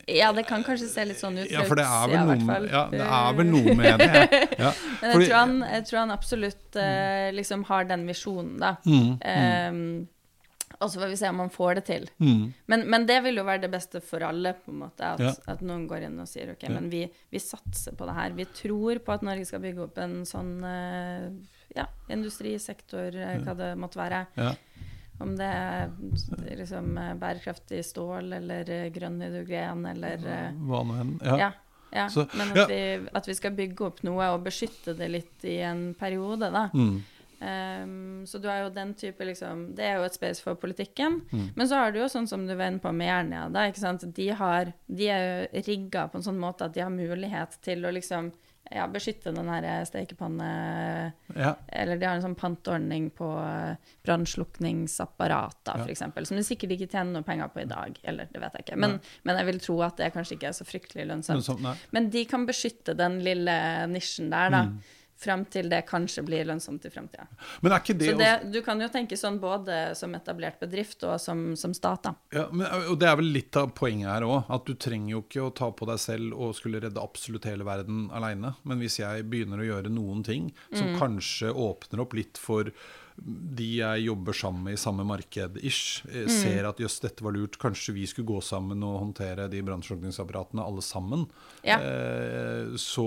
Ja, 0.07 0.33
det 0.35 0.43
kan 0.47 0.63
kanskje 0.67 0.87
se 0.91 1.05
litt 1.07 1.19
sånn 1.21 1.37
ut 1.39 1.51
Ja, 1.51 1.61
for 1.63 1.79
det 1.79 1.85
er 1.87 2.09
vel 2.11 2.25
noe 2.27 2.39
med, 2.43 2.65
ja, 2.71 2.81
det 2.91 3.05
er 3.05 3.35
vel 3.37 3.47
noe 3.47 3.75
med 3.79 4.01
det. 4.01 4.39
Ja. 4.59 4.71
Men 5.01 5.13
Fordi- 5.13 5.27
jeg 5.27 5.29
tror, 5.29 5.37
han, 5.37 5.53
jeg 5.71 5.85
tror 5.87 5.99
han 6.01 6.11
absolutt 6.11 6.75
uh, 6.79 7.29
liksom 7.37 7.63
har 7.69 7.85
den 7.87 8.03
visjonen, 8.09 8.57
da. 8.59 8.73
Mm, 8.83 9.13
Ehm, 9.23 9.85
og 10.83 10.89
så 10.91 10.99
får 10.99 11.11
vi 11.13 11.17
se 11.21 11.29
om 11.29 11.39
han 11.39 11.49
får 11.53 11.75
det 11.79 11.83
til. 11.87 12.07
Mm. 12.19 12.53
Men, 12.67 12.81
men 12.91 13.05
det 13.07 13.21
vil 13.23 13.37
jo 13.39 13.43
være 13.47 13.61
det 13.63 13.71
beste 13.71 14.01
for 14.03 14.25
alle, 14.27 14.51
på 14.65 14.73
en 14.73 14.79
måte. 14.81 15.13
At, 15.13 15.21
Ja. 15.23 15.31
at 15.53 15.61
noen 15.63 15.85
går 15.87 16.03
inn 16.09 16.19
og 16.19 16.27
sier 16.27 16.51
OK, 16.51 16.65
men 16.73 16.89
vi, 16.91 17.05
vi 17.31 17.39
satser 17.39 17.95
på 17.95 18.07
det 18.09 18.15
her. 18.17 18.35
Vi 18.35 18.45
tror 18.57 18.99
på 19.05 19.13
at 19.15 19.23
Norge 19.23 19.45
skal 19.47 19.61
bygge 19.63 19.85
opp 19.85 20.01
en 20.03 20.25
sånn 20.27 20.57
uh, 20.65 21.29
ja, 21.77 21.85
industrisektor, 22.11 23.15
eh, 23.15 23.37
hva 23.45 23.55
det 23.55 23.71
måtte 23.79 24.01
være. 24.01 24.25
Ja. 24.35 24.51
Om 25.21 25.35
det 25.37 25.45
er 25.45 25.91
liksom 26.57 26.97
eh, 26.97 27.13
bærekraftig 27.21 27.83
stål 27.85 28.33
eller 28.39 28.69
eh, 28.69 28.89
grønn 28.93 29.21
hydrogen 29.21 29.85
eller 29.91 30.25
eh, 30.25 30.49
Hva 30.67 30.81
nå 30.87 30.99
enn. 31.01 31.13
Ja. 31.23 31.37
ja. 31.37 31.49
ja. 31.93 32.07
Så- 32.09 32.27
Men 32.33 32.51
at, 32.51 32.63
ja. 32.63 32.67
vi, 32.71 33.09
at 33.13 33.27
vi 33.29 33.35
skal 33.37 33.55
bygge 33.57 33.87
opp 33.87 34.03
noe 34.03 34.31
og 34.33 34.43
beskytte 34.47 34.95
det 34.97 35.09
litt 35.13 35.45
i 35.45 35.59
en 35.65 35.91
periode, 35.99 36.49
da. 36.53 36.67
Mm. 36.73 37.01
Um, 37.43 38.25
så 38.25 38.39
du 38.39 38.45
har 38.47 38.61
jo 38.61 38.69
den 38.71 38.93
type 38.95 39.25
liksom 39.27 39.73
Det 39.75 39.83
er 39.83 39.97
jo 39.97 40.05
et 40.07 40.15
space 40.15 40.39
for 40.39 40.55
politikken. 40.55 41.17
Mm. 41.31 41.49
Men 41.57 41.67
så 41.67 41.75
har 41.81 41.91
du 41.91 41.99
jo 41.99 42.07
sånn 42.11 42.27
som 42.29 42.45
du 42.47 42.53
inne 42.53 42.79
på 42.79 42.91
med 42.95 43.09
Jernia, 43.09 43.49
da, 43.51 43.65
ikke 43.67 43.83
sant. 43.83 44.05
De, 44.15 44.29
har, 44.39 44.71
de 44.87 45.09
er 45.11 45.25
jo 45.27 45.63
rigga 45.67 46.07
på 46.07 46.21
en 46.21 46.25
sånn 46.29 46.39
måte 46.39 46.69
at 46.69 46.75
de 46.77 46.85
har 46.85 46.93
mulighet 46.93 47.57
til 47.65 47.83
å 47.83 47.91
liksom 47.91 48.31
ja, 48.71 48.87
beskytte 48.87 49.33
den 49.35 49.49
her 49.51 49.83
stekepanne... 49.85 50.47
Ja. 51.35 51.55
Eller 51.67 51.97
de 51.99 52.07
har 52.07 52.15
en 52.15 52.23
sånn 52.23 52.37
pantordning 52.39 53.09
på 53.13 53.27
eh, 53.43 53.75
brannslukningsapparater, 54.07 55.77
Ja. 55.83 55.85
eksempel, 55.91 56.25
Som 56.25 56.37
de 56.37 56.43
sikkert 56.43 56.71
ikke 56.75 56.89
tjener 56.91 57.11
noe 57.19 57.23
penger 57.27 57.51
på 57.53 57.61
i 57.63 57.67
dag. 57.69 57.99
Eller 58.03 58.27
det 58.31 58.41
vet 58.41 58.53
jeg 58.57 58.65
ikke. 58.67 58.79
Men, 58.79 58.99
men 59.23 59.37
jeg 59.37 59.45
vil 59.51 59.59
tro 59.59 59.77
at 59.85 59.97
det 59.97 60.13
kanskje 60.15 60.37
ikke 60.37 60.49
er 60.51 60.57
så 60.57 60.65
fryktelig 60.67 61.07
lønnsomt. 61.09 61.41
lønnsomt. 61.47 61.87
Men 61.91 62.09
de 62.13 62.25
kan 62.29 62.45
beskytte 62.49 62.95
den 62.97 63.19
lille 63.25 63.55
nisjen 63.91 64.29
der, 64.33 64.49
da. 64.53 64.63
Mm. 64.69 64.79
Fram 65.15 65.45
til 65.45 65.69
det 65.69 65.85
kanskje 65.87 66.23
blir 66.25 66.43
lønnsomt 66.45 66.83
i 66.85 66.89
framtida. 66.89 67.27
Men 67.61 67.71
ikke 67.77 67.93
det, 67.97 68.09
Så 68.09 68.17
også- 68.17 68.51
du 68.51 68.61
kan 68.61 68.79
jo 68.81 68.87
tenke 68.89 69.15
sånn 69.15 69.39
både 69.39 69.95
som 69.95 70.13
etablert 70.15 70.59
bedrift 70.59 71.03
og 71.03 71.19
som, 71.21 71.55
som 71.55 71.73
stat, 71.73 72.03
da. 72.03 72.15
Ja, 72.33 72.47
men, 72.51 72.67
og 72.89 72.97
Det 72.99 73.07
er 73.07 73.15
vel 73.15 73.31
litt 73.31 73.55
av 73.55 73.73
poenget 73.73 74.09
her 74.09 74.21
òg. 74.27 74.45
At 74.49 74.65
du 74.65 74.73
trenger 74.73 75.09
jo 75.11 75.21
ikke 75.21 75.45
å 75.49 75.53
ta 75.55 75.71
på 75.71 75.85
deg 75.87 75.99
selv 75.99 76.33
og 76.33 76.55
skulle 76.55 76.81
redde 76.81 77.01
absolutt 77.01 77.45
hele 77.45 77.63
verden 77.63 78.09
aleine. 78.11 78.55
Men 78.65 78.79
hvis 78.79 78.97
jeg 78.99 79.29
begynner 79.29 79.59
å 79.59 79.69
gjøre 79.69 79.89
noen 79.93 80.23
ting 80.25 80.51
som 80.73 80.87
Mm. 80.95 80.99
kanskje 80.99 81.53
åpner 81.53 82.01
opp 82.01 82.13
litt 82.13 82.37
for 82.37 82.71
de 83.21 83.67
jeg 83.77 84.05
jobber 84.07 84.33
sammen 84.33 84.63
med 84.63 84.73
i 84.73 84.81
samme 84.81 85.03
marked, 85.05 85.57
ish, 85.63 86.01
Mm. 86.03 86.23
eh, 86.23 86.27
ser 86.27 86.65
at 86.65 86.77
jøss, 86.81 86.99
dette 87.01 87.21
var 87.23 87.31
lurt, 87.31 87.57
kanskje 87.61 87.93
vi 87.93 88.05
skulle 88.07 88.27
gå 88.27 88.41
sammen 88.41 88.81
og 88.83 88.99
håndtere 89.03 89.49
de 89.49 89.61
brannslukningsapparatene 89.61 90.63
alle 90.65 90.81
sammen. 90.81 91.27
Ja. 91.63 91.77
Eh, 91.77 92.73
så 92.75 93.05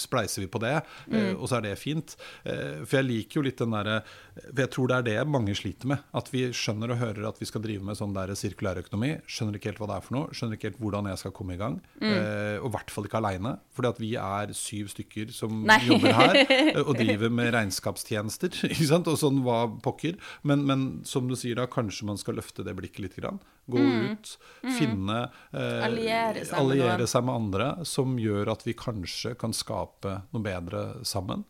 spleiser 0.00 0.40
vi 0.42 0.46
på 0.48 0.58
det, 0.60 0.74
eh, 1.12 1.34
Mm. 1.34 1.40
og 1.42 1.48
så 1.48 1.58
er 1.58 1.60
det 1.62 1.78
fint. 1.78 2.16
Eh, 2.44 2.84
for 2.84 2.96
jeg 2.96 3.04
liker 3.04 3.34
jo 3.34 3.42
litt 3.42 3.56
den 3.58 3.70
derre 3.70 4.02
For 4.36 4.52
jeg 4.60 4.70
tror 4.70 4.86
det 4.88 4.96
er 4.96 5.02
det 5.24 5.28
mange 5.32 5.54
sliter 5.56 5.86
med. 5.86 5.98
At 6.12 6.28
vi 6.30 6.50
skjønner 6.52 6.90
og 6.90 6.98
hører 6.98 7.26
at 7.26 7.38
vi 7.40 7.46
skal 7.46 7.62
drive 7.62 7.82
med 7.82 7.96
sånn 7.96 8.12
der 8.12 8.28
sirkulærøkonomi. 8.36 9.22
Skjønner 9.26 9.54
ikke 9.56 9.70
helt 9.72 9.78
hva 9.78 9.86
det 9.88 9.96
er 9.96 10.00
for 10.02 10.12
noe. 10.14 10.26
Skjønner 10.28 10.52
ikke 10.58 10.68
helt 10.68 10.78
hvordan 10.78 11.08
jeg 11.08 11.18
skal 11.22 11.32
komme 11.32 11.54
i 11.54 11.56
gang. 11.56 11.80
Mm. 12.02 12.12
Eh, 12.12 12.58
og 12.60 12.66
i 12.68 12.76
hvert 12.76 12.90
fall 12.90 13.04
ikke 13.04 13.16
aleine. 13.16 13.58
Fordi 13.74 13.88
at 13.88 13.98
vi 13.98 14.10
er 14.14 14.52
syv 14.52 14.88
stykker 14.92 15.32
som 15.32 15.64
Nei. 15.64 15.78
jobber 15.88 16.12
her 16.12 16.82
og 16.84 16.94
driver 16.98 17.30
med 17.30 17.54
regnskapstjenester. 17.54 18.50
Ikke 18.68 18.86
sant? 18.86 19.08
Og 19.08 19.16
sånn 19.26 19.42
hva 19.46 19.64
pokker. 19.84 20.16
Men, 20.46 20.64
men 20.68 20.86
som 21.08 21.28
du 21.28 21.36
sier 21.38 21.58
da, 21.58 21.68
kanskje 21.70 22.08
man 22.08 22.20
skal 22.20 22.38
løfte 22.40 22.64
det 22.66 22.76
blikket 22.78 23.04
litt. 23.04 23.16
Grann. 23.16 23.38
Gå 23.66 23.80
ut, 23.80 24.32
finne 24.78 25.22
eh, 25.50 25.60
Mm. 25.66 25.84
Alliere 25.86 26.44
seg 26.46 26.58
alliere 26.58 26.98
med 27.00 27.10
seg 27.10 27.24
med 27.26 27.34
andre 27.34 27.66
som 27.88 28.14
gjør 28.20 28.52
at 28.52 28.62
vi 28.66 28.76
kanskje 28.78 29.34
kan 29.40 29.54
skape 29.56 30.20
noe 30.34 30.44
bedre 30.44 30.82
sammen. 31.06 31.42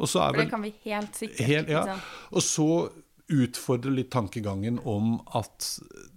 Og 0.00 0.10
så 0.10 0.24
er 0.24 0.32
For 0.32 0.38
vel 0.38 0.46
det 0.46 0.54
kan 0.54 0.64
vi 0.64 0.72
helt 0.84 1.18
sikkert. 1.18 1.46
Helt, 1.46 1.70
ja. 1.70 1.98
Og 2.34 2.42
så 2.42 2.68
utfordre 3.32 3.92
litt 3.94 4.10
tankegangen 4.12 4.80
om 4.84 5.16
at 5.36 5.68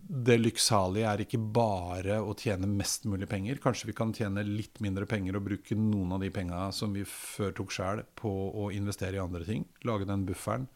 det 0.08 0.38
lykksalige 0.40 1.08
er 1.08 1.24
ikke 1.24 1.40
bare 1.40 2.20
å 2.24 2.34
tjene 2.38 2.68
mest 2.68 3.06
mulig 3.08 3.30
penger. 3.32 3.60
Kanskje 3.64 3.92
vi 3.92 3.96
kan 3.96 4.14
tjene 4.16 4.44
litt 4.48 4.82
mindre 4.84 5.08
penger 5.08 5.38
og 5.38 5.46
bruke 5.48 5.78
noen 5.78 6.16
av 6.16 6.24
de 6.24 6.32
penga 6.36 6.68
som 6.76 6.96
vi 6.96 7.06
før 7.08 7.54
tok 7.60 7.76
sjøl, 7.76 8.04
på 8.16 8.32
å 8.56 8.70
investere 8.76 9.20
i 9.20 9.24
andre 9.24 9.48
ting. 9.48 9.68
Lage 9.88 10.08
den 10.08 10.26
bufferen. 10.28 10.68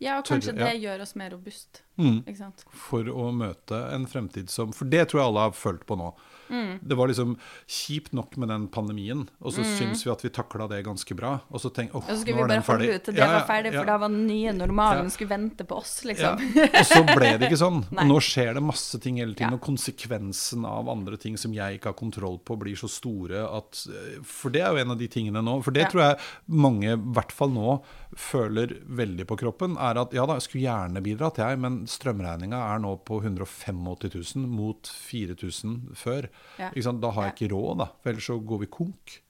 Ja, 0.00 0.18
og 0.18 0.24
kanskje 0.26 0.52
Tørre- 0.54 0.58
ja. 0.58 0.72
det 0.72 0.80
gjør 0.82 1.00
oss 1.02 1.14
mer 1.14 1.30
robust. 1.30 1.82
Mm. 1.98 2.22
Ikke 2.26 2.36
sant? 2.38 2.64
For 2.70 3.04
å 3.04 3.28
møte 3.34 3.78
en 3.94 4.06
fremtid 4.06 4.50
som 4.50 4.72
For 4.72 4.84
det 4.84 5.08
tror 5.10 5.20
jeg 5.20 5.28
alle 5.28 5.40
har 5.48 5.50
følt 5.52 5.84
på 5.86 5.96
nå. 6.00 6.12
Mm. 6.50 6.78
Det 6.82 6.96
var 6.96 7.08
liksom 7.08 7.36
kjipt 7.66 8.12
nok 8.12 8.36
med 8.36 8.48
den 8.48 8.68
pandemien, 8.68 9.28
og 9.40 9.52
så 9.52 9.64
syns 9.64 10.04
vi 10.06 10.10
at 10.12 10.22
vi 10.24 10.28
takla 10.30 10.68
det 10.68 10.82
ganske 10.84 11.16
bra. 11.16 11.40
Og 11.50 11.60
så 11.60 11.70
tenk, 11.72 11.94
åh, 11.94 12.04
Og 12.04 12.10
nå 12.10 12.24
vi 12.24 12.48
den 12.54 12.62
ferdig. 12.62 12.88
ut 12.94 13.04
det 13.04 13.16
Ja, 13.16 13.26
ja, 13.26 13.38
var 13.38 13.46
ferdig, 13.48 13.72
ja. 13.72 13.80
for 13.80 13.86
da 13.86 13.96
var 13.98 14.08
den 14.08 14.26
nye 14.26 14.52
normalen 14.52 15.04
Ja. 15.04 15.10
skulle 15.10 15.30
vente 15.30 15.64
på 15.64 15.76
oss, 15.78 16.02
Ja. 16.04 16.10
liksom. 16.36 16.68
Og 16.74 16.84
så 16.86 17.02
ble 17.16 17.38
det 17.38 17.48
ikke 17.50 17.60
sånn. 17.60 17.80
Og 17.98 18.06
nå 18.06 18.20
skjer 18.20 18.54
det 18.54 18.62
masse 18.62 19.00
ting 19.00 19.16
hele 19.16 19.34
tiden, 19.34 19.50
Ja. 19.50 19.54
og 19.56 19.60
konsekvensen 19.62 20.64
av 20.66 20.88
andre 20.88 21.16
ting 21.16 21.36
som 21.36 21.52
jeg 21.52 21.78
ikke 21.80 21.86
har 21.92 21.98
kontroll 21.98 22.38
på, 22.38 22.58
blir 22.58 22.76
så 22.76 22.88
store 22.88 23.44
at 23.56 23.86
For 24.24 24.50
det 24.50 24.62
er 24.62 24.72
jo 24.72 24.80
en 24.84 24.90
av 24.90 24.98
de 24.98 25.08
tingene 25.08 25.42
nå. 25.42 25.62
For 25.62 25.70
det 25.70 25.82
Ja. 25.84 25.88
tror 25.88 26.00
jeg 26.10 26.18
mange, 26.48 26.92
i 26.92 26.96
hvert 27.14 27.32
fall 27.32 27.50
nå, 27.50 27.82
føler 28.14 28.80
veldig 28.86 29.26
på 29.26 29.36
kroppen. 29.38 29.76
Er 29.78 29.98
at 29.98 30.12
ja 30.12 30.24
da, 30.26 30.34
jeg 30.34 30.42
skulle 30.42 30.64
gjerne 30.64 31.02
bidratt, 31.02 31.36
jeg, 31.38 31.58
men 31.58 31.84
strømregninga 31.86 32.74
er 32.74 32.78
nå 32.78 32.96
på 33.04 33.20
185 33.22 34.36
000 34.36 34.46
mot 34.46 34.82
4000 34.82 35.94
før. 35.94 36.28
Ja. 36.60 36.70
Da 36.70 37.10
har 37.16 37.28
jeg 37.28 37.36
ikke 37.36 37.52
råd, 37.54 37.76
da. 37.82 37.90
For 38.02 38.12
ellers 38.12 38.30
så 38.30 38.38
går 38.38 38.64
vi 38.64 38.72
konk. 38.72 39.20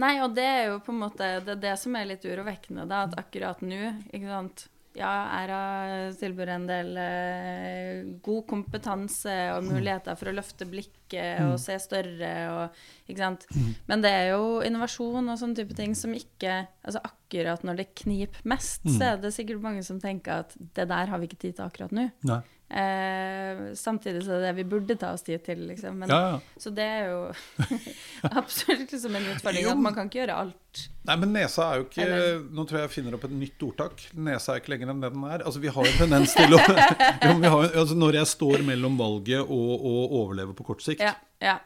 Nei, 0.00 0.16
og 0.24 0.34
det 0.36 0.46
er 0.46 0.64
jo 0.70 0.80
på 0.84 0.94
en 0.94 1.02
måte 1.02 1.28
det, 1.44 1.58
er 1.58 1.62
det 1.68 1.76
som 1.80 1.94
er 1.98 2.08
litt 2.08 2.24
urovekkende, 2.26 2.86
da, 2.88 3.04
at 3.08 3.18
akkurat 3.20 3.62
nå, 3.62 3.94
ikke 4.10 4.30
sant 4.30 4.68
Ja, 4.98 5.10
Æra 5.36 5.58
tilbyr 6.18 6.50
en 6.56 6.64
del 6.66 6.88
eh, 6.98 8.06
god 8.24 8.46
kompetanse 8.50 9.34
og 9.54 9.68
muligheter 9.68 10.16
for 10.18 10.30
å 10.30 10.34
løfte 10.34 10.66
blikket 10.66 11.44
og 11.44 11.58
se 11.62 11.76
større 11.78 12.32
og 12.50 12.80
Ikke 13.06 13.20
sant. 13.20 13.46
Men 13.86 14.02
det 14.02 14.10
er 14.10 14.26
jo 14.32 14.58
innovasjon 14.64 15.28
og 15.28 15.38
sånne 15.38 15.60
type 15.60 15.76
ting 15.78 15.94
som 15.94 16.16
ikke 16.16 16.64
Altså 16.82 17.04
akkurat 17.04 17.62
når 17.68 17.82
det 17.82 17.88
kniper 18.00 18.42
mest, 18.48 18.82
så 18.96 19.12
er 19.12 19.22
det 19.22 19.34
sikkert 19.36 19.62
mange 19.62 19.84
som 19.86 20.00
tenker 20.02 20.42
at 20.42 20.56
det 20.56 20.88
der 20.88 21.12
har 21.12 21.20
vi 21.20 21.28
ikke 21.28 21.42
tid 21.44 21.58
til 21.60 21.68
akkurat 21.68 21.94
nå. 21.94 22.08
Nei. 22.26 22.42
Eh, 22.68 23.60
samtidig 23.80 24.20
så 24.26 24.34
er 24.34 24.42
det 24.42 24.48
det 24.50 24.56
vi 24.58 24.64
burde 24.68 24.96
ta 25.00 25.14
oss 25.16 25.22
tid 25.24 25.40
til, 25.46 25.62
liksom. 25.70 25.94
Men, 26.02 26.10
Ja, 26.12 26.18
ja. 26.34 26.40
Så 26.60 26.68
det 26.76 26.84
er 26.84 27.06
jo 27.08 27.20
absolutt 28.42 28.92
liksom 28.92 29.16
en 29.16 29.28
utfordring 29.32 29.64
Jo. 29.64 29.70
at 29.72 29.80
man 29.86 29.94
kan 29.96 30.10
ikke 30.10 30.20
gjøre 30.20 30.36
alt. 30.42 30.82
Nei, 31.08 31.16
men 31.22 31.32
nesa 31.32 31.64
er 31.72 31.80
jo 31.80 31.86
ikke 31.86 32.02
Eller- 32.04 32.42
Nå 32.52 32.66
tror 32.68 32.78
jeg 32.80 32.84
jeg 32.88 32.92
finner 32.98 33.16
opp 33.16 33.24
et 33.24 33.32
nytt 33.40 33.64
ordtak. 33.64 34.04
Nesa 34.14 34.52
er 34.52 34.60
ikke 34.60 34.74
lenger 34.74 34.92
enn 34.92 35.00
det 35.00 35.12
den 35.14 35.24
er. 35.24 35.44
Altså, 35.48 35.62
vi 35.64 35.72
har 35.72 35.88
en 35.88 35.96
tendens 36.02 36.34
til 36.36 36.52
å 36.52 36.60
jo, 37.24 37.32
vi 37.40 37.48
har, 37.54 37.70
altså, 37.72 37.96
Når 38.04 38.20
jeg 38.20 38.30
står 38.34 38.62
mellom 38.68 38.98
valget 39.00 39.40
og 39.40 39.88
å 39.88 39.94
overleve 40.20 40.52
på 40.58 40.68
kort 40.68 40.84
sikt, 40.84 41.00
Ja, 41.00 41.14
ja. 41.40 41.56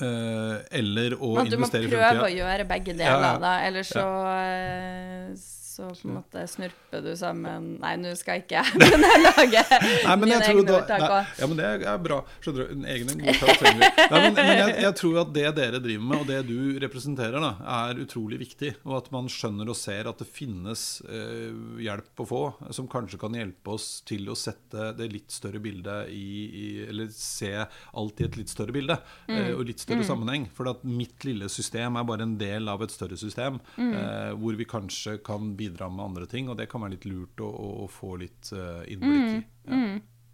eh, 0.00 0.56
eller 0.80 1.18
å 1.20 1.34
Men 1.36 1.52
du 1.52 1.58
må 1.60 1.68
prøve 1.68 2.24
å 2.24 2.32
gjøre 2.32 2.64
begge 2.72 2.96
deler, 2.96 3.38
da. 3.44 3.58
Eller 3.68 3.84
så 3.84 4.06
eh, 4.40 5.36
så 5.76 5.90
på 5.92 6.08
en 6.08 6.14
måte 6.16 6.42
snurper 6.48 7.02
du 7.04 7.10
sammen 7.18 7.74
Nei, 7.82 7.92
nå 8.00 8.14
skal 8.16 8.40
ikke 8.40 8.62
jeg 8.62 8.78
men 8.80 9.04
jeg 9.04 9.20
lage 9.20 9.62
Nei, 9.76 10.14
men 10.14 10.22
mine 10.22 10.36
jeg 10.38 10.44
tror 10.46 10.60
egne 10.62 10.76
ordtak 10.78 11.02
òg. 11.04 11.32
ja, 11.36 11.48
men 11.50 11.58
det 11.58 11.66
er 11.92 11.98
bra. 12.00 12.18
Skjønner 12.40 12.70
du. 12.70 12.84
Egne 12.94 13.16
ordtak 13.18 13.60
trenger 13.60 13.82
vi. 13.82 14.06
Men, 14.12 14.24
men 14.38 14.50
jeg, 14.52 14.74
jeg 14.86 14.96
tror 15.00 15.18
at 15.20 15.32
det 15.36 15.44
dere 15.58 15.80
driver 15.82 16.06
med, 16.08 16.22
og 16.22 16.30
det 16.30 16.38
du 16.48 16.78
representerer, 16.82 17.36
da, 17.42 17.50
er 17.76 18.00
utrolig 18.00 18.38
viktig. 18.40 18.70
Og 18.86 18.94
at 19.00 19.10
man 19.14 19.28
skjønner 19.32 19.68
og 19.72 19.76
ser 19.76 20.08
at 20.08 20.22
det 20.22 20.28
finnes 20.30 20.84
eh, 21.10 21.52
hjelp 21.84 22.24
å 22.24 22.28
få 22.30 22.40
som 22.76 22.88
kanskje 22.90 23.20
kan 23.20 23.36
hjelpe 23.36 23.74
oss 23.76 23.88
til 24.08 24.30
å 24.32 24.38
sette 24.38 24.92
det 24.96 25.10
litt 25.12 25.34
større 25.34 25.60
bildet 25.62 26.12
i, 26.14 26.24
i 26.46 26.66
Eller 26.86 27.12
se 27.12 27.52
alt 27.60 28.22
i 28.22 28.28
et 28.28 28.40
litt 28.40 28.52
større 28.52 28.74
bilde, 28.74 28.96
eh, 29.28 29.52
og 29.52 29.66
litt 29.68 29.84
større 29.84 30.06
sammenheng. 30.06 30.48
For 30.56 30.72
at 30.72 30.86
mitt 30.88 31.26
lille 31.28 31.50
system 31.52 32.00
er 32.00 32.08
bare 32.08 32.24
en 32.24 32.38
del 32.40 32.72
av 32.72 32.84
et 32.86 32.94
større 32.94 33.18
system, 33.20 33.60
eh, 33.76 34.32
hvor 34.40 34.56
vi 34.56 34.68
kanskje 34.68 35.18
kan 35.26 35.52
bidra 35.58 35.65
med 35.70 36.04
andre 36.04 36.26
ting. 36.26 36.48
Og 36.48 36.56
det 36.56 36.68
kan 36.70 36.82
være 36.82 36.96
litt 36.96 37.06
lurt 37.08 37.40
å, 37.40 37.48
å, 37.48 37.70
å 37.84 37.88
få 37.90 38.16
litt 38.20 38.52
eh, 38.52 38.84
innblikk 38.92 39.32
i. 39.32 39.40
Ja. 39.66 39.80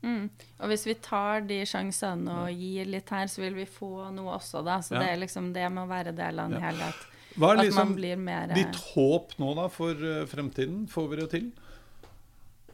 Mm. 0.03 0.29
Og 0.59 0.71
hvis 0.73 0.83
vi 0.89 0.95
tar 0.99 1.45
de 1.47 1.61
sjansene 1.69 2.35
og 2.45 2.51
gir 2.59 2.89
litt 2.91 3.11
her, 3.15 3.29
så 3.31 3.45
vil 3.45 3.55
vi 3.55 3.67
få 3.71 4.11
noe 4.11 4.35
også, 4.35 4.65
da. 4.67 4.81
Så 4.83 4.97
Ja. 4.97 5.01
det 5.05 5.11
er 5.13 5.21
liksom 5.23 5.53
det 5.55 5.69
med 5.71 5.85
å 5.85 5.91
være 5.91 6.15
del 6.17 6.41
av 6.43 6.51
en 6.53 6.63
helhet. 6.63 7.05
Hva 7.37 7.53
er 7.53 7.61
At 7.63 7.65
liksom 7.65 7.87
man 7.89 7.95
blir 7.97 8.17
mer 8.21 8.51
eh, 8.51 8.59
ditt 8.59 8.77
håp 8.93 9.39
nå 9.39 9.55
da 9.57 9.69
for 9.73 9.93
eh, 9.95 10.25
fremtiden? 10.29 10.87
Får 10.91 11.09
vi 11.09 11.17
det 11.23 11.29
til? 11.31 11.53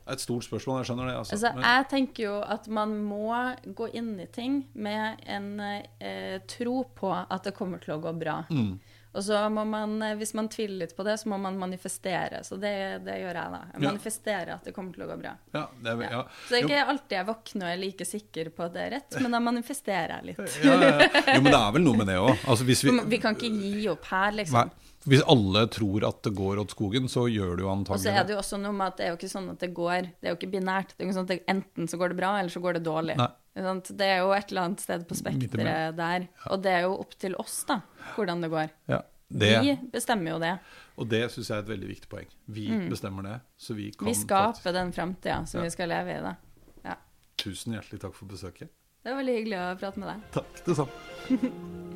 Et 0.09 0.21
stort 0.23 0.45
spørsmål, 0.47 0.81
jeg 0.83 0.89
skjønner 0.91 1.11
det. 1.11 1.17
Altså. 1.21 1.37
Altså, 1.37 1.51
jeg 1.69 1.89
tenker 1.91 2.23
jo 2.25 2.37
at 2.43 2.69
man 2.73 2.95
må 3.05 3.33
gå 3.77 3.91
inn 3.99 4.15
i 4.21 4.27
ting 4.33 4.63
med 4.75 5.21
en 5.29 5.51
eh, 5.61 6.39
tro 6.49 6.83
på 6.97 7.11
at 7.13 7.45
det 7.45 7.53
kommer 7.59 7.83
til 7.83 7.97
å 7.99 8.01
gå 8.01 8.13
bra. 8.19 8.41
Mm. 8.49 8.79
Og 9.19 9.23
så 9.25 9.39
må 9.51 9.63
man, 9.67 9.95
eh, 10.05 10.15
hvis 10.21 10.35
man 10.37 10.49
tviler 10.53 10.83
litt 10.85 10.93
på 10.97 11.03
det, 11.07 11.15
så 11.19 11.29
må 11.33 11.39
man 11.41 11.57
manifestere. 11.59 12.43
Så 12.45 12.59
det, 12.61 12.73
det 13.07 13.15
gjør 13.23 13.35
jeg, 13.41 13.53
da. 13.55 13.61
Jeg 13.73 13.83
Ja. 13.83 13.89
manifesterer 13.89 14.53
at 14.55 14.65
det 14.69 14.75
kommer 14.77 14.93
til 14.95 15.05
å 15.07 15.09
gå 15.11 15.17
bra. 15.21 15.33
ja, 15.57 15.65
det 15.83 15.95
er, 15.95 16.03
ja. 16.13 16.23
Så 16.47 16.51
det 16.55 16.59
er 16.61 16.67
ikke 16.69 16.83
alltid 16.93 17.17
jeg 17.19 17.27
våkner 17.27 17.67
og 17.67 17.73
er 17.73 17.81
like 17.85 18.05
sikker 18.09 18.51
på 18.55 18.65
at 18.69 18.73
det 18.77 18.83
er 18.87 18.91
rett, 18.99 19.21
men 19.21 19.33
da 19.37 19.41
manifesterer 19.41 20.21
jeg 20.21 20.25
litt. 20.33 20.59
Ja, 20.65 20.75
ja, 20.77 20.93
ja. 21.01 21.09
Jo, 21.35 21.41
men 21.43 21.53
det 21.53 21.61
er 21.61 21.73
vel 21.79 21.83
noe 21.89 21.97
med 22.03 22.07
det 22.13 22.19
òg. 22.21 22.37
Altså, 22.49 22.65
vi, 22.69 22.77
Vi 23.17 23.19
kan 23.25 23.35
ikke 23.37 23.51
gi 23.53 23.89
opp 23.93 24.05
her, 24.13 24.33
liksom. 24.33 24.61
nei, 24.73 24.88
hvis 25.09 25.23
alle 25.27 25.63
tror 25.73 26.05
at 26.09 26.23
det 26.23 26.35
går 26.37 26.61
åt 26.63 26.71
skogen, 26.75 27.09
så 27.09 27.25
gjør 27.33 27.57
det 27.57 27.65
jo 27.65 27.71
antagelig. 27.73 27.99
Og 27.99 28.05
så 28.05 28.13
er 28.15 28.25
det 28.29 28.35
jo 28.35 28.39
også 28.43 28.59
noe 28.61 28.73
med 28.77 28.87
at 28.93 28.97
det 29.01 29.05
er 29.07 29.11
jo 29.13 29.17
ikke 29.19 29.31
sånn 29.33 29.51
at 29.51 29.59
det 29.65 29.71
går 29.75 30.03
Det 30.21 30.29
er 30.29 30.35
jo 30.35 30.39
ikke 30.39 30.51
binært. 30.53 30.93
Det 30.95 31.01
er 31.01 31.05
jo 31.05 31.09
ikke 31.09 31.19
sånn 31.19 31.29
at 31.29 31.33
det, 31.35 31.39
enten 31.49 31.89
så 31.89 31.99
går 32.01 32.09
det 32.13 32.19
bra, 32.21 32.33
eller 32.39 32.51
så 32.55 32.61
går 32.65 32.79
det 32.79 32.85
dårlig. 32.87 33.17
Nei. 33.17 33.29
Det 33.59 34.07
er 34.07 34.19
jo 34.23 34.31
et 34.37 34.51
eller 34.53 34.63
annet 34.69 34.81
sted 34.85 35.07
på 35.09 35.17
spekteret 35.19 35.97
der. 35.99 36.29
Og 36.53 36.63
det 36.63 36.71
er 36.77 36.83
jo 36.87 36.93
opp 37.01 37.17
til 37.19 37.35
oss, 37.43 37.65
da, 37.67 37.81
hvordan 38.15 38.45
det 38.45 38.51
går. 38.53 38.69
Ja, 38.93 39.01
det, 39.29 39.51
Vi 39.65 39.75
bestemmer 39.93 40.31
jo 40.37 40.39
det. 40.39 40.53
og 40.97 41.09
det 41.09 41.25
syns 41.33 41.49
jeg 41.51 41.57
er 41.59 41.63
et 41.67 41.73
veldig 41.73 41.89
viktig 41.89 42.09
poeng. 42.09 42.29
Vi 42.47 42.69
bestemmer 42.89 43.23
det. 43.27 43.41
Så 43.59 43.75
vi 43.75 43.91
kan 43.91 44.07
Mm. 44.07 44.13
Vi 44.13 44.15
skaper 44.15 44.53
faktisk- 44.61 44.73
den 44.75 44.93
framtida 44.93 45.47
som 45.47 45.59
Ja. 45.61 45.65
vi 45.65 45.71
skal 45.71 45.89
leve 45.89 46.09
i, 46.19 46.21
da. 46.23 46.37
Ja. 46.85 46.95
Tusen 47.37 47.73
hjertelig 47.75 48.01
takk 48.01 48.15
for 48.15 48.27
besøket. 48.27 48.69
Det 49.05 49.13
var 49.15 49.23
veldig 49.23 49.37
hyggelig 49.39 49.59
å 49.59 49.79
prate 49.79 49.97
med 49.99 50.09
deg. 50.09 50.31
Takk, 50.33 50.65
det 50.65 50.77
samme. 50.77 51.85